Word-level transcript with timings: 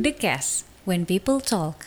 The 0.00 0.16
Cast, 0.16 0.64
when 0.88 1.04
people 1.04 1.44
talk. 1.44 1.84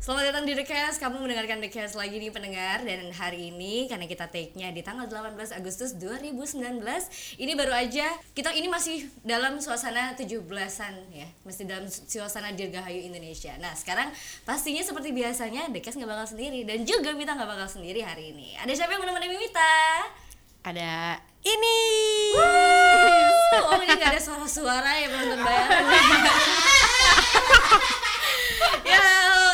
Selamat 0.00 0.32
datang 0.32 0.48
di 0.48 0.56
The 0.56 0.64
Cast, 0.64 0.96
kamu 0.96 1.20
mendengarkan 1.20 1.60
The 1.60 1.68
Cast 1.68 2.00
lagi 2.00 2.16
nih 2.16 2.32
pendengar. 2.32 2.80
Dan 2.80 3.12
hari 3.12 3.52
ini 3.52 3.92
karena 3.92 4.08
kita 4.08 4.32
take-nya 4.32 4.72
di 4.72 4.80
tanggal 4.80 5.04
18 5.04 5.52
Agustus 5.52 5.92
2019 6.00 6.80
Ini 7.36 7.52
baru 7.52 7.76
aja, 7.76 8.08
kita 8.32 8.56
ini 8.56 8.72
masih 8.72 9.04
dalam 9.20 9.60
suasana 9.60 10.16
17-an 10.16 11.12
ya. 11.12 11.28
Masih 11.44 11.68
dalam 11.68 11.84
suasana 11.92 12.56
Dirgahayu 12.56 13.12
Indonesia. 13.12 13.52
Nah 13.60 13.76
sekarang 13.76 14.08
pastinya 14.48 14.80
seperti 14.80 15.12
biasanya 15.12 15.68
The 15.76 15.84
Cast 15.84 16.00
gak 16.00 16.08
bakal 16.08 16.24
sendiri. 16.24 16.64
Dan 16.64 16.88
juga 16.88 17.12
Mita 17.12 17.36
gak 17.36 17.52
bakal 17.52 17.68
sendiri 17.68 18.00
hari 18.00 18.32
ini. 18.32 18.56
Ada 18.56 18.80
siapa 18.80 18.96
yang 18.96 19.04
menemani 19.04 19.28
Mita? 19.36 19.76
ada 20.62 21.18
ini 21.42 21.78
Oh 23.54 23.76
ini 23.78 23.92
gak 23.92 24.10
ada 24.10 24.20
suara-suara 24.20 24.90
ya 24.94 25.06
penonton 25.06 25.40
bayaran 25.40 25.84
Ya 28.82 29.02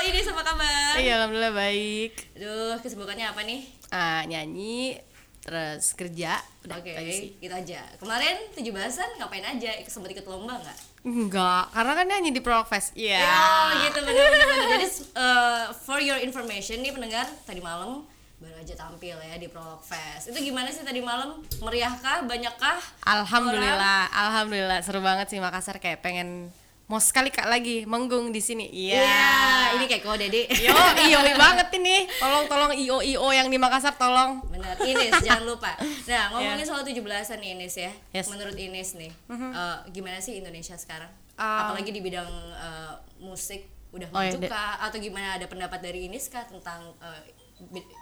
ini 0.02 0.20
sama 0.20 0.42
kabar 0.42 0.96
iya 0.96 1.18
alhamdulillah 1.18 1.52
baik 1.52 2.12
Aduh 2.34 2.78
kesibukannya 2.78 3.26
apa 3.26 3.42
nih? 3.42 3.60
ah 3.88 4.20
nyanyi 4.22 5.00
terus 5.38 5.94
kerja 5.94 6.36
udah 6.60 6.76
Oke, 6.76 6.92
sih. 7.08 7.32
gitu 7.38 7.48
aja. 7.48 7.80
Kemarin 7.96 8.36
17-an 8.52 9.16
ngapain 9.16 9.40
aja? 9.40 9.80
Sempat 9.82 10.12
ikut 10.12 10.26
lomba 10.26 10.60
nggak? 10.60 10.78
enggak 11.00 11.64
karena 11.72 11.92
kan 11.94 12.04
nyanyi 12.06 12.30
di 12.30 12.42
Prolog 12.42 12.68
Fest 12.68 12.92
iya 12.92 13.22
Oh, 13.22 13.80
gitu 13.80 13.96
benar 13.98 14.28
benar. 14.28 14.44
benar. 14.46 14.68
Jadi 14.76 14.86
uh, 15.14 15.62
for 15.72 15.98
your 15.98 16.18
information 16.18 16.78
nih 16.78 16.90
pendengar, 16.90 17.24
tadi 17.42 17.58
malam 17.58 18.04
baru 18.38 18.54
aja 18.54 18.74
tampil 18.74 19.18
ya 19.18 19.34
di 19.34 19.50
Prolog 19.50 19.82
Fest. 19.82 20.30
Itu 20.30 20.38
gimana 20.38 20.70
sih 20.70 20.86
tadi 20.86 21.02
malam? 21.02 21.42
Meriahkah? 21.58 22.22
Banyakkah? 22.22 22.78
alhamdulillah 23.02 24.06
alhamdulillah 24.08 24.78
seru 24.80 25.02
banget 25.02 25.26
sih 25.26 25.42
Makassar 25.42 25.82
kayak 25.82 26.00
pengen 26.00 26.54
mau 26.88 26.96
sekali 26.96 27.28
kak 27.28 27.44
lagi 27.44 27.84
manggung 27.84 28.32
di 28.32 28.40
sini 28.40 28.64
Iya, 28.72 29.04
iya 29.04 29.32
ini 29.76 29.84
kayak 29.84 30.08
kode 30.08 30.26
deh. 30.32 30.46
yo 30.56 30.72
iyo 31.04 31.20
banget 31.36 31.68
ini 31.76 32.08
tolong 32.16 32.48
tolong 32.48 32.72
io 32.72 33.04
io 33.04 33.28
yang 33.28 33.52
di 33.52 33.60
Makassar 33.60 33.92
tolong 33.98 34.40
Benar, 34.48 34.72
Ines 34.80 35.20
jangan 35.20 35.44
lupa. 35.44 35.76
Nah, 36.08 36.22
ngomongin 36.32 36.64
soal 36.64 36.86
17-an 36.86 37.38
nih 37.42 37.50
Ines 37.58 37.74
ya. 37.76 37.92
Yes. 38.14 38.32
Menurut 38.32 38.56
Ines 38.56 38.96
nih, 38.96 39.12
uh, 39.28 39.84
gimana 39.92 40.16
sih 40.22 40.40
Indonesia 40.40 40.78
sekarang? 40.80 41.10
Um, 41.36 41.74
Apalagi 41.74 41.92
di 41.92 42.00
bidang 42.00 42.30
uh, 42.56 42.94
musik 43.20 43.68
udah 43.92 44.08
Oh, 44.12 44.20
iya, 44.24 44.36
maju 44.36 44.48
kah 44.48 44.80
atau 44.84 44.96
gimana 45.00 45.36
ada 45.36 45.44
pendapat 45.44 45.80
dari 45.80 46.08
Ines 46.08 46.32
kah 46.32 46.44
tentang 46.48 46.88
uh, 47.04 47.20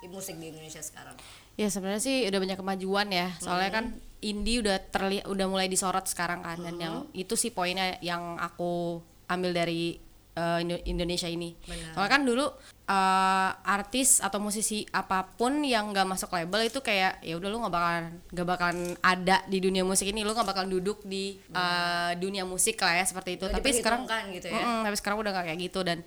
musik 0.08 0.36
di 0.36 0.52
Indonesia 0.52 0.80
sekarang? 0.80 1.16
Ya 1.56 1.72
sebenarnya 1.72 2.02
sih 2.04 2.28
udah 2.28 2.40
banyak 2.40 2.58
kemajuan 2.60 3.08
ya. 3.08 3.32
Soalnya 3.40 3.70
kan 3.72 3.86
indie 4.20 4.60
udah 4.60 4.76
terlihat 4.92 5.28
udah 5.28 5.46
mulai 5.48 5.68
disorot 5.68 6.04
sekarang 6.08 6.44
kan 6.44 6.60
dan 6.60 6.76
yang 6.80 6.94
itu 7.12 7.36
sih 7.36 7.52
poinnya 7.52 8.00
yang 8.00 8.36
aku 8.40 9.00
ambil 9.28 9.52
dari 9.52 10.00
uh, 10.36 10.60
Indo- 10.60 10.84
Indonesia 10.84 11.28
ini. 11.28 11.56
Benar. 11.64 11.92
Soalnya 11.96 12.12
kan 12.12 12.22
dulu 12.28 12.46
uh, 12.88 13.50
artis 13.64 14.20
atau 14.20 14.38
musisi 14.38 14.84
apa 14.92 15.24
pun 15.36 15.64
yang 15.64 15.90
nggak 15.90 16.06
masuk 16.06 16.32
label 16.36 16.64
itu 16.68 16.78
kayak 16.84 17.24
ya 17.24 17.34
udah 17.36 17.48
lu 17.48 17.58
nggak 17.64 17.74
bakalan 17.74 18.04
nggak 18.30 18.46
bakalan 18.46 18.78
ada 19.00 19.36
di 19.48 19.58
dunia 19.60 19.82
musik 19.82 20.06
ini, 20.12 20.22
lu 20.22 20.32
nggak 20.32 20.48
bakalan 20.48 20.70
duduk 20.70 21.02
di 21.04 21.40
uh, 21.56 22.12
dunia 22.20 22.44
musik 22.44 22.76
lah 22.80 23.00
ya 23.00 23.04
seperti 23.04 23.40
itu. 23.40 23.48
Tapi 23.48 23.68
sekarang 23.72 24.04
diperhitungkan 24.04 24.22
gitu 24.36 24.46
ya. 24.52 24.60
Mm-mm, 24.60 24.80
tapi 24.84 24.96
sekarang 24.96 25.18
udah 25.24 25.30
nggak 25.32 25.46
kayak 25.52 25.60
gitu 25.60 25.80
dan 25.84 25.98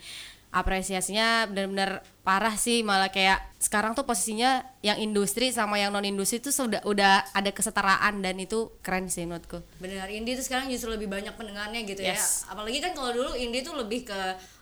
apresiasinya 0.49 1.45
benar-benar 1.45 2.01
parah 2.21 2.53
sih 2.53 2.81
malah 2.81 3.09
kayak 3.09 3.37
sekarang 3.57 3.93
tuh 3.93 4.01
posisinya 4.01 4.61
yang 4.81 4.97
industri 4.97 5.49
sama 5.49 5.77
yang 5.77 5.89
non 5.89 6.01
industri 6.01 6.37
tuh 6.37 6.49
sudah 6.49 6.81
udah 6.83 7.25
ada 7.31 7.49
kesetaraan 7.49 8.19
dan 8.19 8.33
itu 8.35 8.73
keren 8.79 9.07
sih 9.07 9.23
menurutku 9.23 9.61
Benar, 9.77 10.09
indie 10.09 10.33
tuh 10.33 10.43
sekarang 10.43 10.67
justru 10.67 10.89
lebih 10.89 11.05
banyak 11.05 11.33
pendengarnya 11.33 11.81
gitu 11.83 12.01
Yes. 12.01 12.45
ya. 12.45 12.53
Apalagi 12.53 12.79
kan 12.79 12.93
kalau 12.93 13.11
dulu 13.11 13.31
indie 13.33 13.61
tuh 13.61 13.75
lebih 13.75 14.05
ke 14.05 14.19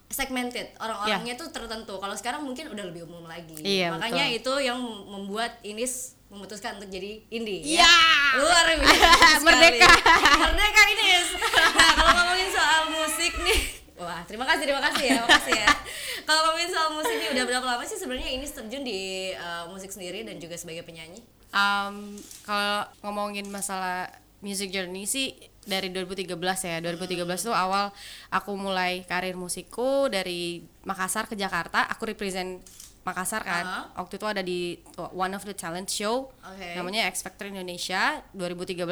segmented, 0.08 0.71
orang-orangnya 0.77 1.35
tuh 1.35 1.52
tertentu. 1.52 1.99
Kalau 1.99 2.15
sekarang 2.15 2.39
mungkin 2.42 2.71
udah 2.71 2.86
lebih 2.86 3.04
umum 3.04 3.27
lagi. 3.27 3.59
Iya, 3.59 3.92
Makanya 3.92 4.31
itu 4.31 4.54
yang 4.58 4.80
membuat 5.05 5.59
Inis 5.61 6.15
memutuskan 6.27 6.80
untuk 6.80 6.87
jadi 6.87 7.23
indie 7.27 7.59
Iya. 7.75 7.92
Luar 8.39 8.65
biasa. 8.71 9.39
Merdeka. 9.45 9.92
Merdeka 10.39 10.81
Inis. 10.89 11.27
Nah, 11.36 11.92
kalau 11.93 12.11
ngomongin 12.14 12.49
soal 12.49 12.81
musik 12.89 13.33
nih 13.37 13.59
Wah, 13.97 14.21
terima 14.30 14.45
kasih, 14.45 14.69
terima 14.69 14.83
kasih 14.85 15.05
ya, 15.09 15.17
makasih 15.25 15.58
ya. 15.58 15.73
Kalau 16.30 16.41
ngomongin 16.45 16.69
soal 16.69 16.89
musik 16.93 17.17
nih, 17.17 17.30
udah 17.33 17.43
berapa 17.49 17.65
lama 17.65 17.83
sih 17.83 17.97
sebenarnya 17.97 18.30
Inis 18.30 18.53
terjun 18.53 18.85
di 18.85 19.33
uh, 19.33 19.65
musik 19.73 19.89
sendiri 19.89 20.21
dan 20.21 20.37
juga 20.37 20.53
sebagai 20.53 20.85
penyanyi? 20.85 21.25
Um, 21.49 22.19
kalau 22.45 22.86
ngomongin 23.02 23.47
masalah 23.49 24.11
music 24.43 24.69
journey 24.69 25.09
sih 25.09 25.33
dari 25.67 25.89
2013 25.89 26.37
ya 26.39 26.77
2013 26.80 27.25
tuh 27.25 27.55
awal 27.55 27.91
aku 28.30 28.55
mulai 28.55 29.03
karir 29.03 29.36
musikku 29.36 30.07
dari 30.07 30.63
Makassar 30.87 31.27
ke 31.27 31.36
Jakarta 31.36 31.83
aku 31.91 32.07
represent 32.07 32.63
Makassar 33.07 33.39
kan 33.47 33.63
Aha. 33.63 34.03
waktu 34.03 34.19
itu 34.19 34.27
ada 34.27 34.43
di 34.43 34.75
one 35.15 35.31
of 35.31 35.47
the 35.47 35.55
talent 35.55 35.87
show 35.87 36.27
Oke. 36.43 36.75
namanya 36.75 37.07
X 37.07 37.23
Factor 37.23 37.47
Indonesia 37.47 38.19
2013 38.35 38.83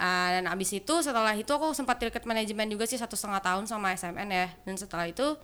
Ah, 0.00 0.32
dan 0.32 0.48
abis 0.48 0.72
itu 0.72 0.94
setelah 1.04 1.36
itu 1.36 1.52
aku 1.52 1.76
sempat 1.76 2.00
tirket 2.00 2.24
manajemen 2.24 2.64
juga 2.72 2.88
sih 2.88 2.96
satu 2.96 3.20
setengah 3.20 3.44
tahun 3.44 3.68
sama 3.68 3.92
SMN 3.92 4.32
ya 4.32 4.48
dan 4.64 4.74
setelah 4.80 5.04
itu 5.04 5.36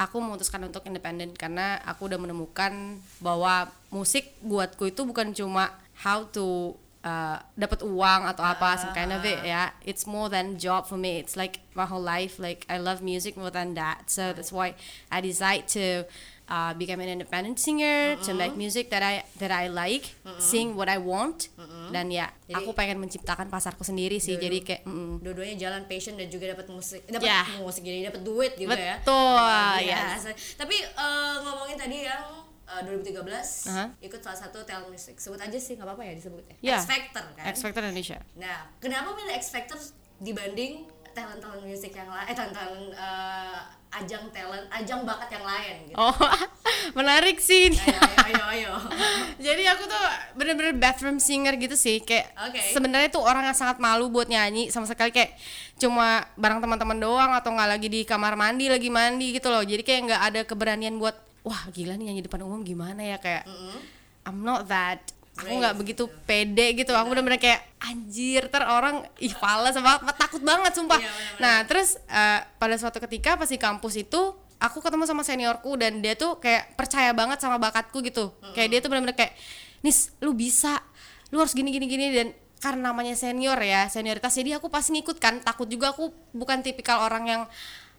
aku 0.00 0.16
memutuskan 0.24 0.64
untuk 0.64 0.80
independen 0.88 1.36
karena 1.36 1.76
aku 1.84 2.08
udah 2.08 2.16
menemukan 2.16 2.96
bahwa 3.20 3.68
musik 3.92 4.32
buatku 4.40 4.88
itu 4.88 5.04
bukan 5.04 5.36
cuma 5.36 5.68
how 6.00 6.24
to 6.32 6.72
uh, 7.04 7.36
dapat 7.54 7.84
uang 7.84 8.24
atau 8.24 8.42
apa 8.42 8.80
some 8.80 8.96
kind 8.96 9.12
of 9.12 9.20
it 9.22 9.44
ya 9.44 9.70
it's 9.84 10.08
more 10.08 10.26
than 10.26 10.56
job 10.56 10.88
for 10.88 10.96
me. 10.96 11.20
It's 11.20 11.36
like 11.36 11.60
my 11.76 11.84
whole 11.84 12.02
life 12.02 12.40
like 12.40 12.64
I 12.66 12.80
love 12.80 13.04
music 13.04 13.36
more 13.36 13.52
than 13.52 13.76
that. 13.76 14.08
So 14.08 14.32
that's 14.32 14.50
why 14.50 14.74
I 15.12 15.20
decide 15.20 15.68
to 15.76 16.08
uh, 16.48 16.72
become 16.74 17.00
an 17.00 17.08
independent 17.08 17.56
singer 17.56 18.16
to 18.24 18.32
make 18.32 18.56
music 18.56 18.88
that 18.92 19.00
I 19.00 19.24
that 19.40 19.52
I 19.52 19.68
like 19.68 20.16
sing 20.40 20.76
what 20.76 20.88
I 20.88 20.96
want 21.00 21.48
dan 21.92 22.08
ya 22.08 22.28
Jadi- 22.48 22.56
aku 22.58 22.72
pengen 22.72 22.96
menciptakan 22.98 23.48
pasarku 23.48 23.84
sendiri 23.84 24.16
sih 24.16 24.36
jadi 24.36 24.60
kayak 24.60 24.82
mm, 24.84 25.20
dua-duanya 25.20 25.56
jalan 25.60 25.84
passion 25.84 26.16
dan 26.16 26.28
juga 26.28 26.52
dapat 26.52 26.68
musik 26.68 27.04
dapat 27.06 27.28
Ya. 27.28 27.44
musik 27.60 27.84
jadi 27.84 28.08
dapat 28.08 28.20
duit 28.24 28.52
juga 28.56 28.76
ya. 28.76 28.96
Betul, 29.00 29.36
Luar 29.36 29.80
yes. 29.80 30.24
tapi 30.56 30.76
eh, 30.80 31.34
ngomongin 31.44 31.76
tadi 31.76 32.08
yang 32.08 32.24
eh, 32.64 32.82
2013 32.82 33.20
Aha. 33.66 33.84
ikut 34.00 34.20
salah 34.20 34.38
satu 34.38 34.62
talent 34.62 34.88
music 34.88 35.16
sebut 35.16 35.38
aja 35.38 35.56
sih 35.56 35.74
nggak 35.74 35.84
apa-apa 35.84 36.02
ya 36.02 36.12
disebutnya 36.14 36.56
Ya. 36.58 36.76
X 36.76 36.86
Factor 36.86 37.24
kan 37.32 37.44
X 37.46 37.56
Factor 37.60 37.82
Indonesia 37.82 38.18
nah 38.34 38.68
kenapa 38.78 39.12
milih 39.12 39.34
X 39.34 39.50
Factor 39.50 39.78
dibanding 40.18 40.86
talent 41.10 41.38
talent 41.38 41.62
musik 41.62 41.92
yang 41.92 42.08
lain 42.08 42.26
eh 42.26 42.34
talent 42.34 42.52
talent 42.52 42.86
eh, 42.90 43.60
ajang 43.94 44.26
talent 44.28 44.66
ajang 44.68 45.06
bakat 45.06 45.30
yang 45.30 45.46
lain 45.46 45.74
gitu 45.86 45.96
oh 45.96 46.10
menarik 46.98 47.38
sih 47.38 47.70
ini. 47.70 47.78
ayo 47.78 47.94
ayo 47.94 48.18
ayo, 48.26 48.44
ayo. 48.50 48.72
Jadi 49.46 49.62
aku 49.64 49.86
tuh 49.86 50.04
bener-bener 50.34 50.74
bathroom 50.74 51.22
singer 51.22 51.54
gitu 51.54 51.78
sih 51.78 52.02
kayak 52.02 52.34
Oke. 52.50 52.58
sebenarnya 52.74 53.08
tuh 53.08 53.22
orang 53.22 53.46
yang 53.46 53.54
sangat 53.54 53.78
malu 53.78 54.10
buat 54.10 54.26
nyanyi 54.26 54.74
sama 54.74 54.90
sekali 54.90 55.14
kayak 55.14 55.38
cuma 55.78 56.26
bareng 56.34 56.58
teman-teman 56.58 56.98
doang 56.98 57.30
atau 57.30 57.54
nggak 57.54 57.70
lagi 57.70 57.86
di 57.86 58.00
kamar 58.02 58.34
mandi 58.34 58.66
lagi 58.66 58.90
mandi 58.90 59.30
gitu 59.30 59.46
loh 59.46 59.62
jadi 59.62 59.82
kayak 59.82 60.00
nggak 60.10 60.22
ada 60.26 60.40
keberanian 60.42 60.98
buat 60.98 61.14
wah 61.44 61.68
gila 61.70 61.94
nih 61.94 62.10
nyanyi 62.10 62.22
depan 62.24 62.42
umum 62.42 62.64
gimana 62.64 63.04
ya 63.04 63.20
kayak 63.20 63.44
I'm 64.24 64.40
not 64.40 64.64
that 64.72 65.14
aku 65.34 65.50
nggak 65.50 65.74
begitu 65.76 66.04
pede 66.24 66.78
gitu 66.78 66.94
aku 66.94 67.10
bener-bener 67.10 67.42
kayak 67.42 67.66
anjir 67.82 68.46
ter 68.46 68.62
orang 68.62 69.02
ih 69.18 69.34
fales 69.34 69.74
sama 69.74 69.98
takut 70.14 70.40
banget 70.40 70.72
sumpah. 70.78 70.98
Iya, 71.02 71.10
nah 71.42 71.56
terus 71.66 71.98
eh, 72.06 72.40
pada 72.56 72.78
suatu 72.78 73.02
ketika 73.02 73.34
pas 73.34 73.50
di 73.50 73.58
kampus 73.58 73.98
itu 73.98 74.20
aku 74.62 74.78
ketemu 74.78 75.04
sama 75.04 75.26
seniorku 75.26 75.74
dan 75.74 75.98
dia 75.98 76.14
tuh 76.14 76.38
kayak 76.38 76.78
percaya 76.78 77.10
banget 77.10 77.42
sama 77.42 77.58
bakatku 77.58 77.98
gitu. 78.06 78.30
Kayak 78.54 78.68
dia 78.70 78.78
tuh 78.80 78.88
bener-bener 78.94 79.18
kayak 79.18 79.34
nis 79.82 80.14
lu 80.22 80.32
bisa 80.32 80.80
lu 81.34 81.42
harus 81.42 81.52
gini 81.52 81.74
gini 81.74 81.90
gini 81.90 82.06
dan 82.14 82.28
karena 82.62 82.94
namanya 82.94 83.12
senior 83.12 83.60
ya 83.60 83.90
senioritas 83.92 84.32
jadi 84.32 84.62
aku 84.62 84.70
pasti 84.70 84.94
ngikut 84.94 85.18
kan. 85.18 85.42
Takut 85.42 85.66
juga 85.66 85.90
aku 85.90 86.14
bukan 86.30 86.62
tipikal 86.62 87.02
orang 87.02 87.24
yang 87.26 87.42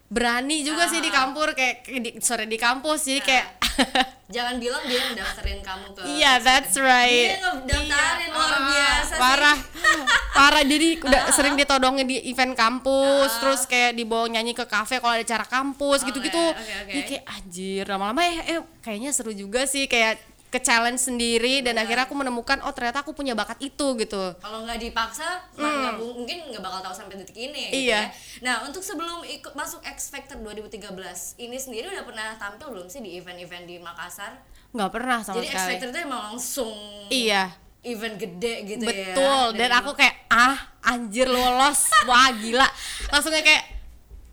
berani 0.06 0.62
juga 0.62 0.86
sih 0.86 1.02
di 1.02 1.10
kampus 1.10 1.58
kayak 1.58 1.76
di, 1.86 2.10
sorry 2.22 2.46
di 2.46 2.58
kampus 2.58 3.10
jadi 3.10 3.22
kayak 3.26 3.46
jangan 4.34 4.56
bilang 4.58 4.82
dia 4.88 4.98
yang 4.98 5.14
daftarin 5.14 5.60
kamu 5.62 5.86
ke 5.94 6.00
Iya, 6.02 6.32
that's 6.42 6.74
right. 6.80 7.36
dia 7.36 7.78
ngedaftarin 7.78 8.30
Iya, 8.30 8.34
luar 8.34 8.50
ah, 8.50 8.60
biasa 8.66 9.12
sih. 9.12 9.20
Parah. 9.20 9.58
Parah 10.32 10.62
jadi 10.64 10.88
udah 10.98 11.22
sering 11.36 11.54
ditodongin 11.54 12.06
di 12.08 12.16
event 12.32 12.56
kampus, 12.56 13.30
terus 13.38 13.62
kayak 13.68 13.94
dibawa 13.94 14.26
nyanyi 14.26 14.56
ke 14.56 14.64
kafe 14.66 14.98
kalau 14.98 15.14
ada 15.14 15.22
acara 15.22 15.44
kampus 15.46 16.02
gitu-gitu. 16.02 16.40
Oke, 16.40 16.58
oke, 16.58 16.74
oke. 16.82 16.92
Jadi 16.96 17.02
kayak 17.12 17.24
anjir, 17.28 17.84
lama-lama 17.86 18.20
ya 18.24 18.42
eh, 18.56 18.60
kayaknya 18.82 19.10
seru 19.12 19.30
juga 19.36 19.68
sih 19.68 19.86
kayak 19.86 20.18
ke 20.46 20.58
challenge 20.58 21.02
sendiri 21.02 21.58
dan 21.58 21.74
akhirnya 21.74 22.04
aku 22.04 22.14
menemukan 22.14 22.62
oh 22.62 22.70
ternyata 22.70 23.00
aku 23.00 23.10
punya 23.10 23.32
bakat 23.32 23.58
itu 23.60 23.86
gitu. 23.96 24.22
kalau 24.36 24.62
nggak 24.62 24.78
dipaksa 24.78 25.42
bu- 25.52 26.16
mungkin 26.16 26.48
nggak 26.48 26.60
bakal 26.60 26.80
tahu 26.80 26.94
sampai 26.94 27.18
detik 27.18 27.34
ini 27.36 27.62
gitu 27.66 27.74
Hmm. 27.74 27.82
Iya. 27.82 28.00
ya. 28.00 28.10
nah 28.40 28.54
untuk 28.62 28.80
sebelum 28.80 29.20
ikut 29.22 29.52
masuk 29.52 29.82
X 29.82 30.08
Factor 30.08 30.38
2013 30.38 30.86
ini 31.36 31.56
sendiri 31.56 31.90
udah 31.90 32.04
pernah 32.04 32.28
tampil 32.36 32.70
belum 32.70 32.86
sih 32.86 33.00
di 33.00 33.16
event-event 33.16 33.64
di 33.64 33.76
Makassar 33.76 34.38
nggak 34.68 34.90
pernah 34.90 35.18
sama 35.20 35.36
jadi 35.36 35.46
X 35.46 35.52
sekali. 35.52 35.70
Factor 35.72 35.88
itu 35.88 35.98
emang 36.00 36.22
langsung 36.28 36.72
Iya. 37.08 37.42
event 37.82 38.16
gede 38.16 38.54
gitu 38.66 38.82
ya 38.82 39.14
Betul, 39.14 39.46
dan 39.54 39.70
aku 39.72 39.94
kayak 39.94 40.26
ah 40.26 40.58
anjir 40.84 41.26
lolos, 41.26 41.86
wah 42.08 42.30
gila. 42.32 42.66
Langsung 43.08 43.30
kayak 43.30 43.62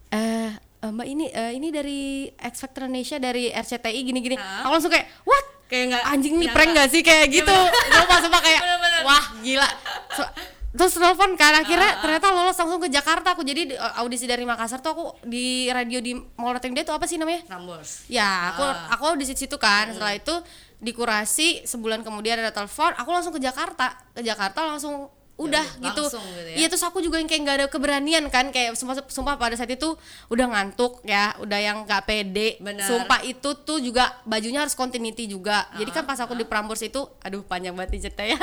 "Eh, 0.10 0.50
mbak 0.83 1.07
ini 1.07 1.25
eh, 1.27 1.54
ini 1.54 1.69
dari 1.69 2.01
X 2.30 2.60
Factor 2.60 2.83
Indonesia 2.83 3.15
dari 3.15 3.48
RCTI 3.48 4.00
gini-gini 4.04 4.36
aku 4.36 4.68
langsung 4.69 4.89
kayak 4.89 5.07
what 5.24 5.45
Kayak 5.74 5.86
nggak 5.90 6.04
anjing 6.06 6.34
nih 6.38 6.50
prank 6.54 6.72
gak 6.72 6.86
sih 6.88 7.02
kayak 7.02 7.34
gitu 7.34 7.50
sumpah 7.90 8.18
sumpah 8.20 8.38
kayak 8.40 8.62
Bener-bener. 8.62 9.02
wah 9.02 9.25
gila 9.42 9.66
So- 10.14 10.30
terus 10.72 10.94
telepon 10.96 11.34
kan 11.34 11.54
akhirnya 11.56 11.98
ternyata 11.98 12.30
lolos 12.30 12.54
langsung 12.56 12.78
ke 12.78 12.90
Jakarta 12.90 13.34
aku 13.34 13.42
jadi 13.42 13.62
di- 13.68 13.78
audisi 13.96 14.25
dari 14.25 14.42
Makassar 14.42 14.78
tuh 14.80 14.92
aku 14.92 15.06
di 15.24 15.66
radio 15.68 15.98
di 15.98 16.14
Mall 16.36 16.58
Day 16.58 16.81
tuh 16.81 16.94
apa 16.94 17.06
sih 17.06 17.18
namanya 17.18 17.46
Rambos. 17.48 18.06
Ya, 18.08 18.50
aku 18.50 18.62
Ah. 18.64 18.90
aku 18.92 19.14
di 19.16 19.25
situ 19.28 19.54
kan. 19.56 19.90
Setelah 19.90 20.14
itu 20.14 20.34
dikurasi 20.80 21.64
sebulan 21.64 22.02
kemudian 22.02 22.36
ada 22.36 22.50
telepon, 22.50 22.90
aku 22.92 23.10
langsung 23.10 23.31
ke 23.31 23.40
Jakarta. 23.40 23.96
Ke 24.12 24.22
Jakarta 24.22 24.66
langsung 24.66 25.08
udah 25.34 25.66
udah, 25.66 25.90
gitu. 25.90 26.04
gitu 26.14 26.20
ya. 26.46 26.56
Iya, 26.62 26.68
terus 26.70 26.86
aku 26.86 27.02
juga 27.02 27.18
yang 27.18 27.26
kayak 27.26 27.42
nggak 27.42 27.58
ada 27.58 27.68
keberanian 27.68 28.24
kan 28.30 28.54
kayak 28.54 28.78
sumpah 28.78 29.02
sumpah 29.10 29.34
pada 29.42 29.58
saat 29.58 29.72
itu 29.74 29.98
udah 30.30 30.46
ngantuk 30.46 31.02
ya, 31.02 31.34
udah 31.42 31.58
yang 31.58 31.78
nggak 31.90 32.06
pede. 32.06 32.62
Bener. 32.62 32.86
Sumpah 32.86 33.26
itu 33.26 33.50
tuh 33.66 33.82
juga 33.82 34.14
bajunya 34.30 34.62
harus 34.62 34.78
continuity 34.78 35.26
juga. 35.26 35.66
Jadi 35.74 35.90
Ah, 35.90 35.96
kan 35.98 36.04
pas 36.06 36.22
aku 36.22 36.38
di 36.38 36.46
Prambors 36.46 36.86
itu 36.86 37.02
aduh 37.26 37.42
panjang 37.42 37.74
banget 37.74 37.98
ceritanya. 37.98 38.38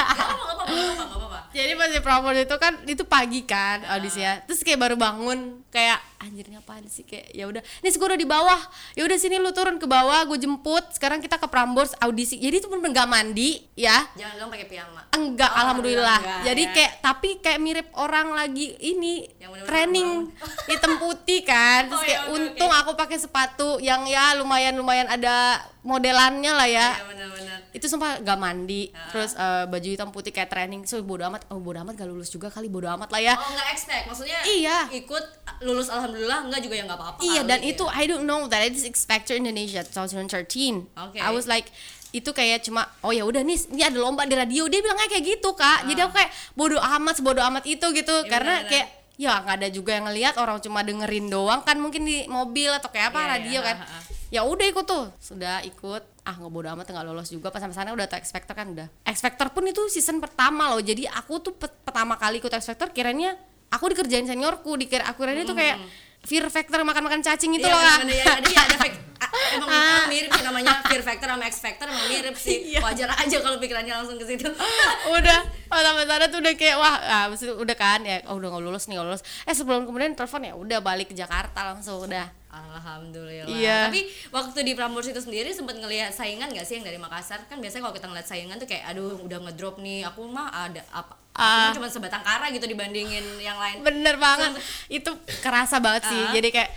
Jadi 1.50 1.69
pas 1.80 1.88
di 1.88 1.98
Prambors 1.98 2.36
itu 2.36 2.56
kan 2.56 2.72
itu 2.84 3.02
pagi 3.02 3.40
kan 3.42 3.80
audisinya. 3.88 4.44
Terus 4.44 4.60
kayak 4.60 4.76
baru 4.78 4.94
bangun 4.94 5.64
kayak 5.68 5.96
anjir 6.20 6.44
apaan 6.52 6.84
sih 6.84 7.00
kayak 7.02 7.32
ya 7.32 7.48
udah. 7.48 7.64
Nih 7.80 7.90
gue 7.90 8.04
udah 8.04 8.14
di 8.14 8.28
bawah. 8.28 8.60
Ya 8.92 9.02
udah 9.02 9.16
sini 9.16 9.36
lu 9.36 9.50
turun 9.50 9.76
ke 9.76 9.86
bawah, 9.86 10.20
gue 10.24 10.36
jemput. 10.36 10.84
Sekarang 10.90 11.18
kita 11.18 11.36
ke 11.36 11.46
Prambors 11.46 11.96
audisi. 11.96 12.36
Jadi 12.36 12.60
itu 12.60 12.68
bener 12.68 12.92
nggak 12.92 13.08
mandi 13.08 13.64
ya. 13.72 14.04
Jangan 14.12 14.36
dong 14.36 14.50
pakai 14.50 14.68
piyama. 14.68 15.00
Enggak, 15.10 15.48
Oh, 15.48 15.58
alhamdulillah. 15.58 16.18
enggak, 16.18 16.40
Jadi 16.44 16.62
ya. 16.62 16.70
kayak 16.70 16.92
tapi 17.00 17.28
kayak 17.38 17.58
mirip 17.58 17.88
orang 17.94 18.30
lagi 18.30 18.76
ini 18.78 19.24
Yang 19.34 19.50
bener-bener 19.50 19.64
training 19.66 20.08
hitam 20.66 20.92
putih 20.98 21.40
kan. 21.42 21.88
Terus 21.88 21.96
Oh, 21.96 22.04
kayak 22.04 22.22
oke, 22.22 22.32
untung 22.36 22.70
oke. 22.70 22.78
aku 22.78 22.90
pakai 22.94 23.16
sepatu 23.16 23.68
yang 23.80 24.04
ya 24.04 24.36
lumayan-lumayan 24.36 25.08
ada 25.08 25.56
modelannya 25.80 26.52
lah 26.52 26.68
ya 26.68 26.88
Iya 26.92 27.04
benar-benar. 27.06 27.58
itu 27.72 27.86
sumpah 27.86 28.20
gak 28.20 28.36
mandi 28.36 28.92
terus 29.08 29.32
eh, 29.32 29.64
baju 29.64 29.88
hitam 29.88 30.10
putih 30.10 30.28
kayak 30.28 30.48
training 30.48 30.84
so 30.84 31.00
bodo 31.00 31.24
amat 31.24 31.48
oh 31.48 31.56
bodo 31.70 31.78
amat 31.80 31.94
gak 31.94 32.08
lulus 32.08 32.28
juga 32.28 32.50
kali 32.50 32.66
bodo 32.66 32.90
amat 32.90 33.08
lah 33.08 33.22
ya. 33.22 33.34
Oh 33.34 33.46
nggak 33.48 33.68
expect, 33.70 34.04
maksudnya 34.04 34.42
Iya. 34.42 34.90
ikut 34.90 35.24
lulus 35.60 35.86
alhamdulillah 35.86 36.44
enggak 36.44 36.60
juga 36.60 36.74
ya 36.74 36.84
nggak 36.84 36.98
apa-apa. 36.98 37.18
iya 37.22 37.40
dan 37.42 37.62
gitu 37.62 37.86
itu 37.86 37.94
I 37.94 38.04
don't 38.04 38.24
know 38.24 38.44
that 38.44 38.60
it 38.60 38.74
is 38.74 38.82
X 38.82 39.04
Factor 39.04 39.32
Indonesia 39.32 39.86
2013 39.86 40.90
Oke. 40.98 41.18
I 41.18 41.30
was 41.30 41.46
like 41.46 41.70
itu 42.10 42.26
kayak 42.26 42.66
cuma 42.66 42.90
oh 43.00 43.14
ya 43.14 43.22
udah 43.22 43.38
nih 43.40 43.54
ini 43.70 43.86
ada 43.86 43.94
lomba 43.94 44.26
di 44.26 44.34
radio 44.34 44.66
dia 44.66 44.82
bilangnya 44.82 45.06
kayak 45.06 45.24
gitu 45.30 45.54
kak. 45.54 45.86
Jadi 45.86 46.00
aku 46.00 46.12
kayak 46.12 46.30
bodo 46.52 46.74
amat 46.76 47.14
sebodo 47.14 47.38
amat 47.40 47.62
itu 47.64 47.86
gitu. 47.94 48.14
Iya, 48.16 48.26
karena 48.26 48.54
benar-benar. 48.58 48.70
kayak 48.74 48.86
ya 49.14 49.32
nggak 49.38 49.56
ada 49.60 49.68
juga 49.68 49.90
yang 49.94 50.04
ngelihat 50.10 50.34
orang 50.34 50.58
cuma 50.58 50.80
dengerin 50.80 51.28
doang 51.28 51.60
kan 51.60 51.76
mungkin 51.76 52.02
di 52.02 52.24
mobil 52.26 52.72
atau 52.72 52.88
kayak 52.88 53.14
apa 53.14 53.20
Iya, 53.20 53.28
radio 53.30 53.52
iya, 53.52 53.68
kan 53.68 53.76
ya 54.30 54.40
udah 54.42 54.66
ikut 54.66 54.86
tuh. 54.86 55.06
Sudah 55.22 55.62
ikut 55.62 56.02
ah 56.22 56.34
nggak 56.34 56.48
bodo 56.48 56.68
amat 56.70 56.86
nggak 56.86 57.04
lolos 57.04 57.28
juga. 57.28 57.48
Pas 57.48 57.58
sampai 57.58 57.74
sana 57.74 57.90
udah 57.90 58.04
tuh 58.04 58.16
X 58.16 58.30
Factor 58.30 58.52
kan 58.52 58.66
udah. 58.68 58.86
X 59.04 59.16
Factor 59.18 59.48
pun 59.48 59.64
itu 59.64 59.80
season 59.88 60.18
pertama 60.18 60.68
loh. 60.68 60.78
Jadi 60.78 61.04
aku 61.04 61.38
tuh 61.38 61.52
pet- 61.52 61.80
pertama 61.80 62.14
kali 62.14 62.38
ikut 62.38 62.50
X 62.50 62.66
Factor 62.66 62.90
kiranya 62.90 63.34
aku 63.68 63.88
dikerjain 63.88 64.24
seniorku. 64.24 64.74
Dikira 64.74 65.06
aku 65.06 65.22
kira 65.22 65.36
itu 65.36 65.52
kayak 65.52 65.78
Fear 66.20 66.44
Factor 66.46 66.80
makan-makan 66.82 67.20
cacing 67.20 67.48
itu 67.50 67.64
Iya, 67.64 67.72
loh 67.72 67.80
bener-bener, 67.80 68.12
ya, 68.12 68.24
ada 68.36 68.44
ya 68.46 68.60
ada 68.60 68.76
fake- 68.76 69.00
a- 69.16 69.32
emang, 69.50 69.68
emang 69.68 70.04
mirip 70.06 70.28
sih 70.30 70.44
namanya 70.44 70.72
Fear 70.84 71.00
Factor 71.00 71.28
sama 71.30 71.44
X 71.46 71.54
Factor 71.58 71.86
emang 71.88 72.06
mirip 72.06 72.36
sih. 72.36 72.56
Iya. 72.70 72.84
Wajar 72.84 73.08
aja 73.10 73.36
kalau 73.40 73.56
pikirannya 73.56 73.94
langsung 73.94 74.14
ke 74.14 74.28
situ. 74.28 74.44
udah 75.16 75.38
pas 75.64 75.80
sampai 75.80 76.04
sana 76.04 76.28
tuh 76.28 76.38
udah 76.38 76.52
kayak 76.54 76.76
wah 76.76 76.96
ah, 77.00 77.26
udah 77.32 77.72
kan 77.74 78.00
ya 78.02 78.20
oh, 78.26 78.36
udah 78.36 78.48
nggak 78.48 78.62
lulus 78.62 78.84
nih 78.84 78.94
nggak 78.94 79.06
lulus 79.06 79.22
eh 79.42 79.54
sebelum 79.54 79.82
kemudian 79.82 80.12
telepon 80.12 80.42
ya 80.42 80.52
udah 80.52 80.78
balik 80.80 81.08
ke 81.08 81.16
Jakarta 81.16 81.72
langsung 81.72 82.04
udah 82.04 82.28
Alhamdulillah. 82.50 83.46
Iya. 83.48 83.86
Tapi 83.86 84.00
waktu 84.28 84.58
di 84.60 84.72
Prambors 84.72 85.06
itu 85.06 85.18
sendiri 85.18 85.50
sempat 85.50 85.74
ngelihat 85.74 86.10
saingan 86.10 86.50
gak 86.50 86.62
sih 86.62 86.76
yang 86.76 86.84
dari 86.84 86.96
Makassar? 86.96 87.46
Kan 87.46 87.58
biasanya 87.58 87.82
kalau 87.84 87.94
kita 87.94 88.06
ngeliat 88.06 88.26
saingan 88.26 88.56
tuh 88.56 88.66
kayak 88.66 88.84
aduh 88.86 89.18
udah 89.20 89.38
ngedrop 89.40 89.78
nih. 89.78 90.02
Aku 90.04 90.26
mah 90.26 90.50
ada 90.50 90.82
apa? 90.90 91.14
Aku 91.30 91.78
cuma 91.78 91.86
sebatang 91.86 92.20
kara 92.20 92.50
gitu 92.50 92.66
dibandingin 92.66 93.22
yang 93.38 93.54
lain. 93.56 93.80
bener 93.80 94.18
banget 94.18 94.50
itu 94.88 95.08
kerasa 95.40 95.78
banget 95.78 96.04
sih 96.04 96.18
Ah. 96.20 96.34
jadi 96.34 96.48
kayak 96.50 96.70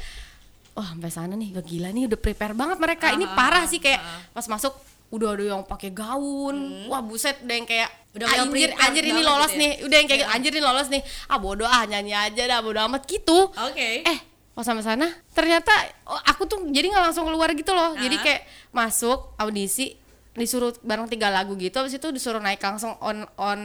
wah 0.72 0.88
sampai 0.88 1.10
sana 1.10 1.34
nih 1.34 1.52
gak 1.52 1.66
gila 1.66 1.90
nih 1.90 2.06
udah 2.06 2.16
prepare 2.18 2.54
banget 2.54 2.78
mereka 2.78 3.12
ini 3.12 3.26
Ah, 3.26 3.34
parah 3.34 3.66
ah, 3.66 3.68
sih 3.68 3.78
kayak 3.78 4.00
ah. 4.00 4.22
pas 4.30 4.46
masuk 4.46 4.72
udah 5.10 5.30
ada 5.32 5.44
yang 5.50 5.62
pakai 5.62 5.90
gaun 5.92 6.56
wah 6.86 7.02
buset 7.02 7.42
udah 7.42 7.56
yang 7.56 7.68
kayak 7.68 7.90
Hmm. 7.90 8.02
Udah 8.14 8.28
"Ah, 8.30 8.46
anjir 8.46 8.70
anjir 8.78 9.04
ini 9.04 9.14
banget 9.16 9.26
lolos 9.28 9.42
gitu 9.48 9.58
ya." 9.58 9.60
nih 9.60 9.72
udah 9.82 9.98
yang 9.98 10.08
kayak 10.08 10.26
anjir 10.30 10.52
ini 10.54 10.62
lolos 10.62 10.88
nih 10.88 11.02
ah 11.28 11.38
bodoh 11.38 11.66
ah 11.68 11.84
nyanyi 11.84 12.14
aja 12.14 12.44
dah 12.46 12.60
bodoh 12.60 12.82
amat 12.86 13.04
gitu 13.04 13.38
Oke. 13.50 14.06
eh 14.06 14.18
pas 14.54 14.62
sampai 14.62 14.82
sana? 14.82 15.10
Ternyata 15.34 15.74
oh, 16.06 16.22
aku 16.24 16.46
tuh 16.46 16.62
jadi 16.70 16.88
nggak 16.88 17.04
langsung 17.10 17.26
keluar 17.26 17.50
gitu 17.52 17.74
loh. 17.74 17.94
Jadi 17.96 18.16
Ah. 18.16 18.22
kayak 18.22 18.42
masuk 18.70 19.34
audisi 19.36 19.98
disuruh 20.34 20.74
bareng 20.82 21.06
tiga 21.06 21.30
lagu 21.30 21.54
gitu. 21.56 21.74
Habis 21.74 21.98
itu 21.98 22.08
disuruh 22.10 22.38
naik 22.38 22.58
langsung 22.58 22.94
on 22.98 23.26
on 23.36 23.60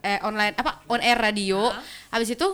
eh, 0.00 0.20
online 0.20 0.52
apa 0.54 0.84
on 0.86 1.00
air 1.00 1.16
radio. 1.16 1.68
Ah. 1.68 1.80
habis 2.12 2.28
itu 2.30 2.44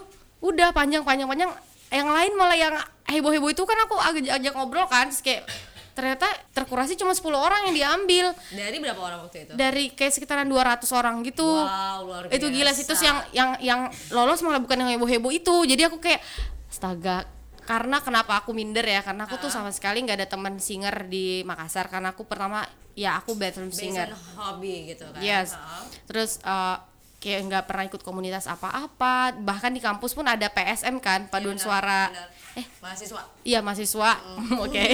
udah 0.41 0.71
panjang 0.71 1.03
panjang 1.03 1.27
panjang 1.27 1.51
yang 1.91 2.07
lain 2.07 2.33
malah 2.35 2.55
yang 2.55 2.75
heboh 3.05 3.29
heboh 3.29 3.51
itu 3.51 3.63
kan 3.67 3.75
aku 3.83 3.99
agak 3.99 4.23
ajak 4.31 4.55
ngobrol 4.55 4.87
kan. 4.87 5.11
Terus 5.11 5.23
kayak 5.23 5.43
ternyata 5.91 6.31
terkurasi 6.55 6.95
cuma 6.95 7.11
10 7.11 7.27
orang 7.35 7.67
yang 7.69 7.75
diambil. 7.75 8.31
Dari 8.49 8.79
berapa 8.79 8.97
orang 8.97 9.19
waktu 9.27 9.45
itu? 9.45 9.53
dari 9.59 9.91
kayak 9.91 10.15
sekitaran 10.15 10.47
200 10.47 10.87
orang 10.95 11.19
gitu. 11.27 11.43
Wow, 11.45 12.07
luar 12.07 12.23
biasa. 12.31 12.39
itu 12.39 12.47
gila 12.49 12.71
sih. 12.71 12.87
Terus 12.87 13.03
yang 13.03 13.19
yang 13.35 13.51
yang 13.59 13.81
lolos 14.15 14.39
malah 14.41 14.63
bukan 14.63 14.79
yang 14.79 14.91
heboh 14.95 15.11
heboh 15.11 15.35
itu. 15.35 15.55
Jadi 15.67 15.83
aku 15.91 15.99
kayak 15.99 16.23
astaga 16.71 17.27
karena 17.63 18.01
kenapa 18.01 18.37
aku 18.37 18.51
minder 18.51 18.83
ya 18.83 19.01
karena 19.01 19.25
aku 19.25 19.37
tuh 19.39 19.49
sama 19.49 19.71
sekali 19.71 20.01
nggak 20.01 20.19
ada 20.19 20.29
teman 20.29 20.57
singer 20.57 21.07
di 21.07 21.41
Makassar 21.43 21.87
karena 21.87 22.11
aku 22.11 22.25
pertama 22.25 22.65
ya 22.93 23.17
aku 23.17 23.33
bathroom 23.33 23.69
Based 23.69 23.81
singer 23.81 24.11
hobi 24.35 24.89
gitu 24.89 25.07
kan. 25.07 25.21
yes 25.21 25.53
Ah. 25.53 25.85
terus 26.05 26.39
eh, 26.39 26.77
kayak 27.19 27.41
nggak 27.47 27.65
pernah 27.65 27.85
ikut 27.85 28.01
komunitas 28.01 28.45
apa-apa 28.45 29.37
bahkan 29.39 29.69
di 29.69 29.79
kampus 29.79 30.13
pun 30.13 30.25
ada 30.25 30.49
PSM 30.49 30.97
kan 30.99 31.29
paduan 31.29 31.55
Iya, 31.55 31.61
benar, 31.61 31.65
suara 31.65 32.01
benar. 32.09 32.29
Eh 32.61 32.65
mahasiswa. 32.85 33.23
Iya 33.41 33.59
mahasiswa, 33.65 34.11
oke, 34.65 34.85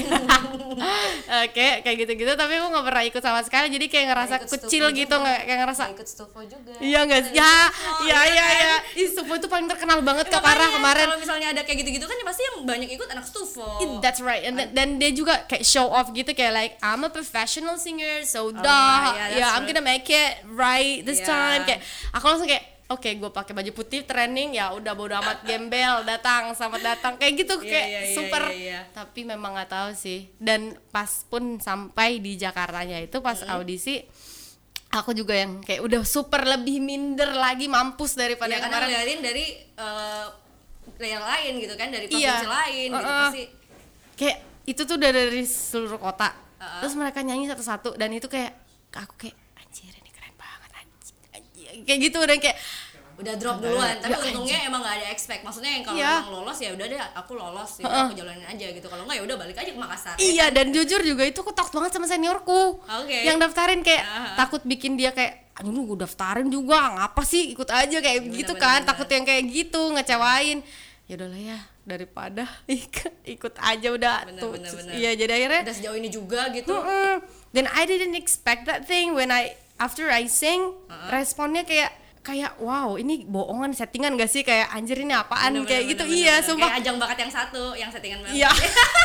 oke 1.46 1.66
kayak 1.82 1.96
gitu-gitu. 2.06 2.32
Tapi 2.32 2.52
aku 2.62 2.66
nggak 2.70 2.86
pernah 2.86 3.02
ikut 3.02 3.22
sama 3.22 3.40
sekali, 3.42 3.66
jadi 3.74 3.86
kayak 3.90 4.06
ngerasa 4.14 4.34
ikut 4.38 4.50
kecil 4.54 4.84
gitu, 4.94 5.14
nggak 5.18 5.40
kayak 5.44 5.58
ngerasa. 5.66 5.82
Nggak 5.90 5.96
ikut 5.98 6.08
Stufo 6.08 6.40
juga. 6.46 6.72
Iya 6.78 7.00
nggak 7.04 7.20
sih? 7.26 7.32
Ya, 7.34 7.54
iya 8.06 8.20
iya 8.30 8.46
iya. 8.46 8.76
Ih, 8.94 9.08
Stufo 9.10 9.34
itu 9.34 9.50
paling 9.50 9.66
terkenal 9.66 9.98
banget 10.00 10.30
ke 10.30 10.38
parah 10.38 10.70
kemarin. 10.70 11.06
Kalau 11.10 11.19
misalnya 11.19 11.48
ada 11.50 11.62
kayak 11.67 11.79
gitu-gitu 11.82 12.06
kan 12.06 12.14
ya 12.14 12.24
pasti 12.24 12.43
yang 12.46 12.56
banyak 12.62 12.88
ikut 12.94 13.08
anak 13.10 13.24
Stufo. 13.26 13.67
That's 13.98 14.22
right. 14.22 14.46
And 14.46 14.55
then, 14.55 14.69
dan 14.70 14.88
dia 15.02 15.10
juga 15.10 15.43
kayak 15.50 15.67
show 15.67 15.91
off 15.91 16.14
gitu 16.14 16.31
kayak 16.31 16.52
like 16.55 16.72
I'm 16.79 17.02
a 17.02 17.10
professional 17.10 17.74
singer, 17.76 18.22
so 18.22 18.55
dah, 18.55 18.62
yeah, 18.62 19.12
that's 19.17 19.38
yeah, 19.43 19.50
I'm 19.56 19.64
right. 19.64 19.74
gonna 19.74 19.84
make 19.84 20.06
it 20.06 20.32
right 20.46 21.02
this 21.02 21.19
Yeah. 21.19 21.29
time. 21.32 21.60
Kayak 21.64 21.81
aku 22.14 22.24
langsung 22.29 22.46
kayak 22.46 22.75
Oke, 22.86 23.19
gue 23.19 23.31
pakai 23.31 23.50
baju 23.50 23.72
putih 23.74 24.06
training 24.06 24.55
ya 24.55 24.70
udah 24.70 24.94
bodo 24.94 25.19
amat 25.19 25.43
gembel 25.43 26.06
datang 26.06 26.55
selamat 26.55 26.82
datang 26.94 27.12
kayak 27.19 27.34
gitu 27.43 27.58
Iya, 27.58 27.66
kayak 27.66 27.86
iya, 27.86 28.00
iya, 28.00 28.14
super 28.14 28.44
iya, 28.46 28.55
iya. 28.55 28.81
tapi 28.94 29.26
memang 29.26 29.58
nggak 29.58 29.66
tahu 29.66 29.90
sih 29.90 30.31
dan 30.38 30.70
pas 30.88 31.10
pun 31.26 31.58
sampai 31.58 32.22
di 32.22 32.38
Jakartanya 32.38 33.02
itu 33.02 33.19
pas 33.19 33.43
audisi 33.50 34.06
aku 34.88 35.10
juga 35.12 35.34
yang 35.34 35.58
kayak 35.60 35.82
udah 35.82 36.06
super 36.06 36.46
lebih 36.46 36.78
minder 36.78 37.34
lagi 37.34 37.66
mampus 37.66 38.14
daripada 38.14 38.55
ya 38.55 38.62
yang 38.62 38.70
kemarin 38.70 38.86
ngeliatin 38.86 39.20
dari 39.20 39.44
eh, 39.58 40.26
yang 41.02 41.24
lain 41.26 41.52
gitu 41.58 41.74
kan 41.74 41.88
dari 41.90 42.06
Iya. 42.06 42.14
provinsi 42.38 42.46
lain 42.48 42.88
gitu 42.88 43.02
Uh-uh. 43.02 43.20
pasti 43.26 43.43
kayak 44.14 44.36
itu 44.62 44.81
tuh 44.82 44.94
udah 44.94 45.10
dari 45.10 45.43
seluruh 45.43 45.98
kota 45.98 46.31
Uh-uh. 46.31 46.81
terus 46.81 46.94
mereka 46.94 47.19
nyanyi 47.20 47.50
satu-satu 47.50 47.98
dan 47.98 48.14
itu 48.14 48.31
kayak 48.31 48.55
aku 48.94 49.26
kayak 49.26 49.34
anjir 49.58 49.90
ini 49.90 50.08
keren 50.08 50.32
banget 50.38 50.70
anjir, 50.72 51.14
anjir. 51.34 51.64
Kayak 51.82 52.00
gitu 52.02 52.18
dan 52.20 52.38
kayak 52.38 52.56
udah 53.16 53.32
drop 53.34 53.58
duluan 53.58 53.96
tapi 53.96 54.12
Ya, 54.12 54.20
untungnya 54.28 54.58
emang 54.62 54.80
gak 54.80 54.94
ada 54.94 55.08
expect 55.08 55.40
maksudnya 55.40 55.72
yang 55.72 55.82
kalau 55.82 55.96
Iya. 55.96 56.12
emang 56.20 56.32
lolos 56.36 56.58
ya 56.58 56.70
udah 56.70 56.86
deh 56.86 57.00
aku 57.14 57.32
lolos 57.32 57.72
ya 57.74 57.84
Uh-uh. 57.84 58.04
aku 58.06 58.14
jalanin 58.14 58.44
aja 58.44 58.66
gitu 58.68 58.86
kalau 58.86 59.02
enggak 59.02 59.16
ya 59.16 59.24
udah 59.24 59.36
balik 59.38 59.56
aja 59.56 59.70
ke 59.70 59.78
Makassar 59.78 60.14
ya 60.14 60.20
iya 60.20 60.44
kan? 60.44 60.54
dan 60.54 60.66
jujur 60.70 61.00
juga 61.00 61.22
itu 61.24 61.38
aku 61.38 61.48
takut 61.50 61.72
banget 61.74 61.92
sama 61.92 62.04
seniorku 62.04 62.60
Oke. 62.78 63.18
yang 63.18 63.36
daftarin 63.36 63.80
kayak 63.80 64.04
Uh-huh. 64.04 64.36
takut 64.36 64.60
bikin 64.62 64.94
dia 64.94 65.10
kayak 65.10 65.48
aduh 65.56 65.72
gue 65.72 65.98
daftarin 65.98 66.44
juga 66.46 66.92
ngapa 66.92 67.22
sih 67.24 67.48
ikut 67.50 67.64
aja 67.66 67.98
kayak 67.98 68.20
Bener, 68.22 68.36
gitu 68.36 68.52
bener, 68.52 68.60
kan 68.62 68.78
bener. 68.78 68.88
takut 68.92 69.08
yang 69.08 69.24
kayak 69.24 69.44
gitu 69.46 69.82
ngecewain 69.90 70.58
ya 71.06 71.14
udahlah 71.16 71.40
ya 71.40 71.58
daripada 71.82 72.44
ikut 72.68 73.14
ikut 73.24 73.54
aja 73.56 73.88
udah 73.90 74.16
Bener, 74.28 74.40
tuh 74.44 74.50
bener, 74.52 74.68
bener. 74.70 74.92
iya 74.92 75.10
jadi 75.14 75.32
akhirnya 75.32 75.60
udah 75.64 75.74
sejauh 75.74 75.96
ini 75.96 76.08
juga 76.10 76.52
gitu 76.52 76.68
Mm-mm. 76.70 77.24
Dan 77.48 77.64
I 77.66 77.88
didn't 77.88 78.12
expect 78.12 78.68
that 78.68 78.84
thing 78.84 79.16
when 79.16 79.32
I 79.32 79.56
after 79.76 80.08
I 80.08 80.28
sing 80.28 80.72
responnya 81.12 81.62
kayak 81.62 81.92
kayak 82.26 82.58
wow 82.58 82.98
ini 82.98 83.22
bohongan 83.22 83.70
settingan 83.70 84.18
gak 84.18 84.30
sih? 84.30 84.42
Kayak 84.42 84.74
anjir 84.74 84.98
ini 84.98 85.14
apaan? 85.14 85.54
Bener, 85.54 85.68
kayak 85.68 85.82
bener, 85.86 85.92
gitu. 85.94 86.04
bener, 86.04 86.18
iya 86.18 86.34
bener. 86.34 86.46
sumpah. 86.50 86.68
Kayak 86.68 86.80
ajang 86.82 86.96
bakat 86.98 87.18
yang 87.22 87.32
satu 87.32 87.64
yang 87.78 87.90
settingan 87.94 88.18
banget. 88.26 88.36
Iya. 88.42 88.50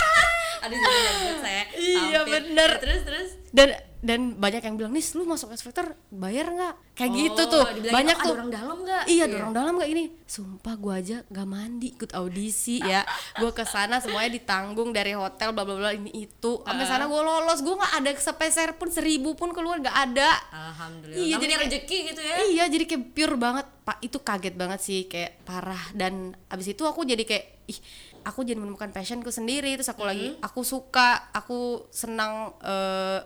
aduh 0.65 0.77
jadi 0.77 1.37
saya. 1.41 1.63
Iya, 1.73 2.19
bener. 2.25 2.69
Ya, 2.69 2.81
terus 2.81 3.01
terus. 3.05 3.29
Dan 3.53 3.69
dan 4.01 4.33
banyak 4.33 4.59
yang 4.59 4.75
bilang 4.75 4.91
nih 4.91 5.05
lu 5.13 5.23
masuk 5.23 5.49
X 5.49 5.61
Factor 5.61 5.93
bayar 6.09 6.49
nggak 6.49 6.73
kayak 6.91 7.07
Oh, 7.07 7.15
gitu 7.15 7.41
tuh 7.47 7.63
banyak 7.87 8.11
"Oh, 8.11 8.17
ada 8.17 8.25
tuh 8.25 8.33
orang 8.33 8.49
dalam 8.49 8.77
nggak?" 8.81 9.03
iya 9.05 9.23
Iya. 9.23 9.35
orang 9.37 9.53
dalam 9.53 9.73
nggak 9.75 9.89
ini 9.89 10.03
sumpah 10.25 10.75
gua 10.75 10.97
aja 10.97 11.21
nggak 11.23 11.47
mandi 11.47 11.87
ikut 11.91 12.11
audisi 12.11 12.77
ya 12.79 13.05
gua 13.35 13.49
ke 13.49 13.61
sana 13.63 13.97
semuanya 13.97 14.33
ditanggung 14.33 14.89
dari 14.89 15.13
hotel 15.13 15.51
bla 15.51 15.61
bla 15.61 15.75
bla 15.75 15.91
ini 15.91 16.09
itu 16.19 16.51
sampai 16.59 16.83
sana 16.83 17.05
gua 17.05 17.21
lolos 17.21 17.61
gua 17.61 17.77
nggak 17.77 17.93
ada 17.95 18.09
sepeser 18.15 18.69
pun 18.73 18.89
seribu 18.89 19.33
pun 19.33 19.49
keluar 19.49 19.77
nggak 19.77 19.97
ada 20.09 20.29
Alhamdulillah. 20.51 21.17
Iya, 21.19 21.35
Namanya 21.35 21.45
jadi 21.47 21.55
rezeki 21.61 21.97
gitu 22.07 22.21
ya. 22.21 22.35
Iya, 22.43 22.63
jadi 22.67 22.83
kayak 22.85 23.03
pure 23.11 23.35
banget. 23.35 23.65
Pak, 23.81 23.97
itu 23.99 24.17
kaget 24.19 24.55
banget 24.55 24.79
sih, 24.79 25.05
kayak 25.05 25.41
parah. 25.41 25.83
Dan 25.91 26.13
abis 26.47 26.67
itu 26.69 26.83
aku 26.83 27.01
jadi 27.03 27.21
kayak, 27.21 27.45
ih, 27.67 27.79
aku 28.23 28.41
jadi 28.41 28.57
menemukan 28.57 28.89
passionku 28.89 29.29
sendiri. 29.29 29.73
Terus 29.73 29.89
aku 29.89 30.03
lagi, 30.03 30.33
Mm-hmm. 30.33 30.47
aku 30.47 30.61
suka, 30.63 31.29
aku 31.31 31.59
senang 31.89 32.55
eh, 32.61 33.19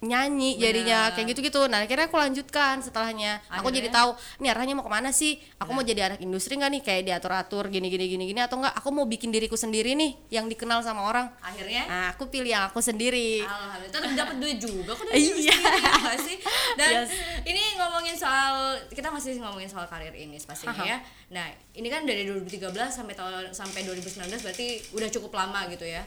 nyanyi 0.00 0.56
jadinya 0.56 1.12
kayak 1.12 1.36
gitu-gitu. 1.36 1.68
Nah, 1.68 1.84
akhirnya 1.84 2.08
aku 2.08 2.16
lanjutkan 2.16 2.80
setelahnya. 2.80 3.44
Aku 3.52 3.68
jadi 3.68 3.92
tahu, 3.92 4.16
nih 4.40 4.48
arahnya 4.48 4.72
mau 4.72 4.84
ke 4.84 4.88
mana 4.88 5.12
sih? 5.12 5.36
Aku 5.60 5.76
mau 5.76 5.84
jadi 5.84 6.08
anak 6.08 6.20
industri 6.24 6.56
nggak 6.56 6.70
nih? 6.72 6.82
Kayak 6.82 7.02
diatur-atur 7.04 7.68
gini-gini 7.68 8.08
gini-gini 8.08 8.40
atau 8.40 8.56
enggak? 8.56 8.72
Aku 8.80 8.88
mau 8.90 9.04
bikin 9.04 9.28
diriku 9.28 9.60
sendiri 9.60 9.92
nih, 9.92 10.16
yang 10.32 10.48
dikenal 10.48 10.80
sama 10.80 11.04
orang. 11.04 11.28
Akhirnya 11.44 11.84
Nah, 11.84 12.06
aku 12.14 12.32
pilih 12.32 12.48
yang 12.48 12.64
aku 12.64 12.80
sendiri. 12.80 13.44
Alhamdulillah, 13.44 13.92
tapi 13.92 14.14
dapat 14.16 14.36
duit 14.40 14.56
juga 14.56 14.92
kok 14.94 15.04
dari 15.04 15.20
Iya. 15.20 15.52
sendiri, 15.52 15.80
ya 15.84 16.16
sih? 16.16 16.36
Dan 16.80 16.90
Yes. 17.04 17.10
ini 17.44 17.62
ngomongin 17.76 18.16
soal 18.16 18.54
kita 18.88 19.12
masih 19.12 19.36
ngomongin 19.36 19.68
soal 19.68 19.84
karir 19.84 20.14
ini 20.14 20.40
pastinya 20.40 20.80
ya. 20.80 20.98
Nah, 21.30 21.46
ini 21.76 21.86
kan 21.86 22.02
dari 22.02 22.24
2013 22.26 22.90
sampai 22.90 23.14
tahun 23.14 23.52
sampai 23.52 23.84
2019 23.86 24.42
berarti 24.42 24.66
udah 24.96 25.08
cukup 25.12 25.32
lama 25.36 25.60
gitu 25.68 25.84
ya. 25.84 26.02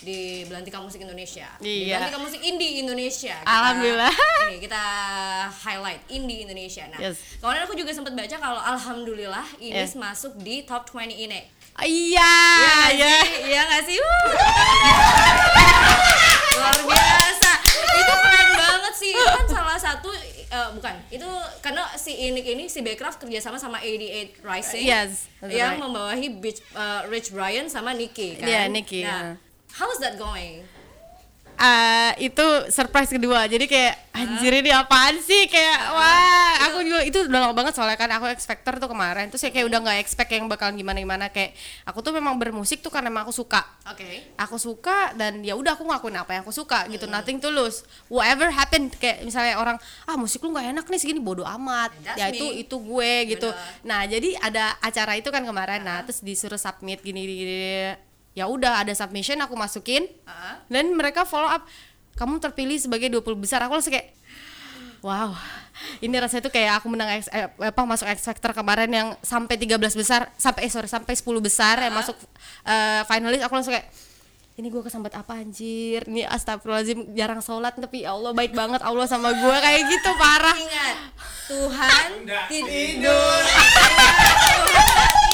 Di 0.00 0.46
Belantika 0.48 0.80
Musik 0.80 1.02
Indonesia. 1.02 1.52
Di 1.60 1.86
Iya. 1.86 2.00
Belantika 2.00 2.18
Musik 2.18 2.40
Indie 2.40 2.80
Indonesia. 2.80 3.25
Kita- 3.34 3.48
Alhamdulillah. 3.48 4.12
Ini 4.46 4.58
kita 4.60 4.84
highlight 5.58 6.02
Indie 6.06 6.44
Indonesia. 6.44 6.86
Nah, 6.86 7.00
Yes. 7.00 7.18
kemarin 7.38 7.64
aku 7.64 7.74
juga 7.74 7.90
sempat 7.90 8.12
baca 8.12 8.36
kalau 8.36 8.60
alhamdulillah 8.60 9.42
ini 9.58 9.74
Yes. 9.74 9.98
masuk 9.98 10.38
di 10.38 10.62
top 10.62 10.86
20 10.86 11.10
ini. 11.10 11.40
Iya, 11.76 12.32
Iya 12.88 13.16
iya. 13.42 13.60
nggak 13.66 13.82
sih? 13.84 13.98
Iya 13.98 14.00
sih? 14.00 14.00
Luar 16.56 16.78
biasa. 16.82 17.52
Itu 17.96 18.12
keren 18.16 18.48
banget 18.54 18.94
sih. 18.96 19.12
Itu 19.12 19.24
kan 19.26 19.46
salah 19.46 19.76
satu 19.76 20.08
eh, 20.46 20.68
bukan. 20.72 20.94
Itu 21.10 21.28
karena 21.60 21.84
si 21.94 22.16
Inik 22.16 22.46
ini 22.46 22.64
si 22.66 22.80
Backcraft 22.80 23.18
kerjasama 23.18 23.58
sama 23.58 23.82
88 23.82 24.40
Rising. 24.40 24.84
Yes, 24.84 25.26
Yang 25.42 25.74
right. 25.74 25.82
membawahi 25.82 26.28
Beach, 26.38 26.62
eh, 26.72 27.00
Rich 27.08 27.30
Brian 27.30 27.66
sama 27.66 27.92
Nicky 27.92 28.38
kan. 28.38 28.46
Iya, 28.46 28.62
Nicky, 28.68 29.02
Nah, 29.02 29.36
ya. 29.36 29.42
how 29.74 29.90
is 29.90 29.98
that 29.98 30.16
going? 30.16 30.64
Ah, 31.56 32.12
itu 32.20 32.44
surprise 32.68 33.08
kedua. 33.08 33.48
Jadi 33.48 33.64
kayak 33.64 34.12
anjir 34.12 34.52
ini 34.60 34.68
apaan 34.72 35.16
sih? 35.24 35.48
Kayak 35.48 35.78
wah 35.92 36.52
aku 36.68 36.84
juga 36.84 37.00
itu 37.04 37.18
udah 37.24 37.48
lama 37.48 37.54
banget 37.56 37.72
soalnya 37.76 37.96
kan 37.96 38.12
aku 38.12 38.28
expector 38.28 38.76
tuh 38.76 38.92
kemarin. 38.92 39.32
Terus 39.32 39.48
ya 39.48 39.50
kayak 39.52 39.66
udah 39.72 39.78
nggak 39.80 39.98
expect 40.04 40.30
yang 40.36 40.52
bakalan 40.52 40.76
gimana 40.76 41.00
gimana 41.00 41.26
kayak 41.32 41.56
aku 41.88 42.04
tuh 42.04 42.12
memang 42.12 42.36
bermusik 42.36 42.84
tuh 42.84 42.92
karena 42.92 43.08
emang 43.08 43.24
aku 43.24 43.32
suka. 43.32 43.64
Oke. 43.88 44.36
aku 44.36 44.60
suka 44.60 45.16
dan 45.16 45.40
ya 45.40 45.56
udah 45.56 45.80
aku 45.80 45.88
ngelakuin 45.88 46.16
apa 46.20 46.30
yang 46.36 46.42
aku 46.44 46.52
suka 46.52 46.84
gitu. 46.92 47.08
Nothing 47.08 47.40
to 47.40 47.48
lose. 47.48 47.88
Whatever 48.12 48.52
happen 48.52 48.92
kayak 48.92 49.24
misalnya 49.24 49.56
orang 49.56 49.80
ah 50.04 50.16
musik 50.20 50.44
lu 50.44 50.52
nggak 50.52 50.76
enak 50.76 50.84
nih 50.92 51.00
segini 51.00 51.20
bodoh 51.24 51.48
amat. 51.48 51.96
That's 52.04 52.20
ya 52.20 52.28
itu 52.28 52.46
me. 52.52 52.60
itu 52.68 52.76
gue 52.76 53.12
gitu. 53.32 53.48
Bener. 53.48 53.80
nah 53.88 54.00
jadi 54.04 54.36
ada 54.44 54.76
acara 54.84 55.16
itu 55.16 55.32
kan 55.32 55.40
kemarin. 55.40 55.80
Nah 55.80 56.04
terus 56.04 56.20
disuruh 56.20 56.60
submit 56.60 57.00
gini 57.00 57.24
gini, 57.24 57.34
gini. 57.40 58.05
Ya 58.36 58.44
udah 58.44 58.84
ada 58.84 58.92
submission 58.92 59.40
aku 59.40 59.56
masukin. 59.56 60.04
Ah. 60.28 60.60
dan 60.68 60.92
mereka 60.92 61.24
follow 61.24 61.48
up 61.48 61.64
kamu 62.16 62.40
terpilih 62.40 62.76
sebagai 62.76 63.08
20 63.08 63.24
besar. 63.40 63.64
Aku 63.64 63.72
langsung 63.72 63.96
kayak 63.96 64.12
wow. 65.00 65.32
Ini 66.00 66.16
rasanya 66.16 66.48
tuh 66.48 66.52
kayak 66.52 66.80
aku 66.80 66.88
menang 66.88 67.20
X, 67.20 67.28
eh, 67.28 67.52
apa 67.52 67.82
masuk 67.84 68.08
X 68.08 68.24
Factor 68.24 68.56
kemarin 68.56 68.88
yang 68.88 69.08
sampai 69.20 69.60
13 69.60 69.76
besar 69.92 70.32
sampai 70.40 70.68
eh 70.68 70.72
sorry 70.72 70.88
sampai 70.88 71.12
10 71.12 71.24
besar 71.40 71.76
yang 71.80 71.92
masuk 71.96 72.16
eh, 72.64 73.04
finalis. 73.04 73.40
Aku 73.44 73.52
langsung 73.56 73.76
kayak 73.76 73.88
ini 74.56 74.72
gue 74.72 74.80
kesambat 74.80 75.12
apa 75.12 75.36
anjir? 75.36 76.08
Ini 76.08 76.24
astagfirullahaladzim 76.32 77.12
jarang 77.12 77.44
sholat 77.44 77.76
tapi 77.76 78.08
ya 78.08 78.16
Allah 78.16 78.32
baik 78.32 78.56
banget 78.56 78.80
Allah 78.80 79.04
sama 79.04 79.36
gue 79.36 79.56
kayak 79.60 79.82
gitu 79.84 80.10
parah. 80.16 80.56
Ingat, 80.56 80.96
Tuhan 81.52 82.08
tidur. 82.48 83.40
Tuhan 83.44 85.16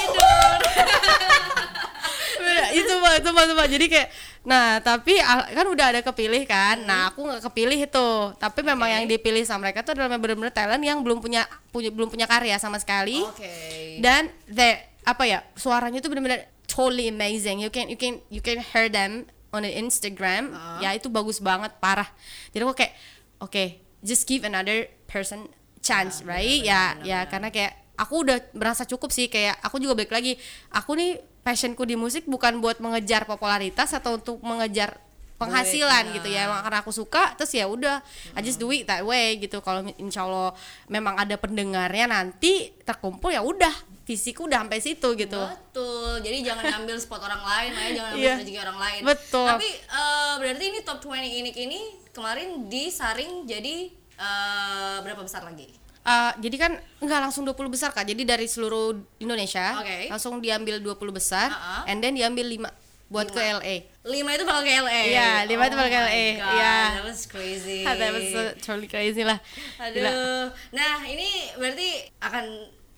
itu 2.70 2.92
mah 3.02 3.12
itu 3.18 3.30
mah 3.34 3.42
itu 3.42 3.54
mah. 3.58 3.66
jadi 3.66 3.86
kayak 3.90 4.08
nah 4.42 4.78
tapi 4.78 5.18
ah, 5.18 5.46
kan 5.50 5.66
udah 5.66 5.86
ada 5.94 6.00
kepilih 6.06 6.42
kan? 6.46 6.82
Nah 6.86 7.10
aku 7.10 7.26
nggak 7.26 7.42
kepilih 7.50 7.78
itu. 7.90 8.08
Tapi 8.38 8.60
memang 8.62 8.86
yang 8.86 9.04
dipilih 9.10 9.42
sama 9.42 9.66
mereka 9.66 9.82
tuh 9.82 9.98
adalah 9.98 10.14
benar-benar 10.18 10.54
talent 10.54 10.82
yang 10.82 11.02
belum 11.02 11.18
punya 11.18 11.46
punya 11.74 11.90
belum 11.90 12.08
punya 12.10 12.26
karya 12.30 12.58
sama 12.62 12.78
sekali. 12.78 13.22
Oke. 13.26 13.98
dan 13.98 14.30
the 14.46 14.78
apa 15.02 15.26
ya 15.26 15.42
suaranya 15.58 15.98
tuh 15.98 16.14
benar-benar 16.14 16.46
totally 16.70 17.10
amazing. 17.10 17.58
You 17.58 17.70
can 17.72 17.90
you 17.90 17.98
can 17.98 18.22
you 18.30 18.38
can 18.38 18.62
hear 18.62 18.86
them 18.86 19.26
on 19.52 19.66
the 19.66 19.72
Instagram 19.72 20.56
ya 20.80 20.96
itu 20.96 21.10
bagus 21.12 21.42
banget 21.42 21.76
parah. 21.82 22.08
Jadi 22.54 22.62
aku 22.64 22.74
kayak 22.74 22.94
oke 23.42 23.64
just 24.00 24.24
give 24.24 24.42
another 24.42 24.88
person 25.10 25.50
chance 25.82 26.22
right? 26.22 26.62
ya 26.62 26.96
ya 27.02 27.26
karena 27.26 27.50
kayak 27.50 27.82
aku 27.98 28.24
udah 28.26 28.38
merasa 28.56 28.82
cukup 28.88 29.12
sih. 29.12 29.28
Kayak 29.28 29.60
aku 29.60 29.78
juga 29.78 29.94
balik 29.98 30.12
lagi. 30.12 30.34
Aku 30.72 30.96
nih 30.96 31.20
passionku 31.42 31.82
di 31.82 31.94
musik 31.94 32.24
bukan 32.24 32.58
buat 32.58 32.78
mengejar 32.78 33.26
popularitas 33.26 33.90
atau 33.92 34.14
untuk 34.14 34.38
mengejar 34.40 34.94
penghasilan 35.36 36.14
gitu 36.14 36.30
ya 36.30 36.46
emang 36.46 36.62
karena 36.62 36.78
aku 36.78 36.94
suka 36.94 37.34
terus 37.34 37.50
ya 37.50 37.66
udah 37.66 37.98
I 38.32 38.40
just 38.40 38.62
do 38.62 38.70
it 38.70 38.86
that 38.86 39.02
way 39.02 39.34
gitu 39.36 39.58
kalau 39.58 39.82
insya 39.98 40.22
Allah 40.22 40.54
memang 40.86 41.18
ada 41.18 41.34
pendengarnya 41.34 42.06
nanti 42.06 42.70
terkumpul 42.86 43.34
ya 43.34 43.42
udah 43.42 43.74
fisikku 44.06 44.46
udah 44.46 44.62
sampai 44.62 44.78
situ 44.78 45.08
gitu 45.14 45.42
Betul. 45.42 46.20
Jadi 46.20 46.44
jangan 46.44 46.62
ngambil 46.68 47.00
spot 47.00 47.22
orang 47.22 47.40
lain, 47.40 47.70
ya, 47.72 47.86
jangan 47.96 48.10
ngambil 48.12 48.22
Iya. 48.28 48.34
rezeki 48.38 48.58
orang 48.60 48.78
lain. 48.78 49.00
Betul. 49.08 49.46
Tapi 49.48 49.68
eh, 49.72 50.32
berarti 50.36 50.64
ini 50.68 50.78
top 50.84 50.98
20 51.00 51.38
inik 51.40 51.56
ini 51.56 51.80
kemarin 52.12 52.48
disaring 52.68 53.32
jadi 53.42 53.88
eh, 54.14 54.96
berapa 55.00 55.22
besar 55.24 55.42
lagi? 55.42 55.64
Uh, 56.02 56.34
jadi 56.42 56.56
kan 56.58 56.72
nggak 56.98 57.20
langsung 57.22 57.46
20 57.46 57.54
besar 57.70 57.94
kak 57.94 58.02
jadi 58.02 58.26
dari 58.26 58.50
seluruh 58.50 58.90
Indonesia 59.16 59.78
Oke. 59.78 60.10
langsung 60.10 60.42
diambil 60.42 60.82
20 60.82 60.98
besar 61.14 61.46
Uh-uh. 61.46 61.86
and 61.86 62.02
then 62.02 62.18
diambil 62.18 62.42
5 62.42 62.58
buat 63.06 63.30
ke 63.30 63.38
LA 63.38 63.86
5 64.02 64.10
itu 64.10 64.42
bakal 64.42 64.62
ke 64.66 64.72
LA. 64.72 65.00
Iya, 65.14 65.30
lima 65.46 65.70
itu 65.70 65.76
bakal 65.78 65.94
ke 65.94 65.94
my 65.94 66.02
LA. 66.02 66.24
Iya. 66.42 66.76
That 66.90 67.04
was 67.06 67.22
crazy. 67.30 67.86
that 67.86 68.10
was 68.10 68.26
so 68.34 68.40
totally 68.58 68.90
crazy 68.90 69.22
lah 69.22 69.38
Gila. 69.78 70.10
Aduh. 70.10 70.44
Nah, 70.74 71.06
ini 71.06 71.28
berarti 71.54 72.10
akan 72.18 72.44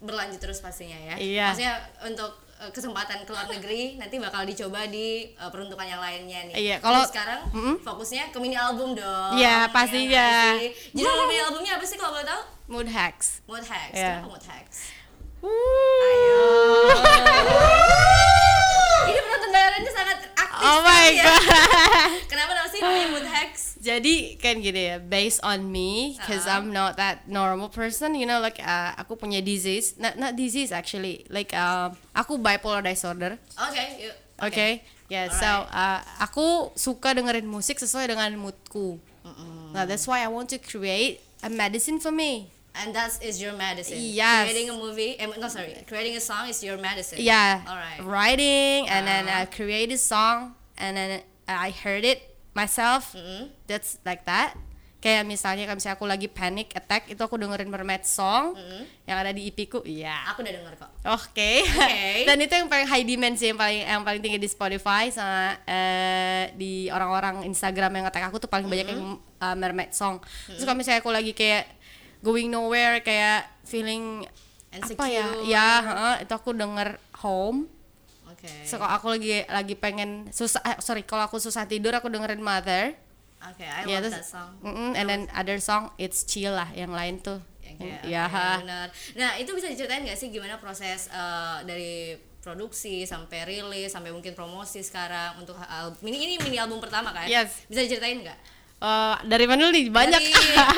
berlanjut 0.01 0.41
terus 0.41 0.65
pastinya 0.65 0.97
ya. 0.97 1.15
Iya. 1.21 1.47
Maksudnya 1.53 1.75
untuk 2.09 2.41
eh, 2.57 2.71
kesempatan 2.73 3.29
ke 3.29 3.31
luar 3.37 3.53
negeri 3.53 4.01
nanti 4.01 4.17
bakal 4.17 4.49
dicoba 4.49 4.89
di 4.89 5.29
eh, 5.29 5.51
peruntukan 5.53 5.85
yang 5.85 6.01
lainnya 6.01 6.41
nih. 6.49 6.55
Iya, 6.57 6.77
kalau- 6.81 7.05
sekarang 7.05 7.53
fokusnya 7.85 8.33
ke 8.33 8.39
mini 8.41 8.57
album 8.57 8.97
dong. 8.97 9.37
Iya, 9.37 9.69
ya 9.69 9.73
pastinya. 9.75 10.29
nggak 10.57 10.63
sih? 10.63 10.71
Judul 10.95 11.27
mini 11.29 11.43
albumnya 11.43 11.73
apa 11.77 11.85
sih 11.85 12.01
kalau 12.01 12.17
boleh 12.17 12.25
tahu? 12.25 12.43
Mood 12.67 12.89
hacks 12.89 13.41
Mood 13.45 13.65
Hacks. 13.65 13.93
Iya. 13.93 14.25
Kenapa 14.25 14.29
Mood 14.31 14.45
Hacks? 14.45 14.79
Ayo. 15.45 16.41
Ini 19.05 19.21
penonton 19.21 19.51
bayarannya 19.53 19.93
sangat 19.93 20.19
aktif 20.33 20.65
oh 20.65 20.79
my 20.81 21.07
ya. 21.13 21.25
god 21.29 21.43
Kenapa 22.33 22.51
namanya 22.57 22.73
sih 22.73 22.81
namanya 22.81 23.09
Mood 23.13 23.29
Hacks? 23.29 23.63
jadi 23.85 24.41
kan 24.41 24.65
gini 24.65 24.83
ya 24.89 24.97
based 24.97 25.45
on 25.45 25.69
me 25.69 26.17
cause 26.25 26.49
Uh-huh. 26.49 26.57
I'm 26.57 26.73
not 26.73 26.97
that 26.97 27.29
normal 27.29 27.69
person 27.69 28.17
you 28.17 28.25
know 28.25 28.41
like 28.41 28.57
uh, 28.57 28.97
aku 28.97 29.13
punya 29.15 29.45
disease 29.45 30.01
not 30.01 30.17
not 30.17 30.33
disease 30.33 30.73
actually 30.73 31.29
like 31.29 31.53
um, 31.53 31.93
aku 32.17 32.41
bipolar 32.41 32.81
disorder 32.81 33.37
Oke, 33.61 33.85
yuk. 34.01 34.17
Oke, 34.35 34.81
ya, 35.07 35.31
so 35.31 35.47
uh, 35.47 36.01
aku 36.19 36.75
suka 36.75 37.15
dengerin 37.15 37.47
musik 37.47 37.79
sesuai 37.79 38.11
dengan 38.11 38.35
moodku. 38.35 38.99
Nah, 39.71 39.87
that's 39.87 40.11
why 40.11 40.27
I 40.27 40.29
want 40.29 40.51
to 40.51 40.59
create 40.59 41.23
a 41.39 41.47
medicine 41.47 42.03
for 42.03 42.11
me. 42.11 42.51
And 42.75 42.91
that 42.91 43.23
is 43.23 43.39
your 43.39 43.55
medicine. 43.55 44.03
Yes. 44.03 44.51
Creating 44.51 44.71
a 44.71 44.77
movie, 44.77 45.15
no 45.39 45.47
sorry, 45.47 45.79
creating 45.87 46.19
a 46.19 46.23
song 46.23 46.51
is 46.51 46.59
your 46.59 46.75
medicine. 46.75 47.23
Yeah, 47.23 47.63
Alright. 47.63 48.03
writing 48.03 48.91
and 48.91 49.07
then. 49.07 49.31
I 49.31 49.47
create 49.47 49.95
a 49.95 49.99
song 49.99 50.59
and 50.75 50.99
then 50.99 51.23
I 51.47 51.71
heard 51.71 52.03
it 52.03 52.35
myself. 52.51 53.15
Mm-hmm. 53.15 53.55
That's 53.71 54.03
like 54.03 54.27
that. 54.27 54.59
Kayak 54.99 55.29
misalnya 55.29 55.69
kalau 55.69 55.77
misalnya 55.77 55.97
aku 56.01 56.07
lagi 56.09 56.27
panic 56.27 56.73
attack 56.73 57.13
itu 57.13 57.21
aku 57.21 57.37
dengerin 57.37 57.69
mermaid 57.69 58.03
song 58.03 58.57
Mm-hmm. 58.59 58.83
yang 59.05 59.17
ada 59.21 59.31
di 59.31 59.47
EP 59.47 59.59
ku. 59.69 59.79
Iya. 59.85 60.33
Aku 60.33 60.41
udah 60.43 60.51
denger 60.51 60.75
kok. 60.75 60.91
Oke. 61.15 61.63
Oke. 61.63 62.25
Dan 62.29 62.41
itu 62.41 62.57
yang 62.57 62.67
paling 62.67 62.89
high 62.89 63.05
demand 63.05 63.37
sih, 63.37 63.53
yang 63.53 63.61
paling 63.61 63.85
yang 63.85 64.03
paling 64.03 64.19
tinggi 64.19 64.41
di 64.41 64.49
Spotify 64.49 65.13
sama 65.15 65.61
eh, 65.63 66.51
di 66.57 66.89
orang-orang 66.91 67.47
Instagram 67.47 68.01
yang 68.01 68.05
ngetek 68.09 68.25
aku 68.27 68.43
tuh 68.43 68.51
paling 68.51 68.65
banyak 68.67 68.89
yang 68.91 69.21
uh, 69.39 69.55
mermaid 69.55 69.93
song. 69.93 70.19
Terus 70.51 70.65
kalau 70.65 70.75
misalnya 70.75 71.05
aku 71.05 71.13
lagi 71.13 71.31
kayak 71.31 71.69
going 72.25 72.49
nowhere 72.49 72.99
kayak 72.99 73.45
feeling 73.63 74.25
apa 74.73 75.05
ya? 75.07 75.29
Insecure. 75.29 75.45
Ya, 75.47 75.69
heeh, 75.79 76.15
itu 76.25 76.33
aku 76.33 76.51
denger 76.51 76.97
home. 77.21 77.69
Oke. 78.27 78.49
So 78.65 78.81
kalau 78.81 78.91
aku 78.91 79.07
lagi 79.13 79.45
lagi 79.47 79.77
pengen 79.77 80.27
susah 80.33 80.65
eh, 80.65 80.77
sorry, 80.81 81.05
kalau 81.05 81.23
aku 81.23 81.37
susah 81.37 81.63
tidur 81.65 81.93
aku 81.93 82.09
dengerin 82.09 82.41
Mother. 82.41 82.97
Oke, 83.45 83.61
I 83.61 83.85
Ya, 83.85 84.01
love 84.01 84.09
terus- 84.09 84.17
that 84.17 84.27
song. 84.27 84.51
Mm-mm, 84.59 84.97
and 84.97 85.05
then 85.05 85.21
other 85.31 85.61
song 85.61 85.93
it's 85.95 86.25
chill 86.25 86.51
lah 86.51 86.73
yang 86.73 86.91
lain 86.91 87.21
tuh 87.21 87.39
kayak, 87.61 88.01
ya 88.03 88.25
oke, 88.25 88.63
benar. 88.63 88.89
Nah, 89.15 89.31
itu 89.35 89.51
bisa 89.53 89.67
diceritain 89.67 90.01
nggak 90.01 90.15
sih 90.15 90.31
gimana 90.31 90.57
proses 90.57 91.07
eh, 91.07 91.59
dari 91.63 92.17
produksi 92.41 93.03
sampai 93.03 93.45
rilis 93.45 93.91
sampai 93.91 94.13
mungkin 94.13 94.33
promosi 94.33 94.79
sekarang 94.79 95.39
untuk 95.39 95.57
al- 95.59 95.97
ini 96.01 96.19
ini 96.25 96.35
mini 96.39 96.57
album 96.57 96.79
pertama 96.79 97.11
kan? 97.11 97.25
Yes. 97.25 97.65
Bisa 97.67 97.83
diceritain 97.83 98.21
nggak? 98.21 98.39
Eh, 98.77 99.17
dari 99.25 99.47
mana 99.47 99.71
nih 99.71 99.89
banyak 99.89 100.19
Dari- 100.19 100.35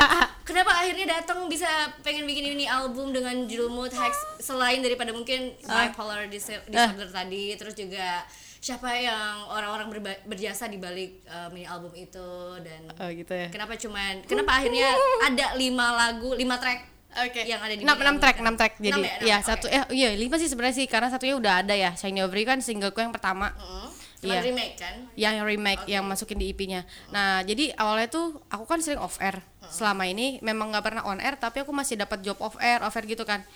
kenapa 0.48 0.72
akhirnya 0.76 1.06
datang 1.12 1.44
bisa 1.46 1.66
pengen 2.00 2.22
bikin 2.22 2.54
ini 2.54 2.64
album 2.64 3.10
dengan 3.10 3.34
judul 3.44 3.66
Mood 3.68 3.90
Hacks 3.90 4.20
selain 4.38 4.78
daripada 4.78 5.10
mungkin 5.10 5.50
Ah. 5.64 5.86
bipolar 5.86 6.24
dis- 6.26 6.46
disorder 6.64 7.08
tadi 7.08 7.56
terus 7.56 7.74
juga 7.74 8.22
siapa 8.56 8.94
yang 8.94 9.48
orang-orang 9.48 9.90
berba- 9.90 10.22
berjasa 10.24 10.66
di 10.66 10.76
balik 10.76 11.18
eh, 11.20 11.48
mini 11.50 11.64
album 11.64 11.90
itu 11.92 12.30
dan 12.60 12.86
oh 12.92 13.10
gitu 13.10 13.32
ya 13.32 13.48
kenapa 13.48 13.74
cuman 13.74 14.22
kenapa 14.22 14.50
akhirnya 14.56 14.86
ada 15.24 15.46
lima 15.54 15.86
lagu 15.92 16.30
lima 16.32 16.56
track 16.56 16.80
Oke. 17.18 17.42
yang 17.42 17.58
ada 17.58 17.72
di 17.72 17.80
enam 17.80 17.90
mini 17.90 18.04
enam 18.04 18.06
album 18.08 18.20
track 18.20 18.36
sekarang? 18.36 18.44
enam 18.44 18.54
track 18.56 18.72
jadi 18.76 18.92
Enam 18.92 19.02
ya, 19.02 19.14
enam, 19.14 19.26
ya 19.26 19.36
oke. 19.36 19.46
satu 19.46 19.66
eh 19.68 19.82
iya 19.90 20.08
lima 20.12 20.36
sih 20.36 20.46
sebenarnya 20.46 20.76
sih 20.76 20.86
karena 20.86 21.08
satunya 21.08 21.34
udah 21.34 21.54
ada 21.58 21.74
ya 21.74 21.90
Shiny 21.92 22.20
Overy 22.20 22.44
kan 22.44 22.60
singleku 22.60 23.00
yang 23.00 23.10
pertama 23.10 23.50
Mm. 23.52 23.88
Cuman 24.26 24.34
Iya. 24.34 24.42
remake 24.42 24.74
kan 24.74 24.94
yang 25.14 25.34
remake 25.40 25.84
yang 25.86 26.02
masukin 26.02 26.34
di 26.36 26.50
EP-nya. 26.50 26.82
Nah, 27.08 27.40
jadi 27.40 27.70
awalnya 27.74 28.10
tuh 28.10 28.42
aku 28.46 28.66
kan 28.66 28.82
sering 28.82 28.98
off 28.98 29.16
air. 29.18 29.38
Selama 29.66 30.02
ini 30.04 30.42
memang 30.42 30.68
nggak 30.68 30.82
pernah 30.82 31.02
on 31.02 31.18
air, 31.18 31.34
tapi 31.34 31.62
aku 31.62 31.70
masih 31.70 31.94
dapat 31.94 32.20
job 32.20 32.34
off 32.38 32.58
air, 32.58 32.82
off 32.82 32.92
air 32.92 33.06
gitu 33.06 33.22
kan. 33.22 33.46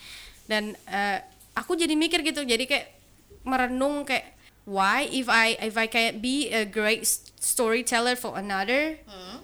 Dan 0.43 0.79
eh, 0.87 1.19
aku 1.51 1.75
jadi 1.75 1.91
mikir 1.91 2.23
gitu, 2.23 2.41
jadi 2.41 2.63
kayak 2.63 2.87
merenung 3.43 4.03
kayak 4.03 4.31
why 4.63 5.03
if 5.03 5.25
I 5.25 5.59
if 5.59 5.73
I 5.73 5.85
can 5.85 6.19
be 6.19 6.47
a 6.47 6.63
great 6.63 7.03
storyteller 7.35 8.13
for 8.13 8.37
another 8.37 8.95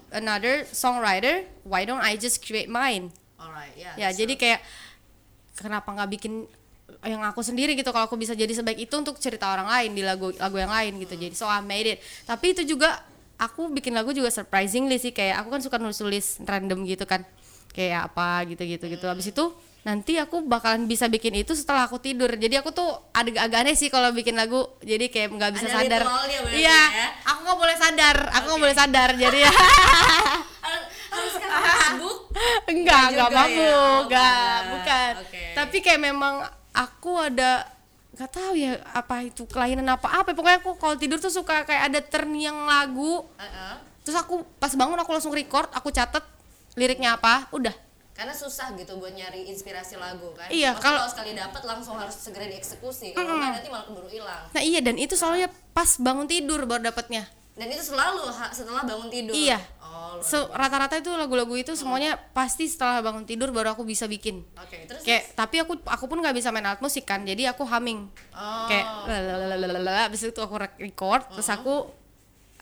another 0.08 0.64
songwriter, 0.66 1.44
why 1.62 1.82
don't 1.82 2.00
I 2.00 2.14
just 2.14 2.40
create 2.40 2.66
mine? 2.66 3.12
alright 3.36 3.74
ya 3.74 3.92
Ya, 3.96 4.08
jadi 4.10 4.34
kayak 4.34 4.60
kenapa 5.54 5.90
nggak 5.90 6.10
bikin 6.10 6.46
yang 7.00 7.22
aku 7.22 7.40
sendiri 7.40 7.78
gitu 7.78 7.94
kalau 7.94 8.10
aku 8.10 8.18
bisa 8.18 8.34
jadi 8.34 8.50
sebaik 8.50 8.90
itu 8.90 8.94
untuk 8.94 9.16
cerita 9.18 9.46
orang 9.46 9.70
lain 9.70 9.94
di 9.94 10.02
lagu 10.02 10.34
lagu 10.34 10.56
yang 10.58 10.70
lain 10.70 10.98
gitu. 10.98 11.14
Jadi 11.14 11.34
so 11.34 11.46
I 11.46 11.62
made 11.62 11.86
it. 11.86 11.98
Tapi 12.26 12.52
itu 12.52 12.66
juga 12.66 12.98
aku 13.38 13.70
bikin 13.70 13.94
lagu 13.94 14.10
juga 14.10 14.28
surprisingly 14.28 14.98
sih 14.98 15.14
kayak 15.14 15.42
aku 15.42 15.48
kan 15.54 15.60
suka 15.62 15.76
nulis-nulis 15.78 16.42
random 16.42 16.82
gitu 16.82 17.06
kan. 17.06 17.22
Kayak 17.70 18.10
apa 18.10 18.42
gitu-gitu 18.50 18.90
gitu. 18.90 19.06
Habis 19.06 19.30
itu 19.30 19.44
nanti 19.86 20.18
aku 20.18 20.42
bakalan 20.42 20.90
bisa 20.90 21.06
bikin 21.06 21.38
itu 21.38 21.54
setelah 21.54 21.86
aku 21.86 22.02
tidur. 22.02 22.34
Jadi 22.34 22.58
aku 22.58 22.74
tuh 22.74 22.90
ada 23.14 23.30
agak 23.46 23.62
aneh 23.62 23.78
sih 23.78 23.86
kalau 23.88 24.10
bikin 24.10 24.34
lagu. 24.34 24.66
Jadi 24.82 25.06
kayak 25.06 25.30
nggak 25.30 25.50
bisa 25.54 25.70
Ada 25.70 25.74
sadar. 25.86 26.02
Iya, 26.50 26.66
ya? 26.90 27.08
aku 27.30 27.38
nggak 27.46 27.58
boleh 27.62 27.76
sadar. 27.78 28.16
Aku 28.34 28.44
nggak 28.50 28.62
boleh 28.66 28.76
sadar. 28.76 29.10
Jadi 29.14 29.38
ya 29.46 29.52
harus 31.08 31.34
enggak 31.40 32.26
Enggak 32.68 33.02
enggak 33.08 33.08
juga 33.10 33.24
ya? 33.24 33.38
mabuk 33.38 33.64
Oh, 33.64 33.96
enggak 34.04 34.28
enggak. 34.28 34.58
bukan 34.70 35.12
Oke. 35.24 35.42
tapi 35.56 35.76
kayak 35.80 36.00
memang 36.02 36.34
aku 36.72 37.12
ada 37.16 37.66
nggak 38.08 38.30
tahu 38.32 38.52
ya 38.56 38.80
apa 38.96 39.22
itu 39.22 39.44
kelainan 39.46 39.86
apa 39.86 40.08
apa 40.10 40.32
pokoknya 40.32 40.58
aku 40.58 40.74
kalau 40.80 40.96
tidur 40.98 41.20
tuh 41.20 41.30
suka 41.30 41.62
kayak 41.62 41.92
ada 41.92 42.00
terngiang 42.02 42.66
lagu. 42.66 43.24
Heeh. 43.36 43.74
terus 44.02 44.16
aku 44.24 44.40
pas 44.56 44.72
bangun 44.72 44.96
aku 44.96 45.12
langsung 45.12 45.36
record 45.36 45.68
aku 45.76 45.92
catet 45.92 46.24
liriknya 46.74 47.20
apa 47.20 47.46
udah. 47.52 47.76
Karena 48.16 48.34
susah 48.34 48.74
gitu 48.74 48.98
buat 48.98 49.14
nyari 49.14 49.46
inspirasi 49.46 49.94
lagu 49.94 50.34
kan. 50.34 50.50
Iya, 50.50 50.74
kalau- 50.74 51.06
sekali 51.06 51.38
dapat 51.38 51.62
langsung 51.62 51.94
harus 51.94 52.18
segera 52.18 52.50
dieksekusi. 52.50 53.14
Kalau 53.14 53.38
enggak 53.38 53.62
nanti 53.62 53.68
malah 53.70 53.86
keburu 53.86 54.10
hilang. 54.10 54.50
Nah 54.50 54.62
iya 54.64 54.80
dan 54.82 54.98
itu 54.98 55.14
selalu 55.14 55.46
ya 55.46 55.48
pas 55.70 55.94
bangun 56.00 56.26
tidur 56.26 56.66
baru 56.66 56.90
dapatnya 56.90 57.28
dan 57.58 57.66
itu 57.74 57.82
selalu 57.82 58.30
setelah 58.54 58.86
bangun 58.86 59.10
tidur. 59.10 59.34
Iya. 59.34 59.58
oh 59.82 60.22
so, 60.22 60.46
rata-rata 60.54 61.02
itu 61.02 61.10
lagu-lagu 61.10 61.50
itu 61.58 61.74
semuanya 61.74 62.14
pasti 62.30 62.70
setelah 62.70 63.02
bangun 63.02 63.26
tidur 63.26 63.50
baru 63.50 63.74
aku 63.74 63.82
bisa 63.82 64.06
bikin. 64.06 64.46
Oke 64.54 64.86
terus 64.86 65.02
kayak 65.02 65.34
tapi 65.34 65.58
aku 65.58 65.82
aku 65.82 66.04
pun 66.06 66.22
nggak 66.22 66.38
bisa 66.38 66.54
main 66.54 66.64
alat 66.64 66.78
musik 66.78 67.02
kan 67.02 67.26
jadi 67.26 67.50
aku 67.50 67.66
humming. 67.66 68.06
Oh. 68.30 68.66
kayak 68.70 68.86
lalalala 69.58 70.06
habis 70.06 70.22
itu 70.22 70.38
aku 70.38 70.54
record 70.78 71.26
terus 71.34 71.50
aku 71.50 71.90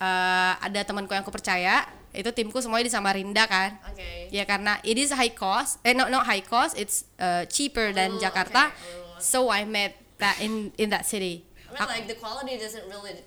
eh, 0.01 0.53
ada 0.65 0.81
temanku 0.81 1.13
yang 1.13 1.21
aku 1.21 1.33
percaya 1.33 1.85
itu 2.17 2.33
timku 2.33 2.57
semuanya 2.65 2.89
di 2.89 2.93
Samarinda 2.97 3.45
kan. 3.45 3.77
Oke. 3.93 4.33
Ya 4.33 4.49
karena 4.49 4.81
it 4.81 4.97
is 4.97 5.13
high 5.13 5.37
cost 5.37 5.77
eh 5.85 5.93
no 5.93 6.09
not 6.09 6.25
high 6.25 6.41
cost 6.41 6.73
it's 6.81 7.05
uh, 7.21 7.45
cheaper 7.45 7.93
than 7.93 8.17
Oh, 8.17 8.21
Jakarta. 8.21 8.73
Okay. 8.73 8.97
Oh. 8.97 9.21
so 9.21 9.39
I 9.53 9.69
made 9.69 9.93
that 10.17 10.41
in 10.41 10.73
in 10.81 10.89
that 10.89 11.05
city. 11.05 11.45
I 11.69 11.77
mean 11.77 11.85
like 11.85 12.09
the 12.09 12.17
quality 12.17 12.57
doesn't 12.57 12.89
really 12.89 13.21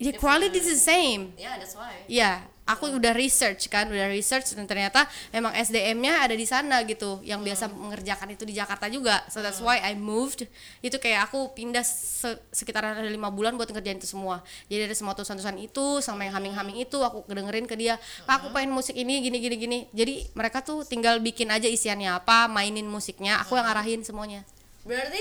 the 0.00 0.16
quality 0.16 0.58
is 0.58 0.66
the 0.66 0.80
same 0.80 1.36
yeah 1.36 1.54
that's 1.60 1.76
why 1.76 1.92
Iya, 2.10 2.42
aku 2.66 2.98
udah 2.98 3.10
research 3.14 3.66
kan, 3.66 3.90
udah 3.90 4.06
research 4.10 4.54
dan 4.54 4.66
ternyata 4.66 5.06
memang 5.34 5.50
SDM-nya 5.54 6.22
ada 6.22 6.34
di 6.38 6.46
sana 6.46 6.82
gitu, 6.86 7.18
yang 7.26 7.42
biasa 7.42 7.66
mengerjakan 7.70 8.34
itu 8.34 8.46
di 8.46 8.54
Jakarta 8.54 8.86
juga. 8.86 9.26
So 9.26 9.42
that's 9.42 9.58
why 9.58 9.82
I 9.82 9.98
moved. 9.98 10.46
Itu 10.78 11.02
kayak 11.02 11.30
aku 11.30 11.50
pindah 11.54 11.82
se- 11.82 12.38
sekitar 12.54 12.82
ada 12.82 13.02
lima 13.02 13.30
bulan 13.30 13.58
buat 13.58 13.70
ngerjain 13.70 13.98
itu 13.98 14.06
semua. 14.06 14.42
Jadi 14.70 14.86
ada 14.86 14.94
semua 14.94 15.14
tulisan-tulisan 15.18 15.58
itu 15.58 15.98
sama 15.98 16.26
yang 16.26 16.34
humming-humming 16.38 16.78
itu 16.82 16.98
aku 17.02 17.26
dengerin 17.26 17.66
ke 17.66 17.74
dia. 17.74 17.98
Pak, 18.26 18.34
aku 18.42 18.46
pengen 18.54 18.70
musik 18.70 18.94
ini 18.94 19.18
gini 19.18 19.38
gini 19.42 19.56
gini. 19.58 19.78
Jadi 19.90 20.30
mereka 20.38 20.62
tuh 20.62 20.86
tinggal 20.86 21.18
bikin 21.18 21.50
aja 21.50 21.66
isiannya 21.66 22.22
apa, 22.22 22.46
mainin 22.46 22.86
musiknya, 22.86 23.42
aku 23.42 23.58
yang 23.58 23.66
arahin 23.66 24.06
semuanya. 24.06 24.46
Berarti 24.80 25.20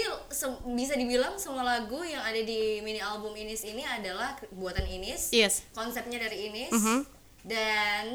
bisa 0.71 0.95
dibilang 0.95 1.35
semua 1.35 1.61
lagu 1.61 1.99
yang 1.99 2.23
ada 2.23 2.39
di 2.39 2.79
mini 2.79 3.03
album 3.03 3.35
Inis 3.35 3.67
ini 3.67 3.83
adalah 3.83 4.39
buatan 4.55 4.87
Inis, 4.87 5.35
Yes. 5.35 5.67
konsepnya 5.75 6.15
dari 6.17 6.47
Inis, 6.47 6.71
Mhm. 6.71 6.99
dan 7.43 8.05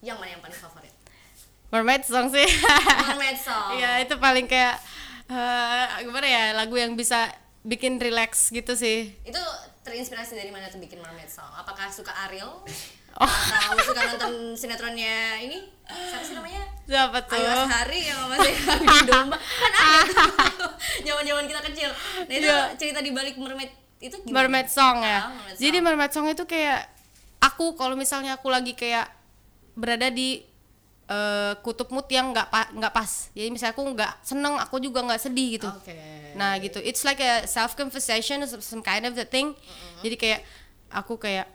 yang 0.00 0.16
mana 0.16 0.32
yang 0.32 0.40
paling 0.40 0.56
favorit? 0.56 0.92
Mermaid 1.68 2.02
song 2.02 2.32
sih. 2.32 2.48
Mermaid 3.12 3.38
Song. 3.38 3.78
Iya 3.78 4.02
itu 4.02 4.16
paling 4.18 4.48
kayak 4.48 4.80
eh, 5.30 6.02
gimana 6.02 6.26
ya 6.26 6.44
lagu 6.50 6.74
yang 6.74 6.98
bisa 6.98 7.30
bikin 7.62 8.00
relax 8.02 8.50
gitu 8.50 8.74
sih. 8.74 9.14
Itu 9.22 9.38
terinspirasi 9.86 10.34
dari 10.34 10.50
mana 10.50 10.66
tuh 10.66 10.82
bikin 10.82 10.98
Mermaid 10.98 11.30
Song? 11.30 11.46
Apakah 11.54 11.86
suka 11.92 12.10
Ariel? 12.26 12.64
Oh. 13.12 13.26
Atau 13.26 13.84
suka 13.84 14.00
nonton 14.06 14.32
sinetronnya 14.54 15.14
ini? 15.40 15.58
Siapa 15.84 16.22
sih 16.22 16.34
namanya? 16.34 16.62
Siapa 16.84 17.18
tuh? 17.22 17.36
Ayu 17.36 17.48
Ashari 17.50 18.00
yang 18.02 18.18
masih 18.26 18.54
kambing 18.60 19.04
domba 19.04 19.36
kan 19.36 19.72
ada 19.74 20.12
tuh 20.60 20.70
zaman-zaman 21.02 21.44
kita 21.44 21.60
kecil. 21.66 21.90
Nah 22.22 22.34
itu 22.34 22.46
Iya. 22.46 22.58
cerita 22.74 22.98
di 22.98 23.10
balik 23.10 23.34
Mermaid 23.34 23.70
itu 23.98 24.16
gimana? 24.20 24.34
Mermaid 24.40 24.68
song 24.68 24.96
ya. 25.00 25.18
Ah, 25.18 25.28
Mermaid 25.28 25.56
Jadi 25.56 25.76
Song. 25.76 25.84
mermaid 25.84 26.12
song 26.12 26.26
itu 26.28 26.44
kayak 26.44 26.80
aku 27.38 27.74
kalau 27.74 27.94
misalnya 27.94 28.34
aku 28.34 28.48
lagi 28.48 28.72
kayak 28.72 29.10
berada 29.72 30.08
di 30.08 30.46
eh, 31.06 31.52
kutub 31.58 31.90
mood 31.90 32.06
yang 32.06 32.30
nggak 32.30 32.48
pa- 32.48 32.70
nggak 32.70 32.94
pas. 32.94 33.28
Jadi 33.32 33.48
misalnya 33.50 33.74
aku 33.74 33.82
nggak 33.84 34.12
seneng, 34.22 34.54
aku 34.56 34.78
juga 34.78 35.02
nggak 35.02 35.18
sedih 35.20 35.58
gitu. 35.58 35.66
Oke. 35.66 35.92
Nah 36.32 36.54
gitu, 36.56 36.78
it's 36.78 37.02
like 37.02 37.18
a 37.18 37.44
self 37.44 37.74
confession, 37.74 38.40
some 38.46 38.78
kind 38.80 39.02
of 39.02 39.12
the 39.12 39.26
thing. 39.26 39.50
Jadi 40.00 40.14
kayak 40.14 40.40
aku 40.88 41.18
kayak 41.18 41.50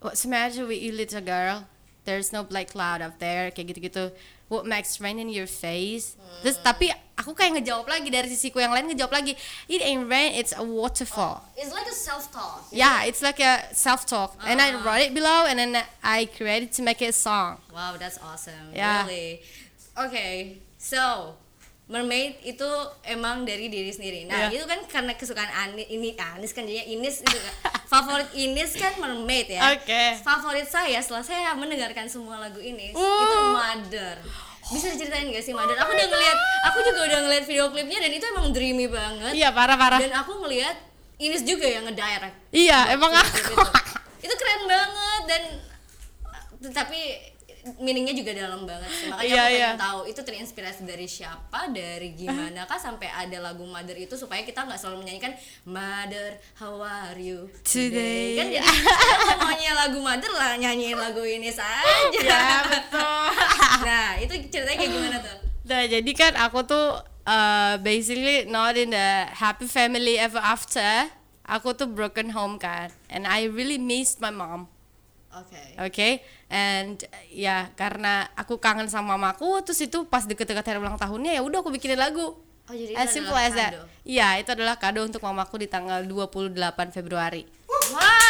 What's 0.00 0.22
the 0.22 0.28
matter 0.30 0.66
with 0.66 0.78
you 0.80 0.92
little 0.92 1.20
girl? 1.20 1.66
There's 2.04 2.32
no 2.32 2.42
black 2.42 2.72
cloud 2.72 3.02
up 3.02 3.18
there, 3.18 3.50
kayak 3.50 3.74
gitu-gitu. 3.76 4.12
What 4.48 4.64
makes 4.64 4.96
rain 4.96 5.18
in 5.20 5.28
your 5.28 5.44
face? 5.50 6.16
Terus 6.40 6.56
tapi 6.64 6.88
aku 7.12 7.36
kayak 7.36 7.60
ngejawab 7.60 7.84
lagi 7.84 8.08
dari 8.08 8.32
sisiku 8.32 8.64
yang 8.64 8.72
lain 8.72 8.88
ngejawab 8.88 9.12
lagi. 9.12 9.36
It 9.68 9.84
ain't 9.84 10.08
rain, 10.08 10.32
it's 10.32 10.56
a 10.56 10.64
waterfall. 10.64 11.44
It's 11.52 11.68
like 11.68 11.84
a 11.84 11.92
self 11.92 12.32
talk. 12.32 12.64
Yeah, 12.72 13.04
it's 13.04 13.20
like 13.20 13.42
a 13.44 13.68
self 13.76 14.08
talk, 14.08 14.40
and 14.40 14.56
I 14.56 14.72
Ah. 14.72 14.80
wrote 14.80 15.04
it 15.04 15.12
below, 15.12 15.44
and 15.44 15.60
then 15.60 15.76
I 16.00 16.24
created 16.32 16.72
to 16.78 16.80
make 16.80 17.04
it 17.04 17.12
a 17.12 17.16
song. 17.18 17.60
Wow, 17.68 18.00
that's 18.00 18.16
awesome. 18.24 18.72
Yeah. 18.72 19.04
Really. 19.04 19.44
Okay, 19.98 20.62
so 20.80 21.34
Mermaid 21.88 22.44
itu 22.44 22.68
emang 23.02 23.42
dari 23.42 23.66
diri 23.66 23.88
sendiri. 23.88 24.28
Nah, 24.28 24.46
Yeah. 24.46 24.60
itu 24.60 24.64
kan 24.64 24.84
karena 24.84 25.12
kesukaan 25.12 25.48
Anis 25.48 25.88
ini 25.88 26.12
Anis 26.14 26.52
kan 26.52 26.62
jadinya 26.62 26.84
Inis 26.86 27.24
itu 27.24 27.32
kan. 27.34 27.54
Favorit 27.88 28.28
Inis 28.34 28.76
kan 28.76 28.92
Mermaid 28.94 29.48
ya. 29.48 29.72
Oke. 29.72 30.20
Favorit 30.20 30.68
saya 30.68 31.00
setelah 31.00 31.24
saya 31.24 31.56
mendengarkan 31.56 32.04
semua 32.04 32.36
lagu 32.38 32.60
Inis 32.60 32.92
Uh. 32.92 33.00
itu 33.00 33.36
Mother. 33.50 34.16
Bisa 34.68 34.92
diceritain 34.92 35.32
gak 35.32 35.40
sih 35.40 35.56
Mother? 35.56 35.72
Aku 35.74 35.88
udah 35.88 36.06
ngeliat, 36.06 36.38
aku 36.62 36.78
juga 36.82 37.00
udah 37.02 37.18
ngeliat 37.24 37.44
video 37.44 37.72
klipnya 37.72 37.98
dan 37.98 38.12
itu 38.12 38.24
emang 38.28 38.52
dreamy 38.52 38.84
banget. 38.84 39.32
Iya 39.32 39.48
parah 39.50 39.80
parah. 39.80 39.96
Dan 39.96 40.12
aku 40.12 40.36
ngeliat 40.38 40.76
Inis 41.16 41.40
juga 41.42 41.64
yang 41.64 41.82
ngedirect 41.82 42.36
Iya 42.52 42.92
emang 42.92 43.10
klip 43.10 43.24
aku. 43.24 43.38
itu. 43.40 43.54
itu 44.20 44.34
keren 44.36 44.62
banget 44.66 45.22
dan 45.24 45.42
tapi 46.68 47.16
meaningnya 47.78 48.14
juga 48.14 48.32
dalam 48.32 48.64
banget 48.64 48.90
sih 48.90 49.06
makanya 49.10 49.28
Iya, 49.28 49.36
aku 49.38 49.48
pengen 49.48 49.58
iya. 49.58 49.70
tahu 49.76 50.00
itu 50.06 50.20
terinspirasi 50.24 50.82
dari 50.86 51.06
siapa 51.06 51.60
dari 51.68 52.08
gimana 52.14 52.64
kah 52.64 52.78
sampai 52.78 53.08
ada 53.10 53.38
lagu 53.42 53.64
Mother 53.64 53.96
itu 53.96 54.14
supaya 54.14 54.42
kita 54.42 54.64
nggak 54.64 54.78
selalu 54.78 55.04
menyanyikan 55.04 55.32
Mother 55.66 56.38
how 56.56 56.78
are 56.80 57.18
you 57.18 57.50
Today. 57.62 58.38
kan 58.38 58.46
jadi 58.48 58.68
maunya 59.42 59.72
lagu 59.74 59.98
Mother 60.00 60.32
lah 60.32 60.56
nyanyiin 60.56 60.96
lagu 60.96 61.22
ini 61.22 61.50
saja 61.50 62.18
Ya 62.18 62.64
betul. 62.66 63.24
nah 63.88 64.16
itu 64.16 64.34
ceritanya 64.48 64.78
kayak 64.78 64.92
gimana 64.92 65.18
tuh 65.20 65.38
Nah, 65.68 65.84
jadi 65.84 66.10
kan 66.16 66.32
aku 66.32 66.64
tuh 66.64 66.96
uh, 67.28 67.76
basically 67.84 68.48
not 68.48 68.72
in 68.80 68.88
the 68.96 69.28
happy 69.36 69.68
family 69.68 70.16
ever 70.16 70.40
after. 70.40 71.12
Aku 71.44 71.76
tuh 71.76 71.84
broken 71.84 72.32
home 72.32 72.56
kan, 72.56 72.88
and 73.12 73.28
I 73.28 73.44
really 73.48 73.76
missed 73.76 74.16
my 74.16 74.32
mom. 74.32 74.72
Oke. 75.38 75.62
Oke, 75.78 76.08
and 76.50 76.98
ya 77.30 77.70
karena 77.78 78.26
aku 78.34 78.58
kangen 78.58 78.90
sama 78.90 79.14
mamaku, 79.14 79.62
terus 79.62 79.78
itu 79.78 80.02
pas 80.10 80.26
deket-deket 80.26 80.66
hari 80.66 80.78
ulang 80.82 80.98
tahunnya 80.98 81.38
ya 81.38 81.42
udah 81.46 81.62
aku 81.62 81.70
bikinin 81.70 81.98
lagu. 81.98 82.34
Oh, 82.68 82.74
jadi 82.76 82.92
itu 82.92 83.00
as 83.00 83.08
simple 83.14 83.32
adalah 83.32 83.48
as 83.48 83.54
that. 83.56 83.72
Iya, 84.04 84.28
itu 84.44 84.50
adalah 84.52 84.76
kado 84.76 85.00
untuk 85.00 85.24
mamaku 85.24 85.64
di 85.64 85.68
tanggal 85.70 86.04
28 86.04 86.52
Februari. 86.92 87.48
Wow. 87.88 88.28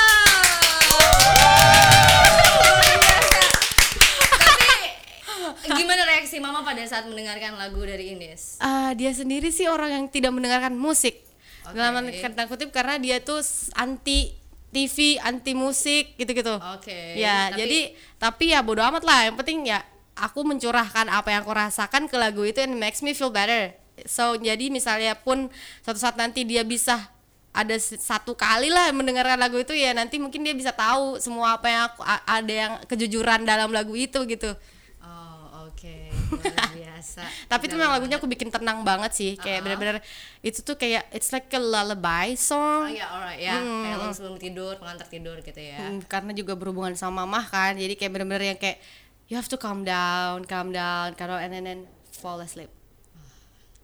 Tapi 5.59 5.85
gimana 5.85 6.03
reaksi 6.07 6.39
mama 6.39 6.63
pada 6.65 6.81
saat 6.87 7.05
mendengarkan 7.11 7.59
lagu 7.59 7.83
dari 7.83 8.15
Ines? 8.15 8.63
Ah, 8.63 8.95
dia 8.95 9.11
sendiri 9.13 9.51
sih 9.51 9.67
orang 9.67 9.91
yang 9.91 10.05
tidak 10.09 10.33
mendengarkan 10.33 10.73
musik. 10.79 11.25
Oke. 11.67 11.77
Dalam 11.77 12.09
tanda 12.09 12.49
kutip 12.49 12.71
karena 12.73 12.97
dia 12.97 13.21
tuh 13.21 13.43
anti 13.77 14.33
TV, 14.69 15.17
anti 15.19 15.53
musik 15.53 16.13
gitu-gitu. 16.15 16.55
Oke, 16.77 17.17
Ya, 17.17 17.49
tapi- 17.49 17.59
jadi 17.59 17.81
tapi 18.17 18.45
ya 18.53 18.61
bodo 18.61 18.85
amat 18.85 19.03
lah. 19.03 19.25
Yang 19.27 19.37
penting 19.41 19.59
ya 19.67 19.81
aku 20.13 20.45
mencurahkan 20.45 21.09
apa 21.09 21.29
yang 21.31 21.41
aku 21.43 21.53
rasakan 21.53 22.05
ke 22.05 22.17
lagu 22.17 22.45
itu 22.45 22.61
and 22.61 22.75
it 22.75 22.81
makes 22.81 23.01
me 23.01 23.13
feel 23.13 23.33
better. 23.33 23.73
So, 24.05 24.37
jadi 24.37 24.71
misalnya 24.71 25.19
pun 25.19 25.51
suatu 25.81 25.99
saat 25.99 26.15
nanti 26.15 26.45
dia 26.45 26.63
bisa 26.63 27.11
ada 27.51 27.75
satu 27.81 28.39
kali 28.39 28.71
lah 28.71 28.93
mendengarkan 28.95 29.35
lagu 29.35 29.59
itu 29.59 29.75
ya 29.75 29.91
nanti 29.91 30.21
mungkin 30.21 30.47
dia 30.47 30.55
bisa 30.55 30.71
tahu 30.71 31.19
semua 31.19 31.59
apa 31.59 31.67
yang 31.67 31.83
aku 31.91 32.01
ada 32.07 32.53
yang 32.53 32.73
kejujuran 32.87 33.43
dalam 33.43 33.73
lagu 33.75 33.97
itu 33.99 34.23
gitu. 34.29 34.55
Oh, 35.03 35.67
oke. 35.67 35.97
Luar 36.45 36.77
biasa. 36.99 37.23
Tapi 37.47 37.63
itu 37.65 37.75
memang 37.79 37.95
lagunya 37.95 38.19
aku 38.19 38.27
bikin 38.27 38.51
tenang 38.51 38.83
banget 38.83 39.15
sih, 39.15 39.31
kayak 39.35 39.63
bener-bener 39.63 40.03
itu 40.43 40.59
tuh 40.61 40.75
kayak 40.75 41.07
it's 41.15 41.31
like 41.31 41.47
a 41.55 41.61
lullaby 41.63 42.35
Oh 42.35 42.37
song. 42.37 42.91
ya, 42.91 43.07
alright 43.07 43.39
ya. 43.39 43.55
Kayak 43.63 43.97
lo 43.97 44.11
sebelum 44.11 44.37
tidur, 44.37 44.75
pengantar 44.77 45.07
tidur 45.07 45.39
gitu 45.41 45.61
ya. 45.63 45.79
Hmm, 45.79 46.03
karena 46.03 46.35
juga 46.35 46.59
berhubungan 46.59 46.99
sama 46.99 47.23
mamah 47.23 47.47
kan, 47.47 47.79
jadi 47.79 47.95
kayak 47.95 48.11
bener-bener 48.11 48.43
yang 48.51 48.59
kayak 48.59 48.83
you 49.31 49.39
have 49.39 49.47
to 49.47 49.55
calm 49.55 49.87
down, 49.87 50.43
calm 50.43 50.75
down, 50.75 51.15
kalau 51.15 51.39
and 51.39 51.55
then, 51.55 51.63
then 51.63 51.81
fall 52.11 52.43
asleep. 52.43 52.69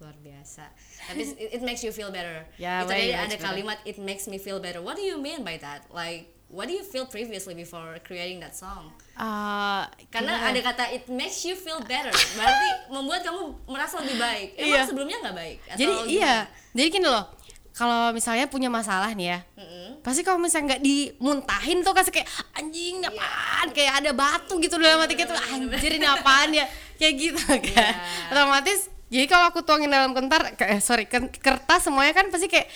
Luar 0.02 0.18
biasa. 0.18 0.66
Tapi 1.06 1.22
it, 1.38 1.60
it 1.60 1.62
makes 1.62 1.86
you 1.86 1.94
feel 1.94 2.10
better. 2.10 2.42
Ya, 2.58 2.82
itu 2.82 2.90
tadi 2.90 3.14
ada 3.14 3.30
better. 3.30 3.38
kalimat 3.38 3.78
it 3.86 3.94
makes 3.96 4.26
me 4.26 4.42
feel 4.42 4.58
better. 4.58 4.82
What 4.82 4.98
do 4.98 5.06
you 5.06 5.22
mean 5.22 5.46
by 5.46 5.54
that? 5.62 5.86
Like 5.94 6.33
what 6.54 6.64
do 6.64 6.72
you 6.72 6.82
feel 6.82 7.04
previously 7.04 7.52
before 7.52 7.98
creating 8.00 8.38
that 8.38 8.54
song? 8.54 8.94
Ah, 9.12 9.90
Karena 10.08 10.38
gimana 10.38 10.50
ada 10.50 10.60
kata 10.64 10.84
it 10.88 11.04
makes 11.08 11.42
you 11.42 11.54
feel 11.54 11.82
better, 11.82 12.08
berarti 12.32 12.68
membuat 12.88 13.20
kamu 13.20 13.40
merasa 13.66 13.98
lebih 13.98 14.16
baik. 14.16 14.48
Emang 14.56 14.70
Iya. 14.72 14.82
sebelumnya 14.84 15.16
nggak 15.20 15.36
baik? 15.36 15.58
Atau 15.64 15.76
jadi 15.76 15.92
gimana? 15.92 16.08
iya, 16.08 16.34
jadi 16.72 16.88
gini 16.88 17.06
loh, 17.06 17.24
kalau 17.70 18.10
misalnya 18.10 18.46
punya 18.46 18.66
masalah 18.68 19.10
nih 19.12 19.26
ya, 19.28 19.38
Mm-mm. 19.56 19.98
pasti 20.00 20.22
kalau 20.22 20.38
misalnya 20.38 20.72
nggak 20.72 20.82
dimuntahin 20.82 21.78
tuh 21.80 21.90
kasih 21.90 22.12
kayak 22.12 22.28
anjing 22.54 22.98
ini 22.98 23.06
apaan 23.08 23.68
kayak 23.70 23.92
ada 23.98 24.10
batu 24.12 24.54
gitu 24.56 24.74
dalam 24.76 24.98
hati 24.98 25.14
kita 25.14 25.34
anjir 25.50 25.90
ini 25.92 26.06
apaan 26.06 26.50
ya 26.50 26.66
kayak 26.94 27.14
gitu 27.16 27.42
kan 27.66 27.92
otomatis 28.30 28.86
jadi 29.08 29.26
kalau 29.26 29.48
aku 29.48 29.62
tuangin 29.62 29.88
dalam 29.88 30.10
kentar 30.10 30.54
ke- 30.54 30.66
eh, 30.68 30.78
sorry 30.78 31.06
kertas 31.08 31.82
semuanya 31.82 32.12
kan 32.12 32.28
pasti 32.28 32.46
kayak 32.46 32.66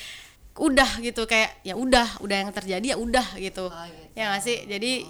udah 0.59 0.90
gitu 0.99 1.23
kayak 1.25 1.62
ya 1.62 1.73
udah 1.73 2.18
udah 2.18 2.37
yang 2.38 2.51
terjadi 2.51 2.87
ya 2.92 2.97
udah 2.97 3.27
gitu 3.35 3.66
Oh, 3.66 3.85
gitu. 3.87 4.14
ya 4.14 4.31
nggak 4.31 4.42
sih 4.42 4.66
jadi 4.66 5.07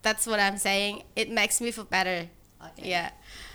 that's 0.00 0.24
what 0.24 0.36
I'm 0.36 0.56
saying 0.56 1.00
it 1.12 1.28
makes 1.28 1.58
me 1.58 1.68
feel 1.68 1.84
better 1.84 2.28
Oke. 2.60 2.80
ya 2.82 3.08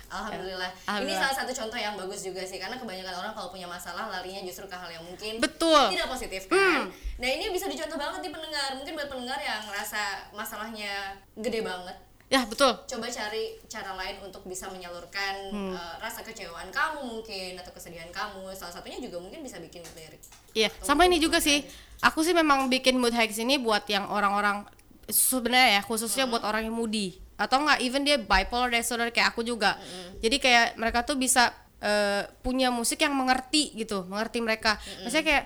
Alhamdulillah. 0.06 0.70
Ini 0.70 0.86
Alhamdulillah. 0.86 1.18
salah 1.20 1.36
satu 1.36 1.50
contoh 1.52 1.74
yang 1.74 1.98
bagus 1.98 2.22
juga 2.22 2.38
sih 2.40 2.62
karena 2.62 2.78
kebanyakan 2.78 3.10
orang 3.16 3.32
kalau 3.34 3.50
punya 3.50 3.66
masalah 3.66 4.06
larinya 4.06 4.38
justru 4.46 4.62
ke 4.64 4.72
hal 4.72 4.86
yang 4.86 5.02
mungkin 5.02 5.42
Betul. 5.42 5.90
tidak 5.90 6.06
positif 6.06 6.46
kan. 6.46 6.86
Nah, 7.18 7.26
ini 7.26 7.50
bisa 7.50 7.66
dicontoh 7.66 7.98
banget 7.98 8.22
di 8.22 8.30
pendengar. 8.30 8.78
Mungkin 8.78 8.94
buat 8.94 9.10
pendengar 9.10 9.34
yang 9.42 9.66
ngerasa 9.66 10.30
masalahnya 10.30 11.10
gede 11.34 11.58
banget. 11.58 11.98
Ya 12.26 12.42
betul 12.42 12.74
Coba 12.90 13.06
cari 13.06 13.54
cara 13.70 13.94
lain 13.94 14.18
untuk 14.26 14.42
bisa 14.50 14.66
menyalurkan 14.66 15.34
eh, 15.54 15.94
rasa 16.02 16.26
kecewaan 16.26 16.74
kamu 16.74 17.06
mungkin 17.06 17.54
atau 17.58 17.70
kesedihan 17.70 18.10
kamu. 18.10 18.50
Salah 18.58 18.74
satunya 18.74 18.98
juga 18.98 19.22
mungkin 19.22 19.46
bisa 19.46 19.62
bikin 19.62 19.86
lirik. 19.94 20.18
Iya, 20.50 20.74
sama 20.82 21.06
ini 21.06 21.22
juga 21.22 21.38
sih. 21.38 21.62
Aku 22.02 22.26
sih 22.26 22.34
memang 22.34 22.66
bikin 22.66 22.98
mood 22.98 23.14
hacks 23.14 23.38
ini 23.38 23.62
buat 23.62 23.86
yang 23.86 24.10
orang-orang 24.10 24.66
sebenarnya 25.06 25.78
ya 25.78 25.82
khususnya 25.86 26.26
buat 26.26 26.42
orang 26.42 26.66
yang 26.66 26.74
moody 26.74 27.14
atau 27.38 27.62
enggak 27.62 27.78
even 27.84 28.02
dia 28.02 28.18
bipolar 28.18 28.72
disorder 28.72 29.14
kayak 29.14 29.30
aku 29.30 29.46
juga. 29.46 29.78
Jadi 30.18 30.36
kayak 30.42 30.66
mereka 30.80 31.06
tuh 31.06 31.14
bisa 31.14 31.54
eh, 31.78 32.26
punya 32.42 32.74
musik 32.74 32.98
yang 33.06 33.14
mengerti 33.14 33.76
gitu, 33.76 34.02
mengerti 34.08 34.42
mereka. 34.42 34.80
Misalnya 35.04 35.26
kayak 35.30 35.44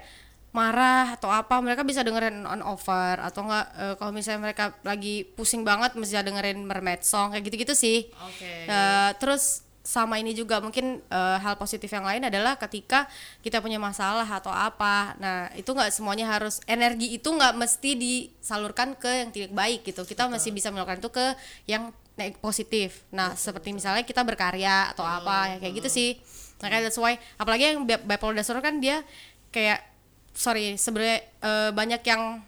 marah 0.51 1.15
atau 1.15 1.31
apa 1.31 1.63
mereka 1.63 1.87
bisa 1.87 2.03
dengerin 2.03 2.43
on 2.43 2.59
over 2.67 3.23
atau 3.23 3.47
enggak 3.47 3.67
eh, 3.79 3.95
kalau 3.95 4.11
misalnya 4.11 4.51
mereka 4.51 4.75
lagi 4.83 5.23
pusing 5.23 5.63
banget 5.63 5.95
bisa 5.95 6.27
dengerin 6.27 6.67
mermaid 6.67 7.07
song 7.07 7.31
kayak 7.31 7.47
gitu-gitu 7.47 7.75
sih. 7.79 8.11
Oke. 8.19 8.67
Eh, 8.67 9.11
terus 9.23 9.63
sama 9.81 10.21
ini 10.21 10.35
juga 10.37 10.59
mungkin 10.59 11.01
eh, 11.07 11.37
hal 11.39 11.55
positif 11.55 11.87
yang 11.95 12.03
lain 12.03 12.27
adalah 12.27 12.59
ketika 12.59 13.07
kita 13.47 13.63
punya 13.63 13.79
masalah 13.79 14.27
atau 14.27 14.51
apa. 14.51 15.15
Nah 15.23 15.55
itu 15.55 15.71
nggak 15.71 15.95
semuanya 15.95 16.27
harus 16.27 16.59
energi 16.67 17.15
itu 17.15 17.31
nggak 17.31 17.55
mesti 17.55 17.91
disalurkan 17.95 18.99
ke 18.99 19.27
yang 19.27 19.31
tidak 19.31 19.55
baik 19.55 19.87
gitu. 19.87 20.03
Kita 20.03 20.27
masih 20.27 20.51
bisa 20.51 20.75
melakukan 20.75 20.99
itu 20.99 21.11
ke 21.15 21.27
yang 21.71 21.95
positif. 22.43 23.07
Nah 23.15 23.39
seperti 23.39 23.71
misalnya 23.71 24.03
kita 24.03 24.27
berkarya 24.27 24.91
atau 24.93 25.07
apa 25.07 25.55
ya 25.55 25.57
kayak 25.63 25.75
gitu 25.79 25.89
sih. 25.89 26.11
Makanya 26.61 26.91
that's 26.91 26.99
why 27.01 27.17
apalagi 27.39 27.73
yang 27.73 27.87
bi- 27.87 28.03
bipolar 28.03 28.37
disorder 28.37 28.61
kan 28.61 28.83
dia 28.83 29.01
kayak 29.51 29.90
sorry 30.33 30.75
sebenarnya 30.75 31.19
eh, 31.41 31.71
banyak 31.71 32.03
yang 32.03 32.43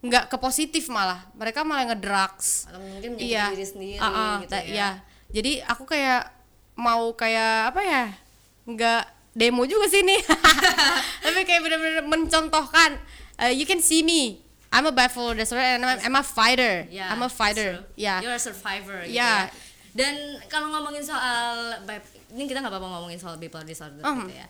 nggak 0.00 0.30
ke 0.30 0.36
positif 0.36 0.86
malah 0.86 1.26
mereka 1.34 1.66
malah 1.66 1.90
ngedrugs 1.90 2.68
Atau 2.68 2.78
mungkin 2.78 3.16
menyakiti 3.16 3.52
diri 3.52 3.66
sendiri 3.66 3.98
ah, 3.98 4.06
ah, 4.06 4.34
gitu 4.40 4.54
ya. 4.54 4.62
iya. 4.62 4.90
Jadi 5.26 5.52
aku 5.60 5.82
kayak 5.82 6.30
mau 6.78 7.10
kayak 7.12 7.74
apa 7.74 7.80
ya? 7.82 8.04
Nggak 8.64 9.02
demo 9.32 9.66
juga 9.66 9.90
sih 9.90 10.00
nih. 10.00 10.20
Tapi 11.26 11.40
kayak 11.42 11.60
bener-bener 11.60 12.04
mencontohkan 12.06 13.00
uh, 13.36 13.50
you 13.50 13.66
can 13.66 13.82
see 13.82 14.06
me. 14.06 14.40
I'm 14.70 14.84
a 14.84 14.92
bipolar 14.92 15.34
disorder 15.34 15.64
and 15.64 15.82
I'm, 15.82 15.98
I'm 16.04 16.16
a 16.18 16.22
fighter. 16.22 16.84
Ya, 16.86 17.08
I'm 17.10 17.22
a 17.22 17.30
fighter. 17.32 17.82
Ya. 17.96 18.20
You're 18.20 18.36
a 18.36 18.42
survivor 18.42 19.02
gitu 19.02 19.16
Ya. 19.18 19.48
ya. 19.48 19.50
Dan 19.96 20.14
kalau 20.46 20.68
ngomongin 20.70 21.00
soal 21.00 21.80
ini 22.30 22.44
kita 22.44 22.60
nggak 22.60 22.70
apa-apa 22.70 22.88
ngomongin 23.00 23.16
soal 23.16 23.40
bipolar 23.40 23.64
disorder 23.64 24.04
Hmm, 24.04 24.28
gitu 24.28 24.34
ya. 24.36 24.46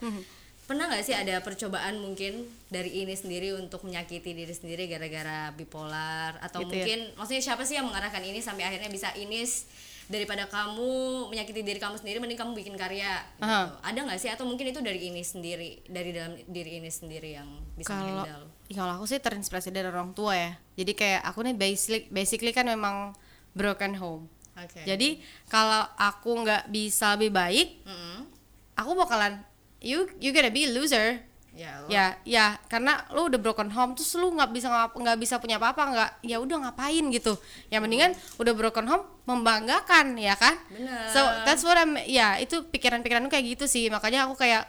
Pernah 0.66 0.90
nggak 0.90 1.02
sih 1.02 1.14
ada 1.14 1.38
percobaan 1.40 2.02
mungkin 2.02 2.42
dari 2.66 3.00
ini 3.00 3.14
sendiri 3.14 3.54
untuk 3.54 3.86
menyakiti 3.86 4.34
diri 4.34 4.50
sendiri 4.50 4.90
gara-gara 4.90 5.54
bipolar 5.54 6.42
atau 6.42 6.58
Gitu 6.60 6.74
ya. 6.74 6.82
mungkin 6.82 6.98
maksudnya 7.14 7.42
siapa 7.42 7.62
sih 7.62 7.78
yang 7.78 7.86
mengarahkan 7.86 8.18
ini 8.20 8.42
sampai 8.42 8.66
akhirnya 8.66 8.90
bisa 8.90 9.14
inis 9.14 9.70
daripada 10.06 10.46
kamu 10.46 10.86
menyakiti 11.30 11.62
diri 11.62 11.78
kamu 11.78 11.98
sendiri 11.98 12.18
mending 12.18 12.38
kamu 12.38 12.54
bikin 12.54 12.74
karya 12.74 13.22
gitu. 13.38 13.46
Aha. 13.46 13.78
Ada 13.80 13.98
nggak 14.06 14.18
sih 14.18 14.26
atau 14.26 14.42
mungkin 14.42 14.66
itu 14.66 14.82
dari 14.82 15.06
ini 15.06 15.22
sendiri 15.22 15.86
dari 15.86 16.10
dalam 16.10 16.34
diri 16.46 16.78
ini 16.78 16.90
sendiri 16.90 17.30
yang 17.34 17.46
bisa 17.74 17.90
Kalau 17.90 18.22
handle? 18.22 18.46
ya, 18.66 18.74
kalau 18.74 18.92
aku 18.98 19.06
sih 19.06 19.18
terinspirasi 19.18 19.70
dari 19.70 19.86
orang 19.86 20.14
tua 20.14 20.34
ya. 20.34 20.50
Jadi 20.74 20.92
kayak 20.94 21.22
aku 21.22 21.46
nih 21.46 21.54
basic 21.54 22.10
basically 22.10 22.50
kan 22.50 22.66
memang 22.66 23.14
broken 23.50 23.94
home. 23.94 24.26
Oke. 24.54 24.82
Jadi 24.82 25.22
kalau 25.46 25.86
aku 25.94 26.42
nggak 26.42 26.70
bisa 26.70 27.14
lebih 27.14 27.30
baik, 27.30 27.68
Mm-mm. 27.82 28.26
aku 28.74 28.94
bakalan 28.94 29.42
you 29.80 30.08
you 30.18 30.30
gonna 30.30 30.50
be 30.50 30.64
a 30.64 30.70
loser. 30.70 31.20
Ya, 31.56 31.80
lo- 31.80 31.88
ya 31.88 32.04
ya 32.28 32.46
karena 32.68 33.08
lu 33.16 33.32
udah 33.32 33.40
broken 33.40 33.72
home 33.72 33.96
terus 33.96 34.12
lu 34.12 34.28
nggak 34.28 34.52
bisa 34.52 34.68
nggak 34.92 35.16
bisa 35.16 35.40
punya 35.40 35.56
apa-apa 35.56 35.82
nggak 35.88 36.10
ya 36.20 36.36
udah 36.36 36.68
ngapain 36.68 37.00
gitu. 37.08 37.32
Ya 37.72 37.80
mendingan 37.80 38.12
udah 38.36 38.52
broken 38.52 38.84
home 38.84 39.04
membanggakan 39.24 40.20
ya 40.20 40.36
kan? 40.36 40.60
Bener. 40.68 41.08
so 41.08 41.20
that's 41.48 41.64
what 41.64 41.74
I'm 41.74 41.96
ya 42.04 42.36
itu 42.36 42.60
pikiran-pikiran 42.60 43.24
kayak 43.26 43.56
gitu 43.56 43.64
sih. 43.64 43.88
Makanya 43.88 44.28
aku 44.28 44.36
kayak 44.36 44.68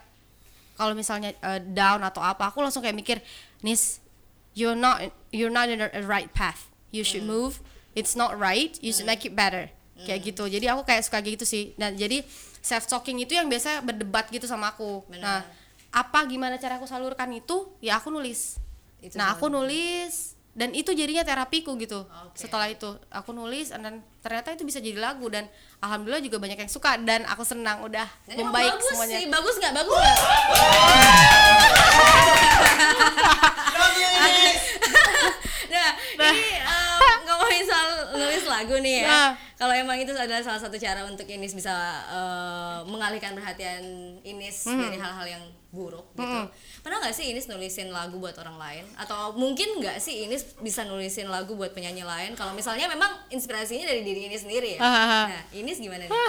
kalau 0.79 0.95
misalnya 0.95 1.35
uh, 1.43 1.59
down 1.59 2.07
atau 2.07 2.23
apa 2.23 2.47
aku 2.47 2.63
langsung 2.63 2.79
kayak 2.79 2.95
mikir 2.95 3.17
nis 3.59 3.99
you're 4.55 4.77
not 4.77 5.03
you're 5.29 5.51
not 5.51 5.67
in 5.67 5.83
the 5.83 5.91
right 6.07 6.31
path. 6.31 6.71
You 6.87 7.03
should 7.03 7.27
Hmm. 7.27 7.35
move. 7.35 7.59
It's 7.99 8.15
not 8.15 8.31
right. 8.39 8.79
You 8.79 8.95
should 8.95 9.03
make 9.03 9.27
it 9.27 9.35
better. 9.35 9.67
Kayak 9.99 10.23
Hmm. 10.23 10.27
gitu. 10.31 10.43
Jadi 10.47 10.65
aku 10.71 10.87
kayak 10.87 11.03
suka 11.03 11.19
gitu 11.19 11.43
sih. 11.43 11.75
Dan 11.75 11.99
jadi 11.99 12.23
self 12.67 12.83
talking 12.91 13.15
itu 13.23 13.31
yang 13.31 13.47
biasa 13.47 13.79
berdebat 13.79 14.27
gitu 14.27 14.43
sama 14.43 14.75
aku. 14.75 15.07
Benar. 15.07 15.23
nah 15.23 15.39
apa 15.87 16.19
gimana 16.27 16.59
cara 16.59 16.75
aku 16.75 16.83
salurkan 16.83 17.31
itu? 17.31 17.71
Ya 17.79 17.95
aku 17.95 18.11
nulis. 18.11 18.59
Itu 18.99 19.15
nah 19.15 19.31
aku 19.31 19.47
nulis 19.47 20.35
dan 20.57 20.73
itu 20.73 20.89
jadinya 20.91 21.21
terapiku 21.23 21.77
gitu. 21.77 22.03
Oke. 22.03 22.35
setelah 22.43 22.67
itu 22.67 22.89
aku 23.13 23.29
nulis 23.29 23.69
dan 23.69 24.01
ternyata 24.25 24.51
itu 24.57 24.65
bisa 24.65 24.81
jadi 24.81 24.97
lagu 24.97 25.29
dan 25.29 25.45
alhamdulillah 25.79 26.19
juga 26.19 26.41
banyak 26.41 26.57
yang 26.65 26.71
suka 26.71 26.97
dan 26.97 27.23
aku 27.29 27.45
senang 27.45 27.85
udah 27.85 28.09
Dan 28.25 28.41
emang 28.41 28.51
membaik 28.51 28.73
bagus 28.75 28.89
semuanya. 28.91 29.15
sih, 29.21 29.25
bagus 29.29 29.55
nggak? 29.61 29.73
Bagus. 29.77 30.17
Nggak? 35.67 35.91
nah, 36.17 36.31
ini 36.33 36.47
em, 36.63 36.63
ngomongin 36.63 36.65
soal 36.65 36.86
nulis 38.17 38.45
lagu 38.45 38.75
nih 38.75 38.95
ya. 38.97 39.07
Nah. 39.07 39.31
kalau 39.55 39.73
emang 39.73 39.97
itu 39.97 40.11
adalah 40.11 40.39
salah 40.39 40.59
satu 40.59 40.75
cara 40.75 41.01
untuk 41.03 41.25
Inis 41.25 41.51
bisa 41.51 41.73
eh, 42.07 42.79
mengalihkan 42.85 43.33
perhatian 43.33 43.81
Inis 44.21 44.65
Hmm. 44.65 44.77
dari 44.79 44.95
hal-hal 44.95 45.27
yang 45.27 45.43
buruk 45.67 46.05
gitu. 46.13 46.39
Pernah 46.79 46.97
nggak 46.99 47.11
sih 47.11 47.27
Inis 47.27 47.45
nulisin 47.45 47.89
lagu 47.89 48.17
buat 48.17 48.33
orang 48.35 48.55
lain? 48.55 48.83
Atau 48.95 49.33
mungkin 49.33 49.77
nggak 49.77 49.97
sih 49.97 50.23
Inis 50.23 50.57
bisa 50.57 50.81
nulisin 50.83 51.27
lagu 51.27 51.53
buat 51.53 51.71
penyanyi 51.71 52.01
lain? 52.01 52.33
Kalau 52.33 52.51
misalnya 52.51 52.85
memang 52.87 53.09
inspirasinya 53.27 53.85
dari 53.85 54.01
diri 54.01 54.25
Inis 54.25 54.43
sendiri 54.43 54.75
ya. 54.75 54.79
Hahaha. 54.79 55.21
nah, 55.27 55.43
Inis 55.51 55.77
gimana 55.77 56.03
nih? 56.03 56.13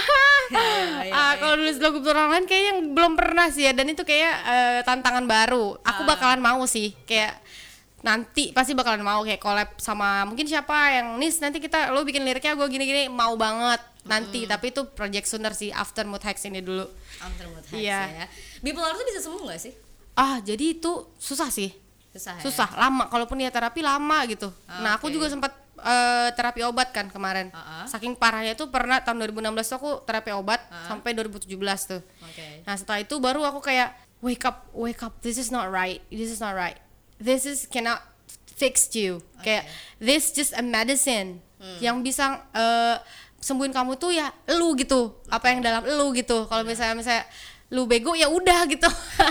Ya, 0.49 0.57
Ah, 0.57 1.05
ya. 1.05 1.33
kalau 1.37 1.55
nulis 1.57 1.77
lagu 1.77 2.01
buat 2.01 2.09
orang 2.11 2.29
lain 2.31 2.45
kayaknya 2.45 2.73
belum 2.91 3.13
pernah 3.15 3.49
sih 3.49 3.63
ya 3.63 3.73
dan 3.73 3.85
itu 3.85 4.01
kayak 4.01 4.35
eh, 4.43 4.81
tantangan 4.81 5.25
baru. 5.25 5.77
Aku 5.79 6.03
Ah. 6.03 6.09
bakalan 6.09 6.41
mau 6.41 6.65
sih 6.65 6.97
kayak 7.05 7.37
nanti 7.99 8.55
pasti 8.55 8.73
bakalan 8.73 9.03
mau 9.03 9.21
kayak 9.21 9.39
collab 9.39 9.75
sama 9.77 10.23
mungkin 10.23 10.47
siapa 10.47 10.95
yang 10.95 11.19
nis 11.19 11.39
nanti 11.39 11.59
kita 11.59 11.91
lo 11.91 12.03
bikin 12.03 12.23
liriknya 12.23 12.55
gue 12.55 12.69
gini-gini 12.69 13.11
mau 13.11 13.35
banget 13.35 13.83
nanti 14.07 14.47
tapi 14.47 14.71
itu 14.71 14.87
project 14.89 15.27
sooner 15.27 15.51
sih 15.51 15.69
after 15.69 16.03
mood 16.03 16.23
hacks 16.23 16.47
ini 16.47 16.63
dulu 16.63 16.87
After 17.19 17.45
mood 17.47 17.61
hacks 17.61 17.75
Iya. 17.75 18.01
ya. 18.23 18.27
Bipolar 18.61 18.95
tuh 18.95 19.03
bisa 19.05 19.21
sembuh 19.21 19.43
nggak 19.43 19.61
sih? 19.61 19.73
ah 20.15 20.39
jadi 20.39 20.65
itu 20.73 20.91
susah 21.15 21.47
sih 21.49 21.75
Susah. 22.09 22.35
ya? 22.35 22.43
susah 22.43 22.69
lama 22.77 23.07
kalaupun 23.07 23.37
ya 23.37 23.51
terapi 23.51 23.83
lama 23.83 24.19
gitu 24.27 24.51
Ah, 24.65 24.79
nah 24.81 24.91
aku 24.95 25.11
juga 25.11 25.27
sempat 25.27 25.51
eh, 25.77 26.29
terapi 26.33 26.63
obat 26.65 26.91
kan 26.91 27.07
kemarin 27.07 27.51
ah. 27.51 27.83
saking 27.85 28.15
parahnya 28.15 28.55
tuh 28.55 28.67
pernah 28.67 28.99
tahun 28.99 29.27
2016 29.29 29.43
tuh 29.65 29.77
aku 29.77 29.91
terapi 30.03 30.31
obat 30.33 30.59
sampai 30.87 31.15
2017 31.15 31.51
tuh 31.85 32.01
Oke. 32.01 32.63
Nah 32.63 32.75
setelah 32.75 32.99
itu 32.99 33.15
baru 33.19 33.43
aku 33.45 33.59
kayak 33.61 33.95
wake 34.19 34.43
up, 34.43 34.67
wake 34.73 34.99
up. 35.01 35.15
This 35.19 35.39
is 35.39 35.49
not 35.49 35.67
right. 35.69 36.03
This 36.09 36.27
is 36.29 36.39
not 36.39 36.51
right. 36.53 36.75
This 37.19 37.45
is 37.45 37.67
cannot 37.67 37.99
fix 38.53 38.91
you. 38.93 39.21
Kayak 39.39 39.67
this 39.99 40.31
just 40.31 40.53
a 40.53 40.63
medicine 40.63 41.43
Hmm. 41.59 41.75
yang 41.83 41.97
bisa 42.01 42.39
eh, 42.55 42.97
sembuhin 43.37 43.71
kamu 43.71 43.99
tuh 43.99 44.15
ya 44.15 44.31
lu 44.55 44.75
gitu. 44.75 45.19
Apa 45.27 45.51
yang 45.51 45.59
dalam 45.59 45.83
lu 45.85 46.11
gitu. 46.13 46.47
Kalau 46.47 46.63
misalnya 46.63 46.95
misalnya 46.95 47.27
lu 47.69 47.83
bego 47.85 48.15
ya 48.15 48.31
udah 48.31 48.63
gitu. 48.65 48.87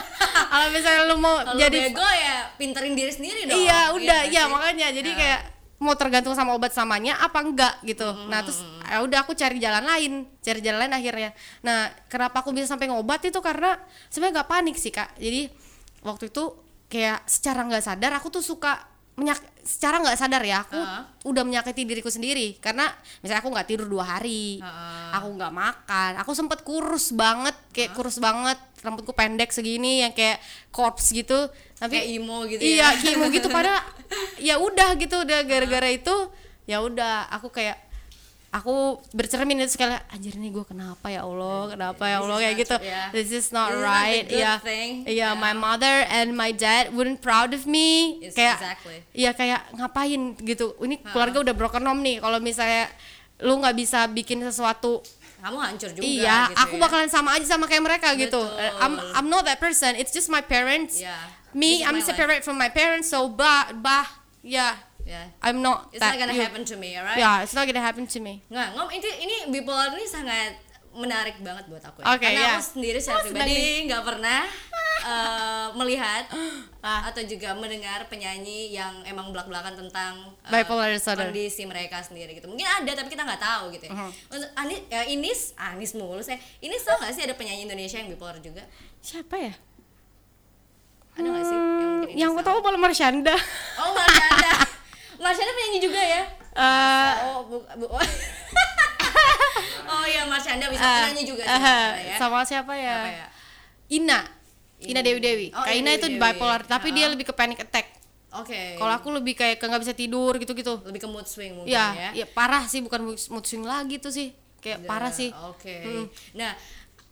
Kalau 0.51 0.67
misalnya 0.69 1.07
lu 1.07 1.15
mau 1.15 1.39
Kalau 1.39 1.55
jadi 1.55 1.87
bego 1.87 2.03
ya 2.03 2.51
pinterin 2.55 2.93
diri 2.93 3.09
sendiri 3.09 3.47
dong. 3.47 3.55
iya 3.57 3.89
udah 3.89 4.03
nggak 4.21 4.23
iya 4.27 4.43
sih? 4.43 4.51
makanya 4.51 4.87
jadi 4.91 5.07
Ya. 5.07 5.15
kayak 5.15 5.41
mau 5.77 5.93
tergantung 5.93 6.33
sama 6.33 6.51
obat 6.51 6.73
samanya 6.73 7.15
apa 7.17 7.37
enggak 7.37 7.79
gitu 7.85 8.09
nah 8.27 8.41
terus 8.41 8.59
ya 8.83 8.97
udah 8.97 9.21
aku 9.21 9.31
cari 9.31 9.61
jalan 9.61 9.85
lain 9.85 10.25
cari 10.41 10.57
jalan 10.57 10.83
lain 10.83 10.93
akhirnya 10.93 11.29
nah 11.61 11.85
kenapa 12.07 12.41
aku 12.41 12.49
bisa 12.49 12.65
sampai 12.65 12.89
ngobat 12.89 13.21
itu 13.23 13.37
karena 13.39 13.77
sebenarnya 14.09 14.41
nggak 14.41 14.49
panik 14.49 14.73
sih 14.73 14.89
kak 14.89 15.13
jadi 15.15 15.53
waktu 16.01 16.27
itu 16.27 16.49
kayak 16.87 17.23
secara 17.27 17.63
nggak 17.63 17.83
sadar 17.83 18.11
aku 18.15 18.31
tuh 18.31 18.41
suka 18.41 18.79
menyak 19.17 19.41
secara 19.65 19.97
nggak 19.97 20.13
sadar 20.13 20.45
ya 20.45 20.61
aku 20.61 20.77
Heeh. 20.77 21.01
udah 21.25 21.41
menyakiti 21.41 21.89
diriku 21.89 22.05
sendiri 22.07 22.61
karena 22.61 22.85
misalnya 23.19 23.41
aku 23.41 23.49
nggak 23.49 23.65
tidur 23.67 23.89
dua 23.89 24.05
hari 24.05 24.61
Heeh. 24.61 25.09
aku 25.17 25.27
nggak 25.33 25.53
makan 25.53 26.11
aku 26.21 26.31
sempet 26.37 26.61
kurus 26.61 27.17
banget 27.17 27.57
kayak 27.73 27.97
kurus 27.97 28.21
banget 28.21 28.61
rambutku 28.85 29.17
pendek 29.17 29.49
segini 29.49 30.05
yang 30.05 30.13
kayak 30.13 30.37
corpse 30.69 31.09
gitu 31.11 31.49
tapi 31.81 31.97
Kayak 31.97 32.13
emo 32.13 32.45
gitu 32.45 32.61
iya 32.61 32.93
ya. 32.93 33.01
kimo 33.01 33.25
gitu 33.33 33.49
padahal 33.49 33.81
ya 34.47 34.61
udah 34.61 34.93
gitu 35.01 35.25
udah 35.25 35.39
gara-gara 35.49 35.89
itu 35.89 36.13
ya 36.69 36.77
udah 36.79 37.25
aku 37.33 37.49
kayak 37.49 37.86
aku 38.47 38.97
bercermin 39.11 39.59
itu 39.59 39.75
sekali 39.75 39.91
anjir 40.07 40.33
ini 40.33 40.49
gue 40.49 40.63
kenapa 40.63 41.07
ya 41.07 41.21
Allah 41.21 41.67
kenapa 41.69 42.03
ya 42.03 42.17
Allah 42.19 42.37
kayak 42.37 42.55
gitu 42.57 42.75
yeah. 42.79 43.11
this 43.11 43.29
is 43.29 43.51
not 43.51 43.69
This 43.69 43.83
right 43.83 44.25
iya 44.27 44.57
thing. 44.57 45.03
iya 45.03 45.29
Yeah. 45.29 45.31
my 45.35 45.51
mother 45.51 46.07
and 46.07 46.31
my 46.31 46.49
dad 46.49 46.89
wouldn't 46.89 47.19
proud 47.19 47.51
of 47.51 47.67
me 47.67 48.17
Yes, 48.19 48.33
kayak 48.33 48.55
exactly. 48.57 48.97
iya 49.11 49.31
kayak 49.31 49.67
ngapain 49.73 50.21
gitu 50.39 50.73
ini 50.79 50.95
keluarga 51.01 51.43
udah 51.43 51.53
broken 51.53 51.83
home 51.83 51.99
nih 51.99 52.17
kalau 52.17 52.39
misalnya 52.39 52.87
lu 53.37 53.59
nggak 53.59 53.75
bisa 53.75 54.07
bikin 54.07 54.39
sesuatu 54.41 55.03
Kamu 55.37 55.57
hancur 55.59 55.91
juga 55.91 56.01
iya 56.01 56.49
gitu 56.49 56.57
aku 56.57 56.75
ya. 56.75 56.81
bakalan 56.81 57.09
sama 57.11 57.29
aja 57.35 57.45
sama 57.45 57.67
kayak 57.67 57.83
mereka 57.83 58.09
gitu 58.15 58.41
Betul. 58.41 58.81
I'm 58.81 58.93
I'm 59.13 59.27
not 59.27 59.43
that 59.43 59.59
person 59.59 59.93
it's 59.93 60.09
just 60.09 60.27
my 60.27 60.41
parents 60.41 60.97
Yeah. 60.97 61.19
me 61.51 61.77
This 61.77 61.85
I'm 61.85 61.93
my 61.93 62.01
life. 62.01 62.09
separate 62.09 62.41
from 62.41 62.55
my 62.55 62.71
parents 62.71 63.11
so 63.11 63.27
bah 63.27 63.69
bah 63.75 64.07
yeah 64.39 64.79
Yeah. 65.07 65.31
I'm 65.39 65.63
not 65.63 65.87
It's 65.89 66.03
that 66.03 66.13
not 66.13 66.19
gonna 66.19 66.35
you. 66.35 66.43
happen 66.43 66.67
to 66.67 66.75
me, 66.75 66.91
alright? 66.93 67.15
yeah 67.15 67.39
it's 67.39 67.55
not 67.55 67.63
gonna 67.63 67.79
happen 67.79 68.03
to 68.05 68.19
me 68.19 68.43
Nggak, 68.45 68.67
ngom 68.75 68.87
ini 68.91 69.09
ini 69.23 69.35
bipolar 69.49 69.89
ini 69.89 70.03
sangat 70.03 70.59
menarik 70.91 71.39
banget 71.39 71.63
buat 71.67 71.79
aku 71.79 72.01
ya. 72.01 72.09
Oke, 72.09 72.25
Karena 72.25 72.41
ya. 72.43 72.53
aku 72.53 72.65
sendiri 72.73 72.97
secara 72.97 73.21
pribadi 73.21 73.85
nggak 73.85 74.01
pernah 74.01 74.41
eh, 75.13 75.67
melihat 75.73 76.25
Ah. 76.81 77.05
atau 77.05 77.21
juga 77.21 77.51
mendengar 77.53 78.07
penyanyi 78.07 78.71
yang 78.71 79.03
emang 79.03 79.29
belak-belakan 79.29 79.77
tentang 79.77 80.33
eh, 80.41 80.51
Bipolar 80.57 80.89
disorder. 80.89 81.29
kondisi 81.29 81.63
mereka 81.63 82.01
sendiri 82.01 82.33
gitu. 82.33 82.47
Mungkin 82.47 82.65
ada 82.65 82.91
tapi 82.93 83.07
kita 83.07 83.23
nggak 83.23 83.37
tahu 83.37 83.63
gitu 83.71 83.87
ya. 83.87 83.93
Uh-huh. 83.93 84.11
Untuk 84.29 84.49
Anis, 84.55 84.79
ya, 84.87 85.01
Inis, 85.05 85.41
Anis 85.55 85.91
mulu 85.93 86.19
saya. 86.19 86.35
Inis 86.59 86.81
tau 86.81 86.97
nggak 86.97 87.13
sih 87.13 87.23
ada 87.23 87.35
penyanyi 87.35 87.63
Indonesia 87.63 87.95
yang 87.95 88.09
bipolar 88.09 88.39
juga? 88.39 88.65
siapa 88.99 89.37
ya 89.37 89.53
Ada 91.13 91.23
nggak 91.25 91.45
sih 91.45 91.57
yang 91.57 91.93
yang 92.17 92.29
aku 92.33 92.41
tahu 92.41 92.57
malah 92.59 92.77
Marshanda 92.77 93.35
Oh 93.77 93.91
Marshanda. 93.91 94.51
Marshanda 95.17 95.51
penyanyi 95.51 95.79
juga 95.79 95.97
ya? 95.99 96.21
Eh, 96.53 97.13
Oh, 97.23 97.41
bu, 97.43 97.55
bu- 97.75 97.91
oh 99.87 100.03
iya 100.09 100.25
Marshanda 100.25 100.67
bisa 100.67 100.81
eh, 100.81 100.93
penyanyi 101.03 101.23
juga 101.25 101.43
sih, 101.43 101.49
eh, 101.49 101.59
Marshanda 101.59 102.01
ya. 102.03 102.15
sama 102.17 102.39
siapa 102.43 102.73
ya 102.73 102.97
Apa 102.97 103.09
ya? 103.11 103.27
Ina 103.89 104.19
Ina 104.79 105.01
Dewi 105.01 105.19
Dewi 105.19 105.47
Oh, 105.51 105.61
Kak 105.61 105.73
Ina 105.73 105.91
itu 105.93 106.07
Dewi. 106.07 106.17
bipolar 106.17 106.61
tapi 106.63 106.91
dia 106.91 107.05
Ha-ha. 107.05 107.13
lebih 107.13 107.25
ke 107.25 107.33
panic 107.33 107.59
attack 107.59 107.87
Oke. 108.29 108.75
kalau 108.75 108.93
aku 108.93 109.09
lebih 109.11 109.33
kayak 109.33 109.57
nggak 109.57 109.81
bisa 109.81 109.93
tidur 109.93 110.35
gitu-gitu 110.35 110.83
lebih 110.83 110.99
ke 110.99 111.07
mood 111.07 111.25
swing 111.25 111.55
mungkin 111.55 111.71
ya 111.71 112.11
ya. 112.11 112.11
ya 112.15 112.25
parah 112.27 112.65
sih 112.65 112.81
bukan 112.81 113.01
mood 113.07 113.45
swing 113.45 113.63
lagi 113.63 113.97
tuh 113.97 114.11
sih 114.11 114.29
kayak 114.59 114.83
parah 114.83 115.09
sih 115.09 115.31
Oke. 115.47 115.79
Hmm. 115.79 116.05
Nah, 116.35 116.51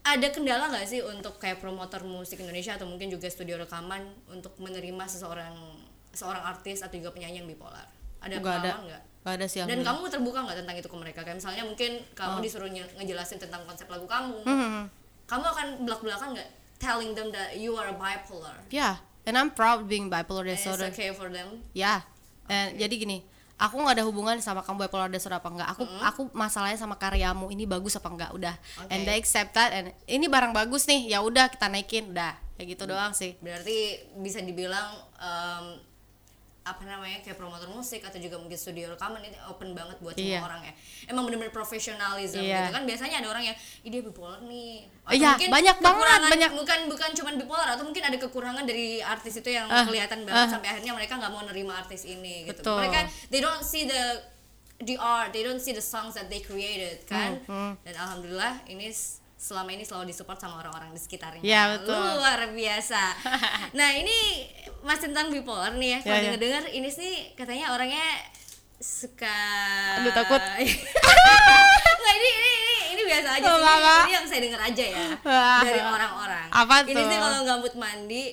ada 0.04 0.28
kendala 0.30 0.68
nggak 0.68 0.86
sih 0.86 1.00
untuk 1.02 1.38
kayak 1.38 1.58
promotor 1.58 2.04
musik 2.04 2.38
Indonesia 2.38 2.76
atau 2.76 2.86
mungkin 2.86 3.08
juga 3.08 3.26
studio 3.26 3.56
rekaman 3.56 4.04
untuk 4.28 4.54
menerima 4.60 5.06
seseorang 5.08 5.56
seorang 6.12 6.44
artis 6.44 6.80
atau 6.80 6.94
juga 6.94 7.10
penyanyi 7.10 7.42
yang 7.42 7.48
bipolar? 7.48 7.88
Ada 8.26 8.36
nggak 8.36 8.56
ada 8.60 8.72
nggak? 8.82 9.02
ada 9.24 9.46
sih 9.46 9.58
Dan 9.60 9.82
kamu 9.82 10.06
terbuka 10.08 10.40
nggak 10.40 10.58
tentang 10.60 10.76
itu 10.76 10.86
ke 10.86 10.98
mereka? 10.98 11.20
Kayak 11.22 11.38
misalnya 11.38 11.64
mungkin 11.64 11.92
kamu 12.12 12.36
disuruh 12.40 12.68
nye- 12.68 12.94
ngejelasin 12.96 13.38
tentang 13.38 13.62
konsep 13.64 13.86
lagu 13.86 14.06
kamu, 14.06 14.38
Oh. 14.38 14.46
Hmm, 14.46 14.86
kamu 15.26 15.44
akan 15.44 15.68
belak-belakan 15.82 16.28
nggak 16.34 16.50
telling 16.76 17.12
them 17.12 17.30
that 17.30 17.54
you 17.54 17.74
are 17.74 17.88
a 17.88 17.96
bipolar? 17.96 18.58
ya 18.68 18.98
and 19.24 19.34
I'm 19.34 19.50
proud 19.50 19.86
being 19.86 20.06
bipolar 20.08 20.44
And 20.44 20.54
it's 20.54 20.62
disorder 20.62 20.90
okay 20.90 21.10
for 21.10 21.28
them. 21.28 21.66
ya 21.72 22.06
dan 22.46 22.76
jadi 22.76 22.94
gini 22.94 23.26
aku 23.56 23.80
nggak 23.80 23.98
ada 23.98 24.06
hubungan 24.06 24.38
sama 24.38 24.62
kamu 24.62 24.86
bipolar 24.86 25.08
disorder 25.08 25.40
apa 25.40 25.50
enggak 25.50 25.70
aku 25.72 25.82
aku 26.00 26.22
masalahnya 26.32 26.76
sama 26.76 26.94
karyamu 26.94 27.50
ini 27.50 27.66
bagus 27.66 27.96
apa 27.96 28.06
enggak 28.08 28.30
udah 28.32 28.54
Oke. 28.78 28.92
and 28.92 29.02
they 29.02 29.16
accept 29.16 29.54
that 29.54 29.72
and 29.72 29.90
ini 30.06 30.28
barang 30.28 30.52
bagus 30.52 30.86
nih 30.86 31.10
ya 31.10 31.20
udah 31.20 31.48
kita 31.48 31.66
naikin 31.66 32.12
udah 32.12 32.38
kayak 32.54 32.78
gitu 32.78 32.86
doang 32.86 33.10
sih 33.12 33.34
berarti 33.40 33.78
bisa 34.16 34.40
dibilang 34.40 34.94
em, 35.18 35.66
apa 36.66 36.82
namanya 36.82 37.22
kayak 37.22 37.38
promotor 37.38 37.70
musik 37.70 38.02
atau 38.02 38.18
juga 38.18 38.36
mungkin 38.36 38.58
studio 38.58 38.90
rekaman 38.90 39.22
ini 39.22 39.38
open 39.46 39.72
banget 39.72 40.02
buat 40.02 40.14
Iya. 40.14 40.42
semua 40.42 40.50
orang 40.50 40.62
ya 40.64 40.74
emang 41.06 41.24
bener-bener 41.24 41.54
profesionalism 41.54 42.42
Iya. 42.42 42.58
gitu 42.60 42.72
kan 42.74 42.84
biasanya 42.84 43.22
ada 43.22 43.30
orang 43.30 43.44
yang 43.46 43.58
ih 43.80 43.90
dia 43.90 44.02
bipolar 44.02 44.42
nih 44.42 44.90
Iya, 45.08 45.38
banyak 45.38 45.78
banget, 45.78 46.20
banyak. 46.26 46.52
bukan 46.58 46.80
bukan 46.90 47.10
cuma 47.14 47.30
bipolar 47.32 47.70
atau 47.70 47.86
mungkin 47.86 48.02
ada 48.02 48.18
kekurangan 48.18 48.66
dari 48.66 48.98
artis 48.98 49.38
itu 49.38 49.48
yang 49.48 49.66
Ah, 49.68 49.86
kelihatan 49.86 50.26
banget 50.26 50.42
ah. 50.42 50.52
sampai 50.52 50.68
akhirnya 50.72 50.92
mereka 50.92 51.14
nggak 51.16 51.30
mau 51.30 51.46
nerima 51.46 51.78
artis 51.78 52.02
ini 52.04 52.44
gitu 52.44 52.60
Betul. 52.60 52.82
mereka 52.82 53.00
they 53.30 53.40
don't 53.40 53.62
see 53.62 53.86
the 53.86 54.26
the 54.82 54.98
art 54.98 55.30
they 55.32 55.40
don't 55.40 55.62
see 55.62 55.72
the 55.72 55.86
songs 55.86 56.14
that 56.14 56.28
they 56.28 56.42
created 56.42 57.06
kan 57.06 57.38
Hmm, 57.46 57.78
dan 57.80 57.94
alhamdulillah 57.96 58.66
ini 58.66 58.90
selama 59.38 59.70
ini 59.70 59.84
selalu 59.84 60.10
disupport 60.10 60.36
sama 60.36 60.58
orang-orang 60.58 60.90
di 60.90 60.98
sekitarnya 60.98 61.40
Ya, 61.40 61.70
betul. 61.72 61.94
luar 61.94 62.50
biasa 62.50 63.02
nah 63.78 63.94
ini 63.94 64.50
mas 64.86 65.02
tentang 65.02 65.28
bipolar 65.28 65.74
nih 65.74 65.90
ya 65.92 66.00
kalau 66.00 66.22
Ya, 66.22 66.30
ya. 66.30 66.38
dengar 66.38 66.64
ini 66.70 66.88
sih 66.88 67.12
katanya 67.34 67.74
orangnya 67.74 68.06
suka 68.78 69.40
Aduh, 69.98 70.14
takut. 70.14 70.38
Nggak, 71.96 72.14
ini, 72.14 72.30
ini 72.30 72.52
ini 72.54 72.76
ini 72.94 73.02
biasa 73.04 73.28
aja 73.34 73.42
sih. 73.42 73.58
ini, 73.58 73.98
ini 74.06 74.14
yang 74.14 74.26
saya 74.26 74.42
dengar 74.42 74.62
aja 74.64 74.84
ya 74.86 75.04
dari 75.60 75.82
orang-orang. 75.82 76.48
Apa 76.48 76.76
ini 76.86 76.94
tuh? 76.94 77.04
sih 77.04 77.18
kalau 77.18 77.40
gabut 77.44 77.74
mandi 77.74 78.24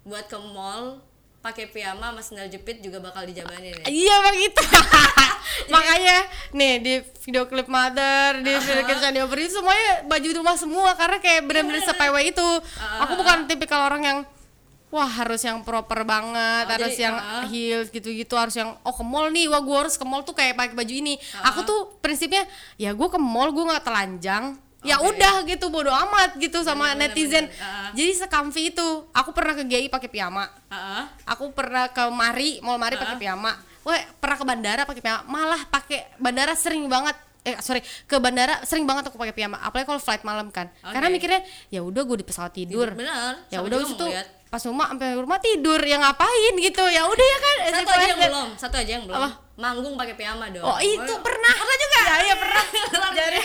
buat 0.00 0.26
ke 0.26 0.38
mall 0.38 1.02
pakai 1.40 1.66
piyama 1.66 2.12
sama 2.12 2.20
sandal 2.20 2.46
jepit 2.46 2.78
juga 2.78 3.00
bakal 3.00 3.24
dijabanin 3.24 3.72
ya. 3.74 3.84
Iya 3.88 4.16
begitu 4.30 4.62
makanya 5.74 6.16
nih 6.52 6.72
di 6.78 6.94
video 7.24 7.44
klip 7.44 7.66
mother 7.66 8.38
di 8.40 8.52
video 8.54 8.84
klip 8.84 9.00
Sandy 9.00 9.18
itu 9.18 9.52
semuanya 9.52 10.04
baju 10.04 10.28
rumah 10.36 10.54
semua 10.54 10.90
karena 10.94 11.18
kayak 11.18 11.42
bener-bener 11.44 11.82
sepewe 11.82 12.30
itu. 12.30 12.48
Aku 13.02 13.12
bukan 13.16 13.48
tipikal 13.48 13.88
orang 13.88 14.02
yang 14.04 14.18
wah 14.90 15.06
harus 15.06 15.40
yang 15.40 15.62
proper 15.62 16.02
banget 16.02 16.66
Oh, 16.66 16.72
harus 16.74 16.94
jadi, 16.94 17.04
yang 17.06 17.16
uh-uh. 17.16 17.44
heels 17.48 17.88
gitu-gitu 17.88 18.34
harus 18.34 18.54
yang 18.54 18.74
oh 18.82 18.94
ke 18.94 19.04
mall 19.06 19.30
nih 19.30 19.46
wah 19.46 19.62
gue 19.62 19.76
harus 19.86 19.94
ke 19.94 20.02
mall 20.02 20.26
tuh 20.26 20.34
kayak 20.34 20.58
pakai 20.58 20.74
baju 20.74 20.90
ini 20.92 21.14
aku 21.40 21.62
tuh 21.62 21.80
prinsipnya 22.02 22.42
ya 22.74 22.90
gue 22.90 23.08
ke 23.08 23.18
mall 23.18 23.54
gue 23.54 23.64
nggak 23.64 23.86
telanjang 23.86 24.58
ya 24.80 24.96
Oke. 24.98 25.12
udah 25.14 25.44
gitu 25.44 25.68
bodo 25.68 25.92
amat 25.92 26.40
gitu 26.40 26.64
sama 26.64 26.90
Bener, 26.90 27.06
bener, 27.06 27.14
netizen 27.14 27.44
bener. 27.46 27.60
Uh-uh. 27.62 27.90
jadi 27.94 28.12
sekamfi 28.16 28.62
itu 28.72 28.86
aku 29.12 29.30
pernah 29.30 29.54
ke 29.54 29.62
GI 29.62 29.86
pakai 29.92 30.08
piyama 30.08 30.48
Heeh. 30.72 31.02
aku 31.28 31.52
pernah 31.54 31.86
ke 31.92 32.02
Mari, 32.10 32.58
Mall 32.64 32.80
Mari 32.80 32.96
pakai 32.98 33.16
piyama. 33.16 33.54
Wah, 33.80 33.96
pernah 34.20 34.36
ke 34.36 34.44
bandara 34.44 34.82
pakai 34.84 35.00
piyama. 35.00 35.24
Malah 35.24 35.64
pakai 35.72 36.04
bandara 36.20 36.52
sering 36.52 36.84
banget 36.84 37.16
eh 37.40 37.56
sorry 37.64 37.80
ke 38.04 38.16
bandara 38.20 38.60
sering 38.68 38.84
banget 38.84 39.08
aku 39.08 39.16
pakai 39.16 39.32
piyama 39.32 39.56
apalagi 39.64 39.88
kalau 39.88 39.96
flight 39.96 40.20
malam 40.20 40.52
kan 40.52 40.68
karena 40.84 41.08
Oke. 41.08 41.16
mikirnya 41.16 41.40
ya 41.72 41.80
udah 41.80 42.04
gue 42.04 42.20
di 42.20 42.26
pesawat 42.28 42.52
tidur, 42.52 42.92
Bener. 42.92 43.40
ya 43.48 43.64
udah 43.64 43.80
itu. 43.80 44.06
Pas 44.50 44.58
rumah 44.60 44.90
sampai 44.90 45.14
rumah 45.14 45.38
tidur 45.38 45.78
ya 45.78 45.96
ngapain 45.96 46.54
gitu 46.58 46.82
ya 46.84 47.06
udah 47.06 47.22
ya 47.24 47.38
kan 47.38 47.56
Satu 47.70 47.90
aja 47.92 48.04
yang 48.04 48.20
belum, 48.20 48.48
satu 48.58 48.76
aja 48.76 48.90
yang 48.90 49.04
belum. 49.06 49.16
Apa? 49.16 49.28
Manggung 49.54 49.94
pakai 49.94 50.14
piyama 50.14 50.50
dong. 50.50 50.64
Oh 50.64 50.74
itu 50.76 51.12
pernah. 51.20 51.54
Pernah 51.54 51.76
juga. 51.78 51.98
Ya, 52.00 52.16
iya 52.20 52.34
pernah. 52.34 52.64
Jadi 53.20 53.40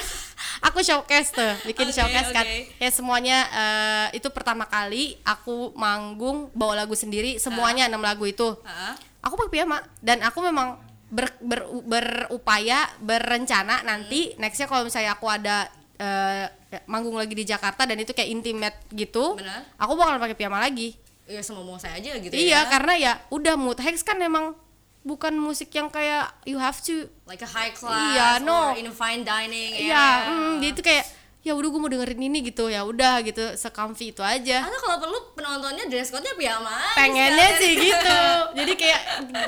aku 0.62 0.80
showcase 0.82 1.30
tuh, 1.30 1.54
bikin 1.64 1.88
Oke, 1.88 1.94
showcase 1.94 2.32
kan. 2.32 2.46
Ya 2.76 2.90
semuanya 2.90 3.38
eh, 3.48 4.18
itu 4.18 4.28
pertama 4.30 4.66
kali 4.66 5.22
aku 5.22 5.76
manggung 5.76 6.50
bawa 6.52 6.82
lagu 6.82 6.98
sendiri, 6.98 7.38
semuanya 7.38 7.86
enam 7.86 8.02
lagu 8.02 8.26
itu. 8.26 8.58
Heeh. 8.58 8.94
Aku 9.22 9.36
pakai 9.36 9.52
piyama 9.54 9.86
dan 10.00 10.22
aku 10.22 10.42
memang 10.42 10.82
ber, 11.08 11.30
ber- 11.38 11.70
berupaya 11.86 12.90
berencana 12.98 13.82
nanti 13.82 14.34
Hmm. 14.34 14.42
nextnya 14.42 14.66
kalau 14.66 14.84
misalnya 14.84 15.14
aku 15.14 15.28
ada 15.28 15.70
eh, 15.96 16.50
manggung 16.84 17.16
lagi 17.16 17.32
di 17.32 17.48
Jakarta 17.48 17.88
dan 17.88 17.96
itu 17.96 18.12
kayak 18.12 18.30
intimate 18.32 18.78
gitu, 18.92 19.40
Benar. 19.40 19.64
aku 19.80 19.96
bakal 19.96 20.20
pakai 20.20 20.36
piyama 20.36 20.60
lagi. 20.60 21.00
Ya 21.26 21.42
semua 21.42 21.66
mau 21.66 21.80
saya 21.82 21.98
aja 21.98 22.22
gitu 22.22 22.30
iya, 22.38 22.62
ya. 22.62 22.70
karena 22.70 22.94
ya 23.02 23.14
udah 23.34 23.58
mood 23.58 23.82
hex 23.82 24.06
kan 24.06 24.14
memang 24.22 24.54
bukan 25.02 25.34
musik 25.38 25.74
yang 25.74 25.90
kayak 25.90 26.30
you 26.50 26.58
have 26.58 26.78
to 26.82 27.10
like 27.30 27.42
a 27.42 27.50
high 27.50 27.74
class 27.74 28.14
Iya, 28.14 28.30
no. 28.46 28.74
or 28.74 28.78
in 28.78 28.90
fine 28.94 29.22
dining 29.22 29.74
Iya, 29.74 30.06
mm, 30.30 30.54
dia 30.62 30.70
itu 30.74 30.82
kayak 30.86 31.06
ya 31.46 31.54
udah 31.54 31.70
gue 31.70 31.78
mau 31.78 31.90
dengerin 31.94 32.26
ini 32.26 32.42
gitu. 32.42 32.66
Ya 32.74 32.82
udah 32.82 33.22
gitu. 33.22 33.54
Secomfy 33.54 34.10
itu 34.10 34.26
aja. 34.26 34.66
Atau 34.66 34.82
kalau 34.82 34.98
perlu 34.98 35.18
penontonnya 35.38 35.86
dress 35.86 36.10
code-nya 36.10 36.34
piyama 36.34 36.74
aja 36.74 36.98
pengennya 36.98 37.50
sih 37.62 37.72
gitu. 37.94 38.22
Jadi 38.58 38.74
kayak 38.74 39.02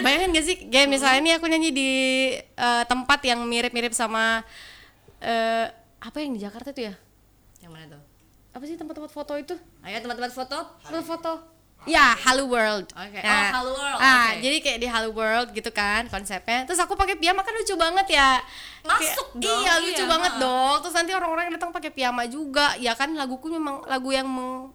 bayangin 0.05 0.29
gak 0.37 0.45
sih? 0.45 0.55
Kayak 0.69 0.87
misalnya 0.93 1.19
ini 1.25 1.31
aku 1.33 1.45
nyanyi 1.49 1.69
di 1.73 1.91
eh, 2.37 2.83
tempat 2.85 3.25
yang 3.25 3.41
mirip-mirip 3.41 3.97
sama 3.97 4.45
eh, 5.25 5.73
apa 5.97 6.17
yang 6.21 6.37
di 6.37 6.45
Jakarta 6.45 6.69
tuh 6.69 6.93
ya 6.93 6.95
Yang 7.67 7.73
mana 7.73 7.85
tuh? 7.89 8.03
apa 8.49 8.63
sih 8.63 8.73
tempat-tempat 8.73 9.11
foto 9.11 9.33
itu? 9.35 9.53
Ayo 9.81 9.99
tempat-tempat 9.99 10.33
foto. 10.33 10.57
tempat 10.81 11.03
foto. 11.05 11.31
Ya 11.85 12.15
Hello 12.17 12.47
World. 12.47 12.89
Oke. 12.89 13.19
Nah, 13.19 13.29
Oh, 13.29 13.47
Hello 13.53 13.71
World, 13.75 13.99
ah 14.01 14.33
oke. 14.33 14.41
jadi 14.41 14.57
kayak 14.57 14.79
di 14.81 14.87
Hello 14.87 15.11
World 15.11 15.47
gitu 15.51 15.69
kan 15.69 16.07
konsepnya. 16.07 16.63
Terus 16.63 16.79
aku 16.79 16.95
pakai 16.95 17.15
piyama 17.15 17.43
kan 17.43 17.53
lucu 17.53 17.75
banget 17.75 18.07
ya. 18.09 18.41
Masuk 18.81 19.27
Kayak- 19.29 19.43
dong, 19.43 19.61
iya 19.61 19.73
lucu 19.77 19.99
iya, 19.99 20.09
banget 20.09 20.33
dong. 20.37 20.75
Terus 20.81 20.95
nanti 20.95 21.11
orang-orang 21.11 21.43
yang 21.45 21.55
datang 21.55 21.69
pakai 21.69 21.91
piyama 21.91 22.23
juga. 22.25 22.73
Ya 22.77 22.91
kan 22.91 23.13
laguku 23.13 23.45
memang 23.47 23.85
lagu 23.85 24.09
yang 24.09 24.25
meng- 24.25 24.73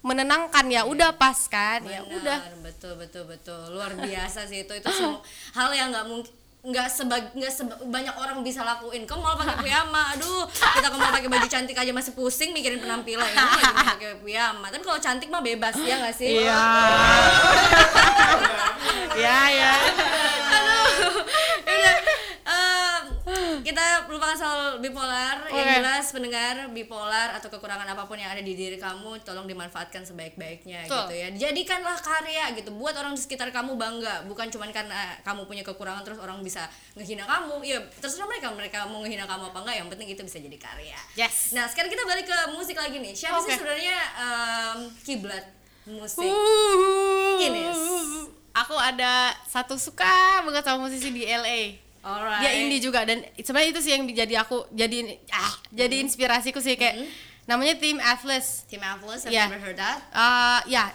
menenangkan. 0.00 0.64
Ya 0.66 0.86
udah 0.86 1.12
pas 1.12 1.36
kan. 1.46 1.84
Ya 1.84 2.00
Benar, 2.00 2.16
udah. 2.16 2.38
betul 2.62 2.96
betul 2.96 3.26
betul. 3.26 3.60
Luar 3.68 3.92
biasa 3.92 4.46
sih 4.46 4.62
itu. 4.62 4.72
Itu 4.72 4.88
semua 4.88 5.20
hal 5.58 5.68
yang 5.70 5.90
nggak 5.90 6.06
mungkin 6.06 6.32
nggak 6.68 6.84
sebag 6.86 7.32
nggak 7.32 7.48
seba- 7.48 7.80
banyak 7.82 8.12
orang 8.12 8.40
bisa 8.40 8.60
lakuin. 8.60 9.02
Kamu 9.02 9.18
malah 9.18 9.38
pakai 9.38 9.56
piyama. 9.62 10.12
Aduh 10.12 10.44
kita 10.46 10.86
kalau 10.86 11.08
pakai 11.08 11.26
baju 11.26 11.46
cantik 11.46 11.72
aja 11.74 11.88
masih 11.90 12.12
pusing 12.12 12.52
mikirin 12.52 12.76
penampilan. 12.78 13.24
Ini 13.24 13.40
lagi 13.40 13.72
mau 13.74 13.88
pakai 13.88 14.20
piyama. 14.20 14.66
Tapi 14.68 14.82
kalau 14.82 15.00
cantik 15.00 15.28
mah 15.28 15.40
bebas 15.40 15.74
ya 15.80 15.96
nggak 15.98 16.14
sih? 16.14 16.28
Iya. 16.38 16.60
Ya 19.18 19.50
ya 19.50 19.72
Yaudah, 19.74 20.10
em, 21.02 21.14
kita 23.60 24.08
lupakan 24.08 24.36
soal 24.36 24.60
bipolar 24.78 25.44
yang 25.50 25.66
Oke. 25.66 25.76
jelas 25.80 26.04
pendengar 26.10 26.54
bipolar 26.70 27.36
atau 27.36 27.48
kekurangan 27.48 27.84
apa 27.84 28.04
pun 28.04 28.16
yang 28.16 28.32
ada 28.32 28.40
di 28.40 28.52
diri 28.52 28.76
kamu 28.76 29.20
tolong 29.22 29.44
dimanfaatkan 29.44 30.02
sebaik-baiknya 30.02 30.88
Betul. 30.88 31.08
gitu 31.08 31.14
ya 31.14 31.28
jadikanlah 31.48 31.98
karya 31.98 32.56
gitu 32.56 32.72
buat 32.72 32.96
orang 32.96 33.14
di 33.14 33.20
sekitar 33.20 33.50
kamu 33.50 33.76
bangga 33.76 34.24
bukan 34.26 34.48
cuman 34.48 34.70
karena 34.72 35.16
kamu 35.22 35.44
punya 35.44 35.62
kekurangan 35.62 36.02
terus 36.02 36.18
orang 36.18 36.40
bisa 36.40 36.66
ngehina 36.94 37.24
kamu 37.24 37.60
ya 37.62 37.78
terserah 37.98 38.26
mereka 38.26 38.48
mereka 38.52 38.78
mau 38.86 39.04
ngehina 39.04 39.24
kamu 39.24 39.50
apa 39.50 39.58
enggak 39.64 39.76
yang 39.80 39.88
penting 39.88 40.08
itu 40.08 40.22
bisa 40.24 40.38
jadi 40.38 40.58
karya 40.58 40.98
yes 41.14 41.52
nah 41.52 41.68
sekarang 41.68 41.88
kita 41.92 42.04
balik 42.04 42.26
ke 42.26 42.38
musik 42.52 42.76
lagi 42.76 42.98
nih 42.98 43.12
siapa 43.12 43.38
sih 43.40 43.52
Oke. 43.52 43.58
sebenarnya 43.60 43.96
em, 44.16 44.78
kiblat 45.04 45.44
musik 45.88 46.28
Uh. 46.28 47.40
Ines. 47.40 47.80
aku 48.52 48.74
ada 48.74 49.32
satu 49.46 49.78
suka 49.78 50.42
banget 50.44 50.60
sama 50.60 50.84
musisi 50.84 51.08
di 51.08 51.24
LA 51.24 51.87
Alright. 52.08 52.40
dia 52.40 52.52
indie 52.56 52.80
juga 52.80 53.04
dan 53.04 53.20
sebenarnya 53.34 53.68
itu 53.68 53.80
sih 53.80 53.92
yang 53.92 54.02
jadi 54.06 54.34
aku 54.38 54.64
jadi 54.70 54.98
ah 55.28 55.52
jadi 55.68 56.00
inspirasiku 56.00 56.56
sih 56.58 56.72
kayak 56.72 57.04
namanya 57.44 57.76
Tim 57.76 57.96
Atlas 57.98 58.64
Tim 58.64 58.80
Atlas 58.80 59.22
I've 59.22 59.32
Yeah. 59.34 59.46
never 59.46 59.60
heard 59.62 59.76
that 59.76 60.00
Uh, 60.10 60.60
ya, 60.66 60.88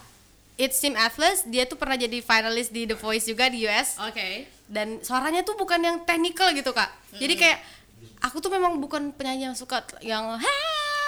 it's 0.56 0.78
Tim 0.78 0.94
Atlas. 0.94 1.46
Dia 1.46 1.64
tuh 1.64 1.76
pernah 1.76 1.94
jadi 1.96 2.18
finalis 2.20 2.68
di 2.68 2.84
The 2.84 2.94
Voice 2.96 3.26
juga 3.26 3.46
di 3.48 3.62
US. 3.64 3.98
oke 4.00 4.50
Dan 4.66 5.00
suaranya 5.00 5.42
tuh 5.42 5.54
bukan 5.54 5.78
yang 5.78 5.98
technical 6.02 6.50
gitu 6.52 6.70
kak. 6.72 6.90
Jadi 7.12 7.34
kayak 7.36 7.58
aku 8.20 8.38
tuh 8.38 8.50
memang 8.50 8.78
bukan 8.78 9.10
penyanyi 9.12 9.46
yang 9.46 9.56
suka 9.56 9.82
yang 10.00 10.34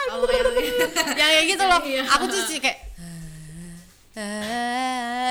Oh, 0.05 0.21
yang- 0.23 0.53
yang 1.17 1.29
kayak 1.31 1.45
gitu 1.47 1.63
loh. 1.63 1.81
Iya. 1.83 2.03
Aku 2.07 2.25
tuh 2.25 2.41
sih 2.43 2.57
kayak 2.57 2.77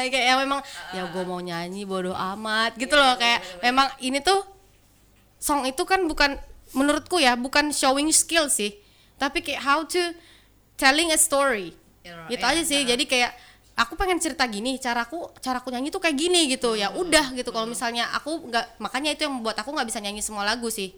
kayak 0.04 0.26
yang 0.26 0.38
memang 0.38 0.60
ya 0.92 1.06
gue 1.06 1.24
mau 1.24 1.40
nyanyi 1.40 1.82
bodoh 1.82 2.12
amat 2.12 2.76
gitu 2.76 2.92
loh 2.92 3.16
kayak 3.16 3.40
memang 3.60 3.88
ini 3.98 4.20
tuh 4.20 4.37
song 5.44 5.68
itu 5.68 5.85
kan 5.85 6.00
bukan 6.09 6.40
menurutku 6.72 7.20
ya 7.20 7.37
bukan 7.37 7.68
showing 7.68 8.09
skill 8.09 8.48
sih 8.48 8.72
tapi 9.20 9.44
kayak 9.44 9.61
how 9.61 9.85
to 9.85 10.00
telling 10.80 11.12
a 11.12 11.20
story 11.20 11.76
Ya, 12.04 12.28
gitu 12.28 12.44
ya, 12.44 12.52
aja 12.52 12.62
sih 12.68 12.80
ha. 12.85 12.88
jadi 12.92 13.04
kayak 13.09 13.33
aku 13.80 13.96
pengen 13.96 14.20
cerita 14.20 14.44
gini 14.44 14.76
caraku 14.76 15.33
caraku 15.40 15.72
nyanyi 15.72 15.88
tuh 15.88 15.96
kayak 15.96 16.20
gini 16.20 16.52
gitu 16.52 16.76
ya 16.76 16.92
udah 16.92 17.33
gitu 17.33 17.48
kalau 17.48 17.64
misalnya 17.64 18.12
aku 18.12 18.44
nggak 18.44 18.76
makanya 18.76 19.16
itu 19.16 19.24
yang 19.24 19.40
membuat 19.40 19.57
aku 19.57 19.72
nggak 19.72 19.88
bisa 19.88 20.04
nyanyi 20.04 20.20
semua 20.20 20.44
lagu 20.44 20.68
sih 20.68 20.92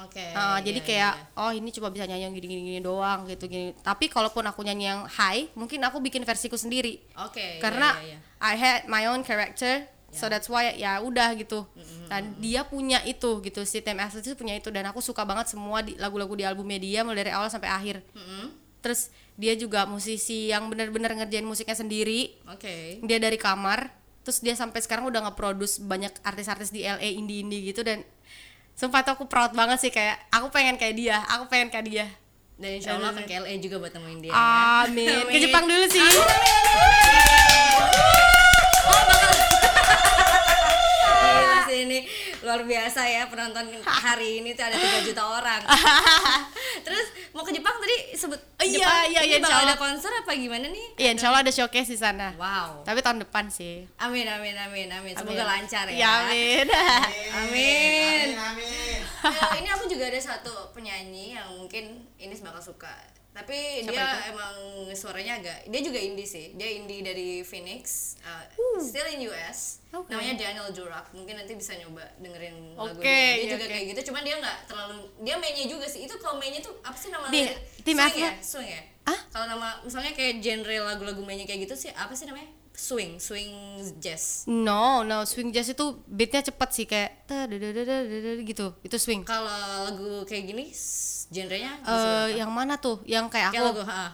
Oke. 0.00 0.20
Uh, 0.32 0.60
iya, 0.60 0.64
jadi 0.64 0.80
iya, 0.80 0.86
kayak 0.86 1.12
iya. 1.16 1.40
oh 1.40 1.52
ini 1.52 1.68
cuma 1.72 1.88
bisa 1.88 2.04
nyanyi 2.04 2.24
yang 2.28 2.34
gini-gini 2.36 2.60
gini 2.72 2.80
doang 2.84 3.24
gitu 3.24 3.48
gini 3.48 3.72
tapi 3.80 4.12
kalaupun 4.12 4.44
aku 4.44 4.60
nyanyi 4.68 4.92
yang 4.92 5.00
high 5.08 5.48
mungkin 5.56 5.80
aku 5.80 5.96
bikin 6.04 6.28
versiku 6.28 6.60
sendiri 6.60 7.00
Oke. 7.24 7.56
karena 7.60 7.96
iya, 8.04 8.16
iya, 8.16 8.18
iya. 8.20 8.44
I 8.44 8.54
had 8.60 8.80
my 8.84 9.08
own 9.08 9.24
character 9.24 9.88
so 10.10 10.26
that's 10.26 10.50
why 10.50 10.74
ya 10.74 10.98
udah 11.00 11.34
gitu. 11.38 11.66
Dan 12.10 12.34
dia 12.42 12.66
punya 12.66 13.00
itu 13.06 13.40
gitu 13.42 13.62
si 13.62 13.80
Tim 13.82 13.98
itu 13.98 14.34
punya 14.34 14.58
itu. 14.58 14.68
Dan 14.68 14.86
aku 14.90 14.98
suka 14.98 15.22
banget 15.22 15.50
semua 15.54 15.80
di 15.80 15.94
lagu-lagu 15.96 16.34
di 16.34 16.44
albumnya 16.44 16.78
dia 16.78 17.00
mulai 17.06 17.26
dari 17.26 17.32
awal 17.34 17.48
sampai 17.50 17.70
akhir. 17.70 18.02
Mm-mm. 18.14 18.58
terus 18.80 19.12
dia 19.36 19.52
juga 19.60 19.84
musisi 19.84 20.48
yang 20.48 20.72
benar-benar 20.72 21.12
ngerjain 21.12 21.44
musiknya 21.44 21.76
sendiri. 21.76 22.32
Oke. 22.48 22.96
dia 23.04 23.20
dari 23.20 23.36
kamar 23.36 23.92
terus 24.24 24.40
dia 24.40 24.56
sampai 24.56 24.80
sekarang 24.80 25.08
udah 25.08 25.20
nge-produce 25.28 25.84
banyak 25.84 26.12
artis-artis 26.24 26.72
di 26.72 26.88
LA 26.88 27.12
indie-indie 27.20 27.72
gitu. 27.72 27.84
Dan 27.84 28.00
sumpah 28.72 29.04
tuh 29.04 29.20
aku 29.20 29.28
proud 29.28 29.52
banget 29.52 29.84
sih 29.84 29.92
kayak 29.92 30.16
aku 30.32 30.48
pengen 30.48 30.80
kayak 30.80 30.96
dia 30.96 31.20
aku 31.28 31.52
pengen 31.52 31.68
kayak 31.68 31.86
dia. 31.88 32.06
Dan 32.60 32.76
insya 32.76 32.92
Allah 32.96 33.16
akan 33.16 33.24
ke 33.24 33.32
LA 33.32 33.56
juga 33.56 33.80
buat 33.80 33.92
nemuin 33.96 34.20
dia. 34.20 34.32
ya. 34.32 34.84
amin. 34.84 35.32
Ke 35.32 35.38
Jepang 35.40 35.64
dulu 35.64 35.86
sih. 35.88 36.04
Oh 38.84 39.00
bakal. 39.08 39.49
Ini 41.86 41.98
luar 42.44 42.60
biasa 42.64 43.00
ya 43.08 43.22
penonton 43.30 43.64
hari 43.84 44.44
ini 44.44 44.52
tuh 44.52 44.64
ada 44.66 44.76
3 44.76 45.08
juta 45.08 45.22
orang. 45.24 45.60
Terus 46.86 47.06
mau 47.32 47.44
ke 47.46 47.52
Jepang 47.56 47.76
tadi 47.80 48.16
sebut 48.16 48.40
Oh, 48.60 48.66
iya, 48.68 48.76
Jepang, 48.84 49.04
iya, 49.08 49.20
ini 49.24 49.32
iya, 49.32 49.38
bakal 49.40 49.60
ada 49.64 49.76
konser 49.80 50.12
apa 50.12 50.36
gimana 50.36 50.68
nih? 50.68 50.86
Iya, 51.00 51.16
insya 51.16 51.32
Allah 51.32 51.48
ada 51.48 51.52
showcase 51.52 51.88
di 51.88 51.96
sana. 51.96 52.36
Wow. 52.36 52.84
Tapi 52.84 53.00
tahun 53.00 53.24
depan 53.24 53.48
sih. 53.48 53.88
Amin 53.96 54.28
amin 54.28 54.52
amin 54.52 54.88
amin. 54.92 55.16
Semoga 55.16 55.48
Amin. 55.48 55.64
lancar 55.64 55.88
ya. 55.88 55.96
Ya, 55.96 56.10
amin. 56.28 56.66
Amin. 57.40 58.26
Amin. 58.36 58.98
Ya, 59.00 59.48
ini 59.56 59.68
aku 59.72 59.88
juga 59.88 60.12
ada 60.12 60.20
satu 60.20 60.52
penyanyi 60.76 61.40
yang 61.40 61.48
mungkin 61.56 62.04
ini 62.20 62.36
bakal 62.44 62.60
suka. 62.60 62.92
Tapi 63.30 63.86
Siapa 63.86 63.94
dia 63.94 64.04
itu? 64.04 64.18
emang 64.34 64.54
suaranya 64.90 65.38
agak 65.38 65.58
dia 65.70 65.80
juga 65.80 65.98
indie 65.98 66.26
sih. 66.26 66.50
Dia 66.58 66.66
indie 66.66 66.98
dari 67.00 67.46
Phoenix, 67.46 68.14
uh, 68.20 68.42
still 68.82 69.06
in 69.06 69.30
US. 69.30 69.78
Oke. 69.90 70.10
Namanya 70.10 70.34
Daniel 70.34 70.68
Durak. 70.70 71.14
Mungkin 71.14 71.38
nanti 71.38 71.54
bisa 71.54 71.78
nyoba 71.78 72.02
dengerin 72.18 72.74
Oke, 72.74 72.98
lagunya. 72.98 73.06
Dia 73.06 73.34
iya, 73.38 73.50
juga 73.54 73.64
oke. 73.64 73.72
kayak 73.72 73.84
gitu. 73.94 74.00
Cuman 74.10 74.22
dia 74.26 74.34
nggak 74.38 74.58
terlalu 74.66 74.96
dia 75.22 75.34
mainnya 75.38 75.66
juga 75.66 75.86
sih. 75.86 76.04
Itu 76.04 76.18
kalau 76.18 76.42
mainnya 76.42 76.58
tuh 76.58 76.74
apa 76.82 76.98
sih 76.98 77.10
nama 77.10 77.30
Di- 77.30 77.54
Tim 77.80 77.96
swing 77.96 78.18
ya? 78.18 78.32
Swing 78.42 78.70
ya? 78.70 78.82
Ah? 79.06 79.20
Kalau 79.30 79.46
nama 79.46 79.78
misalnya 79.80 80.12
kayak 80.12 80.42
genre 80.42 80.76
lagu-lagu 80.84 81.22
mainnya 81.22 81.46
kayak 81.46 81.70
gitu 81.70 81.74
sih 81.78 81.90
apa 81.94 82.10
sih 82.12 82.26
namanya? 82.26 82.50
Swing, 82.80 83.20
swing 83.20 83.52
jazz. 83.98 84.48
No, 84.48 85.02
no, 85.02 85.22
swing 85.22 85.52
jazz 85.52 85.68
itu 85.68 85.84
beatnya 86.06 86.40
cepet 86.40 86.68
sih 86.70 86.86
kayak 86.86 87.28
gitu. 88.42 88.72
Itu 88.80 88.96
swing. 88.96 89.20
Kalau 89.22 89.44
lagu 89.84 90.24
kayak 90.24 90.44
gini 90.46 90.64
genrenya 91.28 91.76
Eh, 91.76 91.84
berapa? 91.84 92.32
yang 92.34 92.50
mana 92.50 92.74
tuh? 92.74 93.04
Yang 93.04 93.28
kayak 93.28 93.52
Kayak 93.52 93.64
lagu, 93.68 93.78
aku 93.78 93.84
ha. 93.84 94.04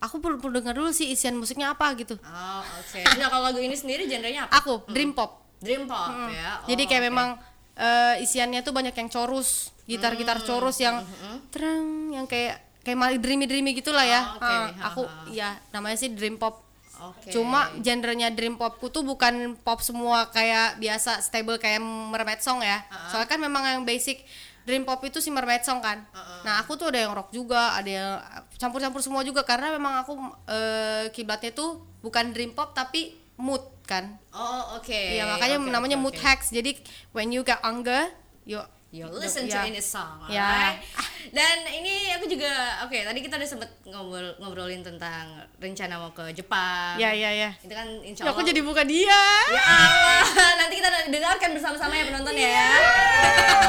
aku 0.00 0.14
perlu 0.18 0.36
perlu 0.36 0.52
dengar 0.52 0.74
dulu 0.74 0.90
sih 0.90 1.06
isian 1.08 1.32
musiknya 1.32 1.70
apa 1.70 1.86
gitu. 1.94 2.18
Oh, 2.18 2.60
oke. 2.60 3.00
Nah, 3.14 3.28
kalau 3.28 3.44
lagu 3.46 3.58
ini 3.58 3.72
sendiri 3.72 4.04
genrenya 4.04 4.44
apa? 4.44 4.58
Aku 4.58 4.82
dream 4.88 5.14
pop. 5.14 5.46
Dream 5.62 5.86
pop 5.86 6.10
ya. 6.28 6.60
Oh, 6.60 6.66
Jadi 6.66 6.82
kayak 6.84 7.00
oke. 7.00 7.08
memang 7.08 7.28
eh, 7.76 8.20
isiannya 8.20 8.60
tuh 8.60 8.74
banyak 8.74 8.92
yang 8.92 9.08
chorus, 9.08 9.70
gitar-gitar 9.86 10.36
Hmm, 10.36 10.44
chorus 10.44 10.76
yang 10.78 11.00
terang 11.48 12.10
yang 12.10 12.26
kayak 12.26 12.58
kayak 12.80 12.96
dreamy 13.16 13.46
dreamy 13.46 13.70
gitulah 13.72 14.02
ya. 14.02 14.20
Oh, 14.26 14.36
oke. 14.36 14.44
Ah, 14.44 14.66
Ha, 14.68 14.84
aku 14.88 15.02
ha. 15.04 15.24
ya 15.30 15.48
namanya 15.70 15.96
sih 15.96 16.10
dream 16.10 16.36
pop. 16.36 16.66
Oke. 17.00 17.32
Cuma 17.32 17.72
genrenya 17.80 18.28
dream 18.28 18.60
popku 18.60 18.92
tuh 18.92 19.00
bukan 19.00 19.56
pop 19.64 19.80
semua 19.80 20.28
kayak 20.28 20.76
biasa 20.76 21.24
stable 21.24 21.56
kayak 21.56 21.80
mermaid 21.80 22.44
song 22.44 22.60
ya. 22.60 22.84
Soalnya 23.08 23.28
kan 23.28 23.40
memang 23.40 23.62
yang 23.64 23.82
basic 23.88 24.20
dream 24.68 24.84
pop 24.84 25.00
itu 25.02 25.18
si 25.18 25.32
mermaid 25.32 25.64
song 25.64 25.80
kan 25.82 26.04
nah 26.44 26.60
aku 26.62 26.76
tuh 26.78 26.92
ada 26.92 27.02
yang 27.02 27.12
rock 27.16 27.32
juga 27.32 27.74
ada 27.74 27.90
yang 27.90 28.10
campur-campur 28.54 29.00
semua 29.02 29.24
juga 29.24 29.42
karena 29.42 29.72
memang 29.74 30.04
aku 30.04 30.12
eh, 30.46 31.04
kiblatnya 31.10 31.50
tuh 31.50 31.80
bukan 32.04 32.30
dream 32.30 32.52
pop 32.52 32.70
tapi 32.76 33.16
mood 33.40 33.64
kan 33.88 34.20
Oh, 34.30 34.78
oke. 34.78 34.94
Iya 34.94 35.26
makanya 35.26 35.58
Oke, 35.58 35.72
namanya 35.74 35.96
oke, 35.98 36.04
mood 36.06 36.14
oke. 36.14 36.22
hacks. 36.22 36.54
Jadi 36.54 36.78
when 37.10 37.34
you 37.34 37.42
get 37.42 37.58
anger, 37.66 38.06
you 38.46 38.62
You 38.90 39.06
listen 39.06 39.46
ya. 39.46 39.62
to 39.62 39.70
ini 39.70 39.78
song, 39.78 40.26
Ya. 40.26 40.42
alright? 40.42 40.82
Dan 41.30 41.62
ini 41.70 42.10
aku 42.10 42.26
juga, 42.26 42.50
oke 42.82 42.98
tadi 42.98 43.22
kita 43.22 43.38
udah 43.38 43.46
sempet 43.46 43.70
ngobrol 43.86 44.34
ngobrolin 44.42 44.82
tentang 44.82 45.30
rencana 45.62 45.94
mau 45.94 46.10
ke 46.10 46.34
Jepang. 46.34 46.98
Ya 46.98 47.14
ya 47.14 47.30
ya. 47.30 47.54
Itu 47.62 47.70
kan 47.70 47.86
insya 48.02 48.26
Ya, 48.26 48.34
Allah. 48.34 48.34
aku 48.34 48.42
jadi 48.42 48.60
buka 48.66 48.82
dia. 48.82 49.14
Ya 49.46 49.62
Allah, 49.62 50.50
nanti 50.58 50.74
kita 50.82 50.90
dengarkan 51.06 51.54
bersama-sama 51.54 51.94
ya 51.94 52.10
penonton 52.10 52.34
ya. 52.34 52.66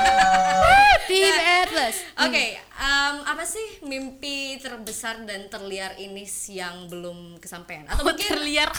Team 1.12 1.36
Atlas. 1.38 1.96
Oke, 2.18 2.58
apa 3.32 3.44
sih 3.46 3.86
mimpi 3.86 4.58
terbesar 4.58 5.22
dan 5.30 5.54
terliar 5.54 6.02
Inis 6.02 6.50
yang 6.50 6.90
belum 6.90 7.38
kesampaian? 7.38 7.86
Atau 7.86 8.10
mungkin 8.10 8.26
Terliar. 8.26 8.74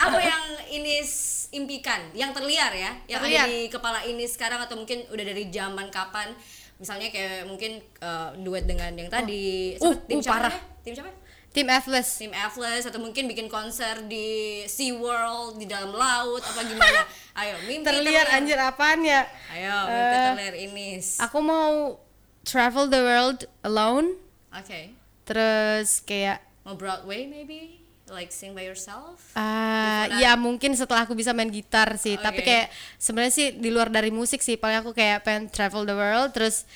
Apa 0.00 0.18
yang 0.18 0.44
Inis 0.72 1.10
impikan? 1.52 2.00
Yang 2.12 2.40
terliar 2.40 2.72
ya, 2.72 2.92
yang 3.06 3.20
Terliar. 3.20 3.44
ada 3.44 3.52
di 3.52 3.68
kepala 3.68 4.00
Inis 4.02 4.32
sekarang 4.32 4.64
atau 4.64 4.74
mungkin 4.74 5.04
udah 5.08 5.24
dari 5.24 5.52
zaman 5.52 5.92
kapan? 5.92 6.32
Misalnya 6.80 7.12
kayak 7.12 7.44
mungkin 7.44 7.76
eh, 7.78 8.28
duet 8.40 8.64
dengan 8.64 8.88
yang 8.96 9.12
tadi, 9.12 9.76
Uh, 9.76 9.92
siapa? 9.92 10.08
tim 10.08 10.18
uh, 10.18 10.22
siapa? 10.24 10.32
parah. 10.32 10.54
namanya? 10.56 10.80
Tim 10.80 10.94
siapa? 10.96 11.10
Tim 11.50 11.66
Atlas. 11.66 12.08
Tim 12.16 12.30
Atlas 12.30 12.82
atau 12.86 13.02
mungkin 13.02 13.26
bikin 13.26 13.50
konser 13.50 14.06
di 14.06 14.62
Sea 14.64 14.94
World 14.94 15.58
di 15.58 15.66
dalam 15.66 15.90
laut 15.90 16.40
apa 16.40 16.62
gimana? 16.62 17.02
Ayo, 17.42 17.58
mimpi 17.66 17.84
Terliar 17.84 18.30
anjir 18.30 18.54
apaan 18.54 19.02
ya? 19.02 19.26
Ayo, 19.50 19.76
mimpi 19.84 20.14
Eh, 20.14 20.24
terliar 20.30 20.54
Inis. 20.56 21.18
Aku 21.18 21.42
mau 21.42 21.98
travel 22.46 22.86
the 22.86 23.02
world 23.02 23.40
alone. 23.60 24.14
Oke. 24.54 24.94
Terus 25.26 26.00
kayak 26.00 26.38
Mau 26.62 26.78
Broadway 26.78 27.26
maybe? 27.26 27.79
Like 28.10 28.28
sing 28.28 28.52
by 28.52 28.62
yourself? 28.62 29.22
ah 29.32 30.10
ya 30.18 30.34
mungkin 30.34 30.74
setelah 30.74 31.06
aku 31.06 31.14
bisa 31.14 31.30
main 31.30 31.46
gitar 31.48 31.94
sih. 31.94 32.14
Tapi 32.16 32.42
Oke. 32.42 32.46
kayak 32.46 32.66
sebenarnya 32.96 33.30
sih 33.30 33.46
di 33.52 33.70
luar 33.70 33.86
dari 33.86 34.10
musik 34.10 34.40
sih. 34.40 34.54
Paling 34.54 34.82
aku 34.82 34.90
kayak 34.90 35.22
pengen 35.22 35.46
travel 35.46 35.82
the 35.84 35.94
world. 35.94 36.30
Terus 36.30 36.66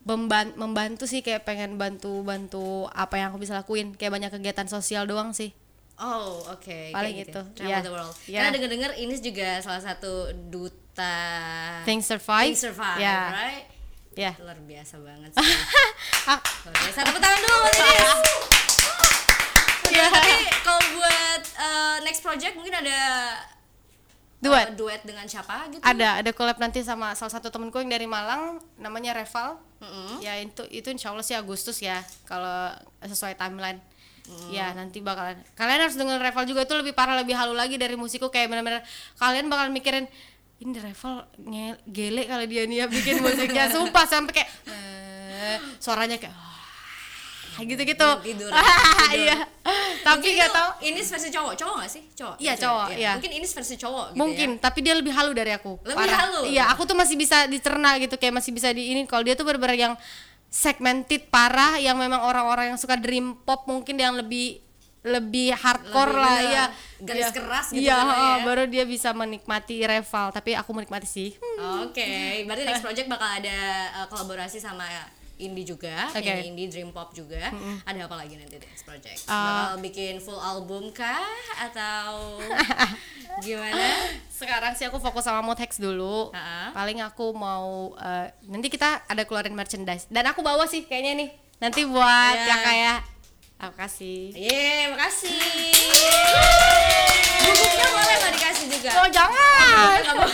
memban- 0.00 0.56
membantu 0.56 1.04
sih 1.04 1.20
kayak 1.20 1.44
pengen 1.44 1.76
bantu 1.76 2.20
bantu 2.20 2.88
apa 2.90 3.14
yang 3.14 3.28
aku 3.28 3.38
bisa 3.38 3.52
lakuin. 3.54 3.92
Kayak 3.92 4.16
banyak 4.16 4.30
kegiatan 4.32 4.66
sosial 4.66 5.04
doang 5.04 5.30
sih. 5.30 5.52
Oh, 5.94 6.40
oke. 6.48 6.96
Paling 6.96 7.12
kayak 7.14 7.28
itu, 7.28 7.40
Travel 7.54 7.68
ya. 7.68 7.84
the 7.84 7.92
world. 7.92 8.16
Ya. 8.24 8.40
Karena 8.40 8.50
denger-denger 8.56 8.90
Inis 8.96 9.20
juga 9.20 9.60
salah 9.60 9.84
satu 9.84 10.32
duta 10.48 11.28
Things 11.84 12.08
survive. 12.08 12.48
Things 12.48 12.64
survive, 12.64 12.96
Ya. 12.96 13.28
right? 13.30 13.64
Ya. 14.16 14.32
Luar 14.40 14.56
biasa 14.58 14.96
banget 14.96 15.28
sih. 15.30 15.44
Luar 16.64 16.74
biasa. 16.74 16.98
Tepuk 17.04 17.20
tangan 17.20 17.38
dulu 17.38 17.56
Inis. 17.68 18.49
Ya. 19.90 20.06
Tapi 20.06 20.34
kalau 20.62 20.82
buat 20.94 21.42
uh, 21.56 21.96
next 22.02 22.20
project 22.20 22.54
mungkin 22.54 22.74
ada 22.74 22.98
Duet. 24.40 24.70
uh, 24.70 24.72
duet 24.72 25.02
dengan 25.02 25.28
siapa 25.28 25.68
gitu? 25.68 25.82
ada 25.82 26.16
ada 26.16 26.30
collab 26.32 26.56
nanti 26.56 26.80
sama 26.80 27.12
salah 27.12 27.28
satu 27.30 27.52
temenku 27.52 27.76
yang 27.76 27.92
dari 27.92 28.08
Malang 28.08 28.56
namanya 28.76 29.12
Reval 29.12 29.60
Mm-mm. 29.78 30.16
ya 30.18 30.40
itu 30.40 30.64
itu 30.70 30.88
insya 30.88 31.12
Allah 31.12 31.20
sih 31.20 31.36
Agustus 31.36 31.76
ya 31.76 32.00
kalau 32.24 32.72
sesuai 33.00 33.36
timeline 33.36 33.76
ya 34.48 34.72
nanti 34.72 35.02
bakalan 35.02 35.36
kalian 35.52 35.80
harus 35.82 35.98
dengerin 35.98 36.22
Reval 36.22 36.44
juga 36.46 36.62
itu 36.62 36.72
lebih 36.72 36.94
parah 36.94 37.18
lebih 37.18 37.34
halu 37.34 37.52
lagi 37.52 37.76
dari 37.76 37.98
musikku 37.98 38.30
kayak 38.30 38.48
benar-benar 38.48 38.80
kalian 39.16 39.50
bakal 39.50 39.68
mikirin 39.68 40.06
ini 40.56 40.72
Reval 40.78 41.26
nge- 41.36 41.80
gele 41.84 42.22
kali 42.24 42.44
dia 42.46 42.62
nih 42.64 42.76
ya 42.80 42.86
bikin 42.86 43.20
musiknya 43.20 43.68
sumpah 43.74 44.06
sampai 44.06 44.32
kayak 44.32 44.48
eh, 44.70 45.58
suaranya 45.76 46.16
kayak 46.16 46.32
gitu 47.62 47.82
gitu 47.82 48.08
Belum 48.16 48.22
tidur, 48.22 48.50
iya 49.16 49.36
tapi 50.00 50.32
nggak 50.32 50.50
tahu 50.50 50.68
Inis 50.82 51.08
versi 51.08 51.28
cowok, 51.28 51.52
cowok 51.54 51.74
gak 51.78 51.90
sih? 51.92 52.02
Cowok. 52.12 52.36
Iya, 52.40 52.52
cowok, 52.56 52.86
iya. 52.90 52.96
iya. 52.96 53.10
Mungkin 53.20 53.32
Inis 53.36 53.52
versi 53.52 53.74
cowok 53.76 54.04
gitu 54.10 54.18
mungkin 54.18 54.48
ya. 54.56 54.60
tapi 54.60 54.78
dia 54.80 54.94
lebih 54.96 55.12
halu 55.12 55.30
dari 55.32 55.52
aku 55.52 55.76
Lebih 55.84 56.08
halu? 56.08 56.40
iya 56.48 56.64
aku 56.68 56.82
tuh 56.84 56.96
masih 56.96 57.14
bisa 57.14 57.44
dicerna 57.44 58.00
gitu 58.00 58.16
kayak 58.16 58.34
masih 58.36 58.50
bisa 58.50 58.72
di 58.72 58.92
ini 58.92 59.04
kalau 59.04 59.20
dia 59.20 59.36
tuh 59.36 59.44
bener-bener 59.44 59.76
yang 59.76 59.94
segmented 60.48 61.28
parah 61.28 61.78
yang 61.78 61.94
memang 61.94 62.18
orang-orang 62.20 62.74
yang 62.74 62.78
suka 62.80 62.98
dream 62.98 63.38
pop 63.44 63.68
mungkin 63.68 63.94
yang 63.94 64.18
lebih 64.18 64.58
lebih 65.00 65.56
hardcore 65.56 66.12
Lebih 66.12 66.20
lah 66.20 66.38
ya 66.44 66.64
garis 67.00 67.24
Iya. 67.24 67.32
keras 67.32 67.66
gitu 67.72 67.80
iya 67.80 67.96
kan 67.96 68.08
ya. 68.12 68.34
baru 68.44 68.62
dia 68.68 68.84
bisa 68.84 69.16
menikmati 69.16 69.80
Reval 69.80 70.28
tapi 70.28 70.52
aku 70.52 70.70
menikmati 70.76 71.08
sih 71.08 71.30
Oke, 71.80 72.44
berarti 72.44 72.68
next 72.68 72.84
project 72.84 73.08
bakal 73.08 73.24
ada 73.30 73.56
uh, 73.96 74.06
kolaborasi 74.12 74.60
sama 74.60 74.84
indie 75.42 75.64
juga, 75.64 76.08
Oke. 76.08 76.20
nyanyi 76.20 76.44
indie 76.48 76.68
dream 76.68 76.90
pop 76.90 77.10
juga. 77.10 77.48
Ada 77.82 78.04
apa 78.04 78.16
lagi 78.16 78.34
nanti 78.34 78.56
next 78.56 78.82
project? 78.82 79.24
Uh, 79.24 79.32
bakal 79.32 79.80
bikin 79.80 80.18
full 80.18 80.36
album 80.36 80.90
kah 80.90 81.24
atau 81.58 82.36
gimana? 83.40 84.10
sekarang 84.30 84.72
sih 84.72 84.84
aku 84.84 84.96
fokus 84.96 85.22
sama 85.22 85.40
Motex 85.40 85.76
dulu 85.76 86.28
Ha-ha. 86.30 86.72
paling 86.72 86.98
aku 86.98 87.30
mau 87.30 87.92
eh, 87.94 88.32
nanti 88.42 88.66
kita 88.66 89.04
ada 89.04 89.22
keluarin 89.22 89.52
merchandise 89.52 90.08
dan 90.08 90.24
aku 90.24 90.40
bawa 90.40 90.64
sih 90.64 90.82
kayaknya 90.82 91.12
nih 91.14 91.28
nanti 91.58 91.84
buat 91.84 92.34
Iya. 92.34 92.48
yang 92.48 92.60
kayak 92.62 92.98
aku 93.58 93.74
kasih 93.76 94.32
Yeay, 94.32 94.88
makasih. 94.88 95.36
Bubuknya 97.42 97.86
boleh 97.86 98.14
nggak 98.16 98.32
dikasih 98.34 98.66
juga? 98.70 98.90
oh 98.96 99.08
jangan 99.10 100.00
mau. 100.16 100.28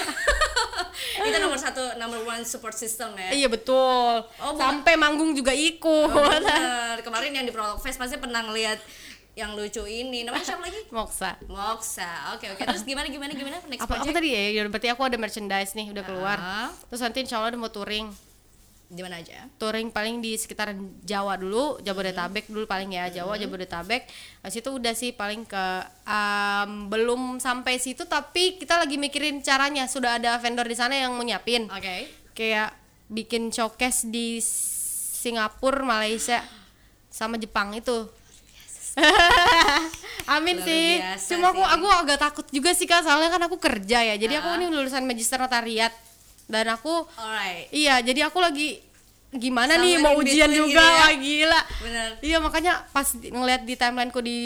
Itu 1.19 1.39
nomor 1.39 1.57
satu, 1.57 1.97
number 1.97 2.21
one 2.21 2.43
support 2.43 2.73
system 2.73 3.15
ya. 3.15 3.33
Iya 3.33 3.49
betul. 3.49 4.21
Oh, 4.37 4.53
bukan- 4.53 4.61
Sampai 4.61 4.95
manggung 4.95 5.33
juga 5.33 5.51
ikut. 5.51 6.09
Oh, 6.09 6.29
bener. 6.29 7.01
Kemarin 7.01 7.33
yang 7.33 7.45
di 7.45 7.53
Prolog 7.53 7.79
Fest 7.79 7.97
pasti 7.97 8.17
pernah 8.17 8.43
ngeliat 8.43 8.77
yang 9.33 9.53
lucu 9.53 9.85
ini. 9.85 10.25
Namanya 10.25 10.45
siapa 10.47 10.65
lagi? 10.65 10.81
Moksa. 10.89 11.37
Moksa. 11.47 12.33
Oke, 12.33 12.49
oke. 12.51 12.63
Terus 12.63 12.83
gimana 12.83 13.05
gimana 13.07 13.33
gimana 13.33 13.57
next 13.65 13.81
Apa, 13.81 13.97
apa 13.97 14.03
project? 14.03 14.17
tadi 14.17 14.29
ya? 14.29 14.43
Ya 14.51 14.63
berarti 14.65 14.89
aku 14.89 15.03
ada 15.05 15.17
merchandise 15.17 15.73
nih 15.73 15.93
udah 15.93 16.05
keluar. 16.05 16.39
Ah. 16.39 16.69
Terus 16.89 17.01
nanti 17.01 17.19
insya 17.21 17.37
Allah 17.37 17.53
udah 17.53 17.61
mau 17.61 17.69
touring. 17.69 18.09
Di 18.87 19.03
mana 19.03 19.19
aja? 19.19 19.51
Touring 19.59 19.91
paling 19.91 20.23
di 20.23 20.39
sekitaran 20.39 20.79
Jawa 21.03 21.35
dulu, 21.35 21.83
Jabodetabek 21.83 22.47
dulu 22.47 22.71
paling 22.71 22.95
ya, 22.95 23.11
Jawa, 23.11 23.35
Jabodetabek. 23.35 24.07
Habis 24.47 24.63
itu 24.63 24.71
udah 24.71 24.95
sih 24.95 25.11
paling 25.11 25.43
ke 25.43 25.65
um, 26.07 26.87
belum 26.87 27.43
sampai 27.43 27.83
situ 27.83 28.07
tapi 28.07 28.63
kita 28.63 28.79
lagi 28.79 28.95
mikirin 28.95 29.43
caranya. 29.43 29.91
Sudah 29.91 30.23
ada 30.23 30.39
vendor 30.39 30.71
di 30.71 30.79
sana 30.79 30.95
yang 30.95 31.19
mau 31.19 31.27
nyiapin. 31.27 31.67
Oke. 31.67 32.07
Kayak 32.31 32.79
bikin 33.11 33.51
showcase 33.51 34.07
di 34.07 34.39
Singapura, 34.39 35.83
Malaysia 35.83 36.39
sama 37.11 37.43
Jepang 37.43 37.75
itu. 37.75 38.07
Amin 40.37 40.57
Luar 40.59 40.67
sih. 40.67 40.87
Cuma 41.35 41.51
aku 41.53 41.63
sih. 41.63 41.75
aku 41.75 41.87
agak 41.91 42.19
takut 42.19 42.47
juga 42.49 42.71
sih 42.73 42.87
Kak, 42.89 43.03
soalnya 43.05 43.29
kan 43.35 43.43
aku 43.45 43.59
kerja 43.59 43.99
ya. 44.03 44.15
Jadi 44.15 44.35
aku 44.39 44.49
Ah. 44.49 44.57
ini 44.59 44.71
lulusan 44.71 45.03
magister 45.05 45.39
notariat 45.39 45.91
dan 46.47 46.67
aku 46.71 47.05
Alright. 47.13 47.67
iya, 47.71 47.99
jadi 47.99 48.27
aku 48.27 48.39
lagi 48.39 48.79
gimana 49.29 49.75
Somewhere 49.75 49.91
nih 49.91 50.01
mau 50.01 50.15
ujian 50.17 50.49
juga 50.49 50.71
gitu 50.71 50.81
ya. 50.81 50.97
wah 50.97 51.13
gila. 51.13 51.61
Bener. 51.79 52.09
Iya, 52.21 52.37
makanya 52.39 52.73
pas 52.89 53.11
di- 53.13 53.29
ngeliat 53.29 53.63
di 53.63 53.75
timelineku 53.75 54.21
di 54.21 54.39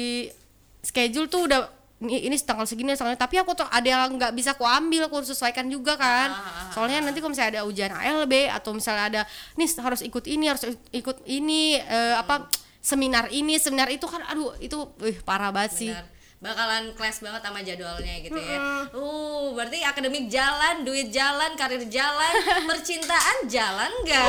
schedule 0.80 1.28
tuh 1.28 1.44
udah 1.44 1.68
ini, 2.00 2.26
ini 2.26 2.36
tanggal 2.38 2.64
segini 2.64 2.96
soalnya 2.96 3.14
tapi 3.14 3.36
aku 3.36 3.52
tuh 3.52 3.68
ada 3.68 3.84
yang 3.84 4.08
nggak 4.10 4.32
bisa 4.32 4.56
aku 4.56 4.64
ambil 4.64 5.04
aku 5.04 5.20
harus 5.20 5.28
sesuaikan 5.28 5.68
juga 5.68 5.94
kan 5.94 6.32
Ah, 6.32 6.72
soalnya 6.72 6.96
nanti 6.98 7.20
kalau 7.20 7.28
misalnya 7.28 7.52
ada 7.54 7.62
ujian 7.62 7.92
ALB 7.92 8.32
atau 8.48 8.72
misalnya 8.72 9.04
ada 9.04 9.20
nih 9.54 9.68
harus 9.76 10.00
ikut 10.00 10.24
ini 10.24 10.48
harus 10.48 10.64
ikut 10.90 11.20
ini 11.26 11.76
eh, 11.76 12.16
apa 12.16 12.48
seminar 12.80 13.28
ini 13.28 13.60
seminar 13.60 13.92
itu 13.92 14.08
kan 14.08 14.24
aduh 14.24 14.56
itu 14.56 14.72
wih 14.96 15.20
parah 15.20 15.52
banget 15.52 15.72
sih 15.76 15.92
Benar. 15.92 16.08
Bakalan 16.40 16.96
kelas 16.96 17.20
banget 17.20 17.44
sama 17.44 17.60
jadwalnya 17.60 18.16
gitu 18.24 18.40
ya. 18.40 18.88
Uh, 18.96 19.52
berarti 19.52 19.84
akademik 19.84 20.24
jalan, 20.32 20.88
duit 20.88 21.12
jalan, 21.12 21.52
karir 21.52 21.84
jalan, 21.84 22.32
percintaan 22.72 23.44
jalan 23.44 23.92
enggak? 24.00 24.24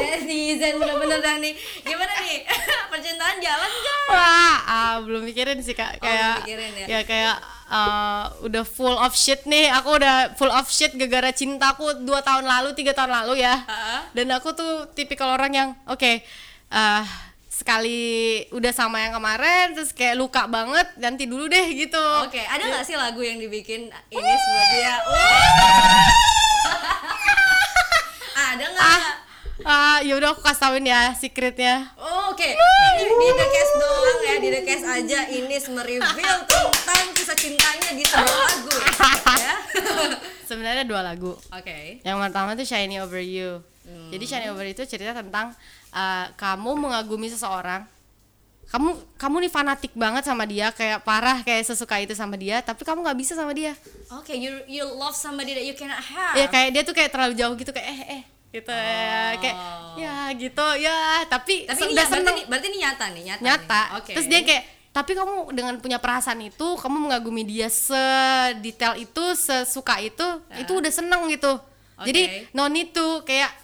Netizen 0.00 0.74
bener-bener 0.80 1.20
dah 1.20 1.36
nih. 1.36 1.52
Gimana 1.84 2.14
nih? 2.24 2.48
percintaan 2.96 3.36
jalan 3.44 3.70
enggak? 3.76 4.00
Wah, 4.08 4.56
ah, 4.64 4.94
belum 5.04 5.28
mikirin 5.28 5.60
sih 5.60 5.76
kak. 5.76 6.00
Oh, 6.00 6.08
Kayak, 6.08 6.48
belum 6.48 6.48
mikirin 6.48 6.72
ya? 6.88 7.00
kayak 7.04 7.36
uh, 7.68 8.24
udah 8.40 8.64
full 8.64 8.96
of 8.96 9.12
shit 9.12 9.44
nih. 9.44 9.68
Aku 9.84 10.00
udah 10.00 10.32
full 10.32 10.48
of 10.48 10.64
shit 10.72 10.96
gara-gara 10.96 11.28
cintaku 11.28 11.92
dua 12.08 12.24
tahun 12.24 12.48
lalu, 12.48 12.72
tiga 12.72 12.96
tahun 12.96 13.12
lalu 13.12 13.44
ya. 13.44 13.68
Ha-ha. 13.68 14.08
Dan 14.16 14.32
aku 14.32 14.56
tuh 14.56 14.88
tipikal 14.96 15.36
orang 15.36 15.52
yang, 15.52 15.68
oke, 15.84 16.24
eh, 16.70 17.04
sekali 17.50 18.00
udah 18.54 18.72
sama 18.72 19.04
yang 19.04 19.20
kemarin, 19.20 19.76
terus 19.76 19.92
kayak 19.92 20.16
luka 20.16 20.48
banget, 20.48 20.86
ganti 20.96 21.28
dulu 21.28 21.50
deh 21.50 21.66
gitu. 21.76 22.00
Oke, 22.24 22.40
ada 22.40 22.62
nggak 22.62 22.84
sih 22.86 22.96
lagu 22.96 23.20
yang 23.20 23.36
dibikin 23.36 23.90
ini 24.08 24.32
buat 24.32 24.68
dia? 24.72 24.94
ada 28.54 28.64
nggak? 28.64 29.00
Ah, 29.60 30.00
ya 30.00 30.16
udah 30.16 30.32
aku 30.32 30.40
kasih 30.40 30.62
tauin 30.64 30.88
ya 30.88 31.12
secretnya. 31.12 31.92
Oh, 32.00 32.32
Oke, 32.32 32.56
ini 32.56 33.12
di 33.12 33.28
The 33.36 33.46
Cast 33.52 33.74
doang 33.76 34.20
ya, 34.24 34.34
di 34.40 34.48
The 34.48 34.62
Cast 34.64 34.86
aja 34.88 35.20
ini 35.28 35.56
mereveal 35.60 36.38
tentang 36.48 37.04
kisah 37.12 37.36
cintanya 37.36 37.90
di 37.92 38.04
sebuah 38.08 38.40
lagu 38.48 38.72
ya. 39.36 39.54
sebenarnya 40.48 40.84
dua 40.88 41.04
lagu 41.04 41.36
Oke. 41.52 42.00
yang 42.02 42.18
pertama 42.18 42.56
tuh 42.56 42.66
Shiny 42.66 42.98
Over 42.98 43.20
You 43.20 43.62
jadi 44.10 44.24
Shiny 44.24 44.46
Over 44.50 44.66
You 44.66 44.74
itu 44.74 44.84
cerita 44.86 45.14
tentang 45.14 45.54
uh, 45.92 46.26
kamu 46.34 46.70
mengagumi 46.76 47.28
seseorang 47.30 47.86
kamu 48.70 48.94
kamu 49.18 49.36
nih 49.46 49.50
fanatik 49.50 49.92
banget 49.98 50.22
sama 50.22 50.46
dia 50.46 50.70
kayak 50.70 51.02
parah 51.02 51.42
kayak 51.42 51.66
sesuka 51.66 51.98
itu 51.98 52.14
sama 52.14 52.38
dia 52.38 52.62
tapi 52.62 52.86
kamu 52.86 53.02
nggak 53.02 53.18
bisa 53.18 53.34
sama 53.34 53.50
dia 53.50 53.74
Oke, 54.14 54.34
you 54.38 54.62
you 54.70 54.86
love 54.86 55.14
somebody 55.14 55.54
that 55.58 55.66
you 55.66 55.74
cannot 55.74 55.98
have. 55.98 56.38
ya 56.38 56.46
kayak 56.46 56.70
dia 56.70 56.82
tuh 56.86 56.94
kayak 56.94 57.10
terlalu 57.10 57.34
jauh 57.34 57.54
gitu 57.58 57.74
kayak 57.74 57.88
eh 57.90 58.00
eh 58.18 58.22
gitu 58.50 58.70
ya 58.70 59.38
kayak 59.38 59.56
ya 59.94 60.14
gitu 60.34 60.66
ya 60.82 61.22
tapi, 61.30 61.70
Tapi 61.70 61.82
ini 61.86 61.94
udah 61.94 62.06
berarti, 62.10 62.42
berarti 62.50 62.66
ini 62.66 62.78
nyata 62.82 63.04
nih, 63.14 63.22
nyata. 63.30 63.42
nyata 63.42 63.82
nih. 63.82 63.96
Oke. 63.98 64.12
terus 64.18 64.26
dia 64.26 64.40
kayak 64.42 64.64
tapi 64.90 65.12
kamu 65.14 65.34
dengan 65.54 65.74
punya 65.78 65.98
perasaan 66.02 66.42
itu 66.42 66.66
kamu 66.78 66.96
mengagumi 67.10 67.46
dia 67.46 67.70
sedetail 67.70 68.98
itu 68.98 69.24
sesuka 69.38 70.02
itu 70.02 70.26
itu 70.58 70.72
udah 70.74 70.90
seneng 70.90 71.30
gitu 71.30 71.62
jadi 72.02 72.22
Oke. 72.26 72.54
no 72.54 72.66
need 72.66 72.90
to 72.90 73.22
kayak 73.22 73.54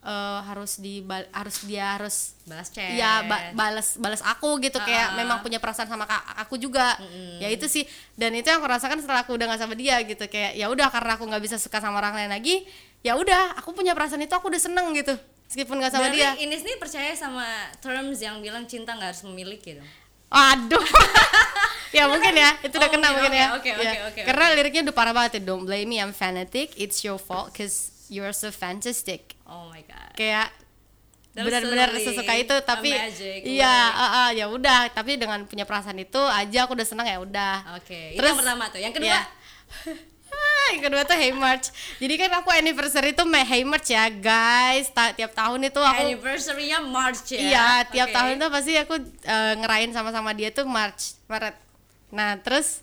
eh, 0.00 0.40
harus 0.42 0.78
di 0.78 1.02
harus 1.30 1.56
dia 1.62 1.94
harus 1.94 2.38
balas 2.42 2.68
chat. 2.68 2.92
ya 2.92 3.22
ba- 3.22 3.50
balas 3.52 3.96
balas 3.96 4.22
aku 4.22 4.58
gitu 4.58 4.78
Ah. 4.78 4.84
kayak 4.84 5.08
memang 5.14 5.38
punya 5.40 5.58
perasaan 5.58 5.86
sama 5.86 6.06
aku 6.36 6.54
juga 6.54 6.94
ya 7.36 7.46
itu 7.46 7.66
sih 7.66 7.82
dan 8.14 8.30
itu 8.32 8.46
yang 8.46 8.58
aku 8.58 8.68
rasakan 8.68 8.98
setelah 8.98 9.22
aku 9.22 9.34
udah 9.34 9.46
gak 9.48 9.60
sama 9.60 9.74
dia 9.74 9.98
gitu 10.00 10.22
kayak 10.24 10.54
ya 10.54 10.66
udah 10.66 10.86
karena 10.88 11.14
aku 11.14 11.24
nggak 11.24 11.42
bisa 11.42 11.56
suka 11.56 11.78
sama 11.78 11.98
orang 11.98 12.14
lain 12.14 12.30
lagi 12.30 12.62
ya 13.00 13.14
udah 13.14 13.58
aku 13.58 13.70
punya 13.72 13.92
perasaan 13.92 14.20
itu 14.20 14.32
aku 14.32 14.48
udah 14.48 14.58
seneng 14.60 14.90
gitu 14.92 15.18
meskipun 15.46 15.78
gak 15.78 15.90
sama 15.90 16.08
Berarti 16.08 16.18
dia 16.18 16.30
Ines 16.38 16.62
nih 16.62 16.76
percaya 16.76 17.12
sama 17.12 17.46
terms 17.76 18.18
yang 18.18 18.38
bilang 18.38 18.64
cinta 18.64 18.92
nggak 18.92 19.12
harus 19.12 19.24
memiliki 19.24 19.76
dong. 19.76 19.88
Aduh. 20.28 20.84
ya 21.96 22.04
mungkin 22.04 22.36
ya, 22.36 22.52
itu 22.60 22.76
udah 22.76 22.84
Oh, 22.84 22.92
kena 22.92 23.08
mungkin. 23.10 23.32
mungkin 23.32 23.56
Oke, 23.56 23.70
ya. 23.72 23.74
oke, 23.74 23.80
Ya. 23.80 23.92
oke, 23.96 24.00
oke, 24.12 24.20
Karena 24.22 24.44
liriknya 24.52 24.82
udah 24.84 24.92
parah 24.94 25.14
banget 25.16 25.40
ya. 25.40 25.42
Don't 25.42 25.64
blame 25.64 25.88
me, 25.88 25.96
I'm 25.96 26.12
fanatic. 26.12 26.76
It's 26.76 27.00
your 27.00 27.16
fault 27.16 27.56
cause 27.56 27.96
you're 28.08 28.32
so 28.32 28.48
fantastic. 28.48 29.36
Oh 29.44 29.68
my 29.68 29.80
god. 29.82 30.12
Kayak 30.12 30.50
benar-benar 31.38 31.94
sesuka 31.94 32.34
itu 32.34 32.50
tapi 32.66 32.90
magic 32.90 33.46
iya 33.46 33.70
ah, 33.94 34.02
ah, 34.26 34.28
ya 34.34 34.50
udah 34.50 34.90
tapi 34.90 35.14
dengan 35.14 35.46
punya 35.46 35.62
perasaan 35.62 35.94
itu 35.94 36.18
aja 36.18 36.66
aku 36.66 36.74
udah 36.74 36.82
senang 36.82 37.06
ya 37.06 37.22
udah 37.22 37.78
Oke, 37.78 38.10
itu 38.10 38.18
Terus- 38.18 38.34
yang 38.34 38.42
pertama 38.42 38.64
tuh. 38.66 38.80
Yang 38.82 38.92
kedua, 38.98 39.06
Iya. 39.06 39.20
Ah, 40.28 40.66
yang 40.74 40.82
kedua 40.82 41.02
tuh 41.04 41.14
Hey 41.14 41.30
March 41.30 41.70
jadi 41.96 42.14
kan 42.18 42.42
aku 42.42 42.50
anniversary 42.50 43.14
tuh 43.14 43.22
Hey 43.30 43.62
March 43.62 43.86
ya 43.86 44.10
guys 44.10 44.90
Ta- 44.90 45.14
tiap 45.14 45.30
tahun 45.30 45.62
itu 45.62 45.78
aku 45.78 46.00
anniversary-nya 46.10 46.78
March 46.82 47.30
ya. 47.30 47.38
Iya, 47.38 47.66
tiap 47.86 48.08
Oke. 48.10 48.16
tahun 48.18 48.34
tuh 48.36 48.50
pasti 48.50 48.72
aku 48.74 48.94
eh, 49.22 49.54
ngerayain 49.62 49.92
sama-sama 49.94 50.34
dia 50.34 50.50
tuh 50.50 50.66
March, 50.66 51.14
Maret. 51.30 51.54
Nah, 52.10 52.34
terus 52.42 52.82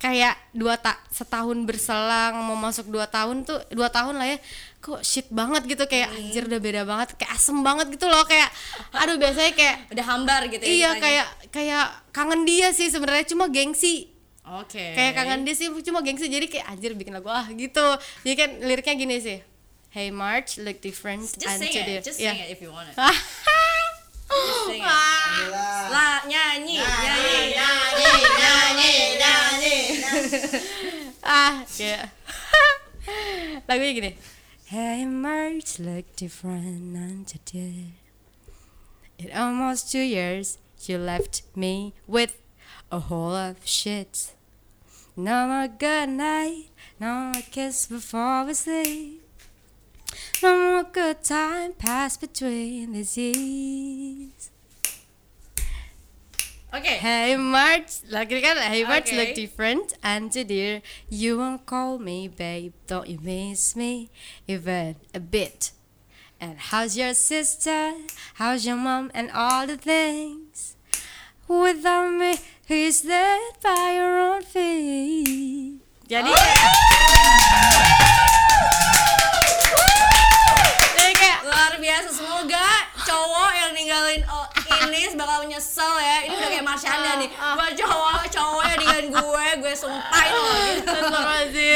kayak 0.00 0.32
dua 0.50 0.74
tak 0.74 0.96
setahun 1.08 1.60
berselang 1.60 2.32
mau 2.40 2.56
masuk 2.56 2.88
dua 2.88 3.04
tahun 3.04 3.44
tuh 3.44 3.60
dua 3.68 3.86
tahun 3.86 4.16
lah 4.16 4.26
ya 4.26 4.38
kok 4.80 5.00
shit 5.00 5.28
banget 5.30 5.62
gitu 5.66 5.84
kayak 5.84 6.08
Hmm. 6.08 6.18
anjir 6.18 6.42
udah 6.42 6.56
beda 6.58 6.82
banget 6.82 7.08
kayak 7.14 7.30
asem 7.30 7.60
banget 7.60 7.86
gitu 7.90 8.06
loh 8.06 8.24
kayak 8.24 8.48
aduh 8.90 9.14
biasanya 9.14 9.52
kayak 9.52 9.76
udah 9.92 10.04
hambar 10.06 10.40
gitu 10.48 10.58
ya. 10.58 10.66
iya 10.66 10.90
ceritanya. 10.90 10.98
kayak 10.98 11.26
kayak 11.50 11.86
kangen 12.10 12.42
dia 12.42 12.68
sih 12.70 12.88
sebenarnya 12.88 13.24
cuma 13.26 13.46
gengsi 13.46 14.08
Oke. 14.42 14.96
kayak 14.96 15.12
kangen 15.14 15.44
dia 15.44 15.52
sih 15.52 15.68
cuma 15.78 16.00
gengsi 16.00 16.26
jadi 16.26 16.48
kayak 16.48 16.66
anjir 16.66 16.92
bikin 16.92 17.12
lagu 17.12 17.28
ah 17.28 17.44
gitu 17.46 17.86
jadi 18.22 18.34
kan 18.36 18.50
liriknya 18.62 18.96
gini 18.96 19.16
sih 19.18 19.38
Hey 19.90 20.08
March 20.08 20.56
look 20.56 20.78
different 20.78 21.28
Just 21.28 21.44
and 21.44 21.60
sing 21.60 21.72
today- 21.72 21.98
it, 21.98 22.02
just 22.02 22.16
Iya. 22.16 22.30
sing 22.30 22.40
it 22.40 22.48
if 22.48 22.58
you 22.58 22.70
want 22.70 22.86
it. 22.86 22.96
Just 24.30 24.70
sing 24.70 24.78
it. 24.78 24.86
Lah, 25.90 26.22
nyanyi, 26.24 26.78
nyanyi, 26.78 27.50
nyanyi, 27.50 28.06
nyanyi, 28.38 28.92
nyanyi. 29.18 29.29
ah 31.22 31.62
ya 31.78 32.10
lagunya 33.70 33.94
gini. 33.94 34.12
Hey 34.66 35.06
March 35.06 35.78
look 35.78 36.06
different 36.18 36.94
than 36.94 37.22
today. 37.26 37.94
It 39.18 39.30
almost 39.34 39.90
two 39.90 40.02
years 40.02 40.58
you 40.86 40.98
left 40.98 41.42
me 41.54 41.94
with 42.06 42.38
a 42.90 43.06
whole 43.06 43.34
of 43.34 43.62
shit. 43.66 44.34
No 45.14 45.46
more 45.46 45.68
good 45.68 46.10
night, 46.10 46.70
no 46.98 47.30
more 47.30 47.42
kiss 47.50 47.86
before 47.86 48.46
we 48.46 48.54
sleep. 48.54 49.22
No 50.42 50.56
more 50.58 50.86
good 50.90 51.22
time 51.22 51.74
passed 51.74 52.20
between 52.20 52.92
these 52.92 53.14
years 53.18 54.49
Oke. 56.70 57.02
Hey 57.02 57.34
March, 57.34 58.06
lagi 58.14 58.38
kan? 58.38 58.54
Hey 58.62 58.86
March 58.86 59.10
Okay. 59.10 59.18
look 59.18 59.34
different. 59.34 59.98
And 60.06 60.30
dear 60.30 60.86
You 61.10 61.42
won't 61.42 61.66
call 61.66 61.98
me 61.98 62.30
babe, 62.30 62.78
don't 62.86 63.10
you 63.10 63.18
miss 63.18 63.74
me 63.74 64.06
even 64.46 64.94
a 65.10 65.18
bit? 65.18 65.74
And 66.38 66.70
how's 66.70 66.94
your 66.94 67.18
sister, 67.18 67.98
how's 68.38 68.62
your 68.62 68.78
mom 68.78 69.10
and 69.18 69.34
all 69.34 69.66
the 69.66 69.74
things? 69.74 70.78
Without 71.50 72.14
me, 72.14 72.38
who's 72.70 73.02
there 73.02 73.50
by 73.58 73.98
your 73.98 74.14
own 74.38 74.46
feet? 74.46 75.82
Jadi 76.06 76.30
Jadi 80.94 81.12
kayak 81.18 81.38
Luar 81.50 81.74
biasa. 81.82 82.08
Semoga 82.14 82.66
cowok 83.02 83.50
yang 83.58 83.70
ninggalin 83.74 84.22
ini 84.70 85.00
bakal 85.14 85.42
nyesel 85.44 85.94
ya. 85.96 86.16
Ini 86.24 86.34
udah 86.34 86.48
kayak 86.48 86.64
Marshanda 86.64 87.12
nih. 87.18 87.28
Gua 87.30 87.66
cowok 87.70 88.22
cowok 88.30 88.62
yang 88.64 88.78
ninggalin 88.78 89.08
gue, 89.10 89.46
gue 89.60 89.74
sumpahin 89.74 90.32
lo 90.32 90.52
gitu. 90.70 90.94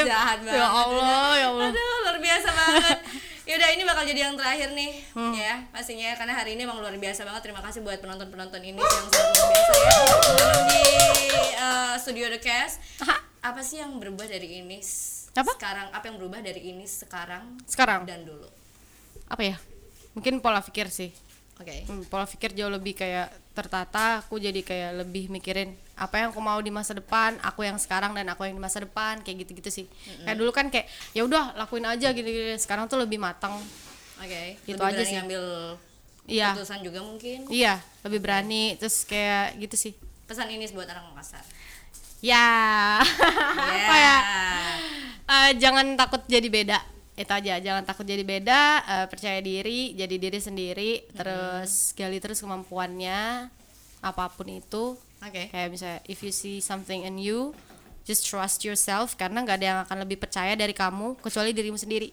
Jahat 0.06 0.38
banget. 0.40 0.58
Ya 0.58 0.66
Allah, 0.66 1.28
ya 1.34 1.46
Allah 1.48 1.68
Aduh, 1.70 1.96
luar 2.02 2.18
biasa 2.18 2.48
banget. 2.48 2.98
Yaudah 3.44 3.68
ini 3.70 3.82
bakal 3.84 4.02
jadi 4.04 4.20
yang 4.24 4.34
terakhir 4.34 4.72
nih 4.72 5.04
Hmm. 5.12 5.30
ya 5.30 5.68
pastinya 5.68 6.16
karena 6.16 6.32
hari 6.32 6.56
ini 6.56 6.64
emang 6.64 6.80
luar 6.80 6.96
biasa 6.96 7.22
banget 7.22 7.44
terima 7.44 7.60
kasih 7.60 7.84
buat 7.84 8.00
penonton 8.00 8.26
penonton 8.26 8.58
ini 8.58 8.74
yang 8.74 9.06
sangat 9.06 9.30
luar 9.30 9.46
biasa 9.46 9.72
ya 9.76 9.94
di 10.64 10.82
uh, 11.54 11.94
studio 11.94 12.26
The 12.32 12.40
Cast 12.40 12.80
apa 13.38 13.60
sih 13.60 13.78
yang 13.78 14.00
berubah 14.00 14.24
dari 14.24 14.58
ini 14.58 14.80
Apa? 15.36 15.54
sekarang 15.54 15.92
apa 15.92 16.04
yang 16.08 16.16
berubah 16.16 16.40
dari 16.40 16.72
ini 16.72 16.88
sekarang 16.88 17.60
Sekarang 17.68 18.08
dan 18.08 18.24
dulu 18.24 18.48
apa 19.28 19.42
ya 19.44 19.56
mungkin 20.16 20.40
pola 20.40 20.58
pikir 20.58 20.88
sih 20.88 21.12
oke. 21.60 21.76
Hmm, 21.88 22.02
pola 22.10 22.26
pikir 22.26 22.54
jauh 22.54 22.72
lebih 22.72 22.94
kayak 22.94 23.30
tertata 23.54 24.24
aku 24.24 24.42
jadi 24.42 24.60
kayak 24.66 25.06
lebih 25.06 25.30
mikirin 25.30 25.78
apa 25.94 26.18
yang 26.18 26.28
aku 26.34 26.42
mau 26.42 26.58
di 26.58 26.74
masa 26.74 26.90
depan 26.90 27.38
aku 27.38 27.62
yang 27.62 27.78
sekarang 27.78 28.10
dan 28.18 28.26
aku 28.26 28.42
yang 28.42 28.58
di 28.58 28.62
masa 28.62 28.82
depan 28.82 29.22
kayak 29.22 29.46
gitu-gitu 29.46 29.70
sih. 29.70 29.86
Kayak 30.26 30.36
dulu 30.38 30.50
kan 30.50 30.66
kayak 30.72 30.90
ya 31.14 31.22
udah 31.22 31.54
lakuin 31.54 31.86
aja 31.86 32.10
gitu, 32.10 32.26
gitu 32.26 32.58
sekarang 32.58 32.90
tuh 32.90 32.98
lebih 32.98 33.22
matang. 33.22 33.54
Oke. 34.18 34.58
Gitu 34.66 34.78
Lebih 34.78 34.90
aja 34.94 35.02
sih. 35.02 35.14
ngambil 35.18 35.44
iya. 36.26 36.50
keputusan 36.54 36.80
juga 36.82 37.00
mungkin. 37.02 37.38
Iya 37.50 37.78
lebih 38.02 38.18
berani 38.22 38.74
terus 38.78 39.06
kayak 39.06 39.58
gitu 39.62 39.76
sih. 39.78 39.92
Pesan 40.24 40.50
ini 40.50 40.66
buat 40.72 40.88
orang 40.90 41.12
Makassar 41.14 41.44
ya. 42.24 42.48
Apa 43.76 43.96
ya. 44.00 44.18
Eh, 45.24 45.50
jangan 45.60 45.96
takut 45.96 46.24
jadi 46.24 46.48
beda 46.48 46.93
itu 47.14 47.30
aja 47.30 47.62
jangan 47.62 47.86
takut 47.86 48.02
jadi 48.02 48.26
beda 48.26 48.62
eh, 48.82 49.06
percaya 49.06 49.38
diri 49.38 49.94
jadi 49.94 50.16
diri 50.18 50.38
sendiri 50.42 50.92
terus 51.14 51.94
gali 51.94 52.18
terus 52.18 52.42
kemampuannya 52.42 53.50
apa 54.04 54.28
pun 54.28 54.50
itu. 54.52 54.98
Oke. 55.24 55.48
Kayak 55.48 55.68
misalnya 55.72 55.98
if 56.04 56.20
you 56.20 56.34
see 56.34 56.60
something 56.60 57.08
in 57.08 57.16
you 57.16 57.56
just 58.04 58.28
trust 58.28 58.60
yourself 58.62 59.16
karena 59.16 59.40
nggak 59.40 59.56
ada 59.56 59.66
yang 59.66 59.80
akan 59.88 60.04
lebih 60.04 60.20
percaya 60.20 60.52
dari 60.52 60.76
kamu 60.76 61.16
kecuali 61.24 61.56
dirimu 61.56 61.80
sendiri. 61.80 62.12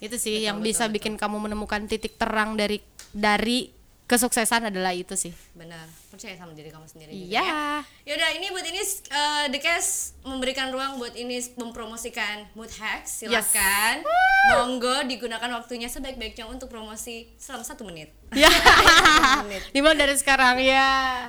Itu 0.00 0.16
sih 0.16 0.46
yang 0.46 0.64
bisa 0.64 0.88
bikin 0.88 1.20
kamu 1.20 1.50
menemukan 1.50 1.84
titik 1.84 2.16
terang 2.16 2.56
dari 2.56 2.80
dari 3.12 3.77
kesuksesan 4.08 4.72
adalah 4.72 4.96
itu 4.96 5.12
sih. 5.14 5.36
Benar. 5.52 5.84
Percaya 6.08 6.32
sama 6.40 6.56
diri 6.56 6.72
kamu 6.72 6.88
sendiri 6.88 7.12
iya. 7.12 7.44
ya. 7.44 7.60
Yaudah 8.08 8.30
ini 8.40 8.48
buat 8.48 8.64
ini 8.64 8.80
uh, 9.12 9.44
The 9.52 9.60
Cast 9.60 10.16
memberikan 10.24 10.72
ruang 10.72 10.96
buat 10.96 11.12
ini 11.12 11.36
mempromosikan 11.60 12.48
mood 12.56 12.72
hacks. 12.72 13.20
Silahkan. 13.20 14.00
Monggo 14.48 15.04
digunakan 15.04 15.52
waktunya 15.60 15.92
sebaik-baiknya 15.92 16.48
untuk 16.48 16.72
promosi 16.72 17.28
selama 17.36 17.68
satu 17.68 17.84
menit. 17.84 18.08
Ya. 18.32 18.48
Dimulai 19.76 20.00
dari 20.00 20.16
sekarang 20.16 20.56
ya. 20.64 21.28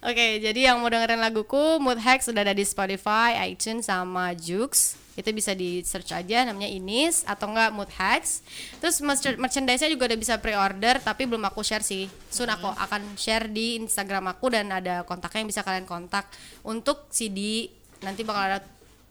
Oke 0.00 0.40
jadi 0.40 0.72
yang 0.72 0.80
mau 0.80 0.88
dengerin 0.88 1.20
laguku 1.20 1.76
Mood 1.76 2.00
Hacks 2.00 2.32
sudah 2.32 2.40
ada 2.40 2.56
di 2.56 2.64
Spotify 2.64 3.36
iTunes 3.52 3.92
sama 3.92 4.32
Joox 4.32 5.03
itu 5.14 5.30
bisa 5.30 5.54
di 5.54 5.80
search 5.80 6.10
aja 6.10 6.42
namanya 6.42 6.66
Inis 6.66 7.22
atau 7.22 7.46
enggak 7.46 7.70
Mood 7.70 7.90
Hacks. 7.94 8.42
Terus 8.78 8.98
merch- 8.98 9.38
merchandise-nya 9.38 9.88
juga 9.88 10.10
udah 10.10 10.18
bisa 10.18 10.34
pre-order 10.36 10.98
tapi 10.98 11.24
belum 11.24 11.42
aku 11.44 11.62
share 11.62 11.80
sih. 11.80 12.06
Soon 12.28 12.48
aku 12.48 12.66
akan 12.66 13.14
share 13.14 13.46
di 13.46 13.78
Instagram 13.78 14.26
aku 14.28 14.50
dan 14.50 14.68
ada 14.68 15.02
kontaknya 15.02 15.40
yang 15.40 15.50
bisa 15.50 15.62
kalian 15.62 15.84
kontak. 15.84 16.26
Untuk 16.62 17.06
CD 17.08 17.70
nanti 18.00 18.22
bakal 18.22 18.42
ada 18.42 18.58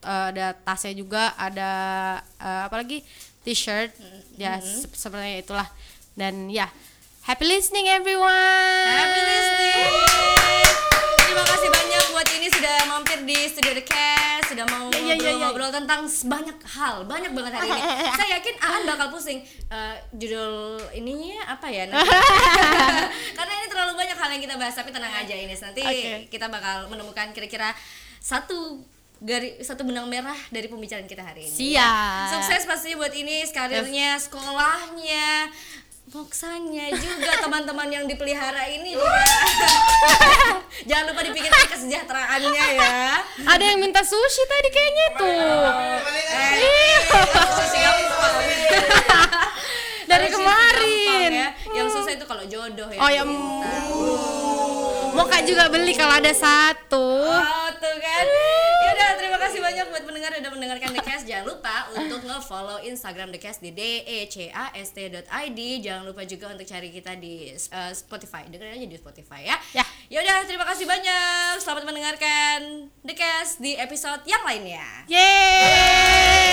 eh, 0.04 0.26
ada 0.32 0.48
tasnya 0.54 0.92
juga 0.94 1.32
ada 1.34 1.72
eh, 2.36 2.62
apa 2.68 2.76
lagi? 2.76 3.00
T-shirt. 3.44 3.96
Ya 4.36 4.60
se- 4.60 4.88
sepertinya 4.90 5.40
itulah. 5.40 5.68
Dan 6.14 6.46
ya 6.48 6.68
happy 7.24 7.42
listening 7.44 7.88
everyone! 7.90 8.30
Happy 8.86 9.18
listening 9.18 9.94
Terima 11.24 11.42
kasih 11.42 11.66
banyak 11.68 12.04
buat 12.12 12.28
ini 12.30 12.48
sudah 12.48 12.76
mampir 12.86 13.18
di 13.24 13.50
Studio 13.50 13.74
The 13.74 13.82
Cast 13.82 14.54
Sudah 14.54 14.66
mau 14.70 14.86
Ya, 14.92 15.00
ya, 15.00 15.03
iya, 15.14 15.30
iya, 15.30 15.32
iya. 15.38 15.46
ngobrol 15.50 15.72
tentang 15.72 16.02
banyak 16.06 16.58
hal, 16.66 16.96
banyak 17.06 17.32
banget 17.32 17.52
hari 17.58 17.70
ini. 17.70 17.82
Saya 18.20 18.30
yakin 18.40 18.56
Aan 18.60 18.82
bakal 18.88 19.08
pusing. 19.14 19.40
Eh, 19.46 19.96
judul 20.18 20.80
ininya 20.94 21.54
apa 21.54 21.68
ya? 21.70 21.90
Karena 23.38 23.54
ini 23.58 23.68
terlalu 23.70 23.94
banyak 23.98 24.18
hal 24.18 24.30
yang 24.34 24.44
kita 24.44 24.56
bahas, 24.58 24.76
tapi 24.76 24.90
tenang 24.90 25.14
aja 25.14 25.36
ini 25.36 25.54
nanti 25.54 25.82
Oke. 25.82 26.14
kita 26.34 26.50
bakal 26.50 26.90
menemukan 26.92 27.32
kira-kira 27.32 27.72
satu 28.24 28.82
gari 29.24 29.56
satu 29.64 29.88
benang 29.88 30.12
merah 30.12 30.36
dari 30.52 30.68
pembicaraan 30.68 31.08
kita 31.08 31.24
hari 31.24 31.48
ini. 31.48 31.56
Siap. 31.56 32.28
Sukses 32.36 32.68
pastinya 32.68 33.08
buat 33.08 33.16
ini 33.16 33.48
karirnya, 33.56 34.20
sekolahnya, 34.20 35.48
moksanya 36.14 36.94
juga 36.94 37.42
teman-teman 37.42 37.90
yang 37.90 38.06
dipelihara 38.06 38.70
ini 38.70 38.94
juga. 38.94 39.26
Jangan 40.90 41.10
lupa 41.10 41.22
dipikirkan 41.26 41.66
kesejahteraannya 41.74 42.66
ya. 42.78 43.18
Ada 43.50 43.64
yang 43.74 43.82
minta 43.82 44.06
sushi 44.06 44.44
tadi 44.46 44.70
kayaknya 44.70 45.08
tuh. 45.18 45.34
Gampang. 47.82 48.36
Dari 50.06 50.28
kemarin. 50.30 51.30
ya. 51.34 51.50
Yang 51.74 51.88
susah 51.98 52.14
itu 52.14 52.26
kalau 52.30 52.46
jodoh 52.46 52.90
ya. 52.94 53.00
Oh 53.02 53.10
ya. 53.10 53.24
Mau 55.14 55.26
kak 55.26 55.50
juga 55.50 55.70
beli 55.74 55.98
kalau 55.98 56.22
ada 56.22 56.30
satu. 56.30 57.10
Oh 57.26 57.70
tuh 57.78 57.96
kan 58.02 58.26
Ya 58.86 58.90
udah 58.98 59.10
terima 59.18 59.38
kasih 59.42 59.53
banyak 59.64 59.88
buat 59.96 60.04
pendengar 60.04 60.36
udah 60.36 60.52
mendengarkan 60.52 60.92
The 60.92 61.00
Cast. 61.00 61.24
Jangan 61.24 61.48
lupa 61.48 61.88
untuk 61.96 62.20
nge-follow 62.28 62.84
Instagram 62.84 63.32
The 63.32 63.40
Cast 63.40 63.64
di 63.64 63.72
E 63.72 64.28
decast.id 64.28 65.60
Jangan 65.80 66.04
lupa 66.04 66.28
juga 66.28 66.52
untuk 66.52 66.68
cari 66.68 66.92
kita 66.92 67.16
di 67.16 67.56
eh, 67.56 67.94
Spotify. 67.96 68.44
Dengerin 68.52 68.76
aja 68.76 68.88
di 68.92 69.00
Spotify 69.00 69.48
ya. 69.48 69.56
Ya. 69.72 69.88
Ya 70.12 70.20
udah 70.20 70.44
terima 70.44 70.68
kasih 70.68 70.84
banyak. 70.84 71.64
Selamat 71.64 71.88
mendengarkan 71.88 72.92
The 73.08 73.16
Cast 73.16 73.64
di 73.64 73.80
episode 73.80 74.28
yang 74.28 74.44
lainnya. 74.44 75.08
Yeay. 75.08 76.44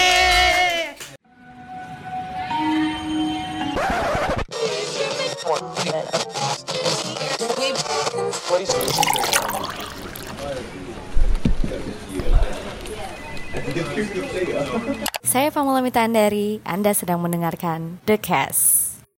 Saya 15.22 15.48
Pamela 15.52 15.84
Mitandari, 15.84 16.58
Anda 16.64 16.96
sedang 16.96 17.20
mendengarkan 17.22 18.00
The 18.08 18.16
Cast. 18.18 18.89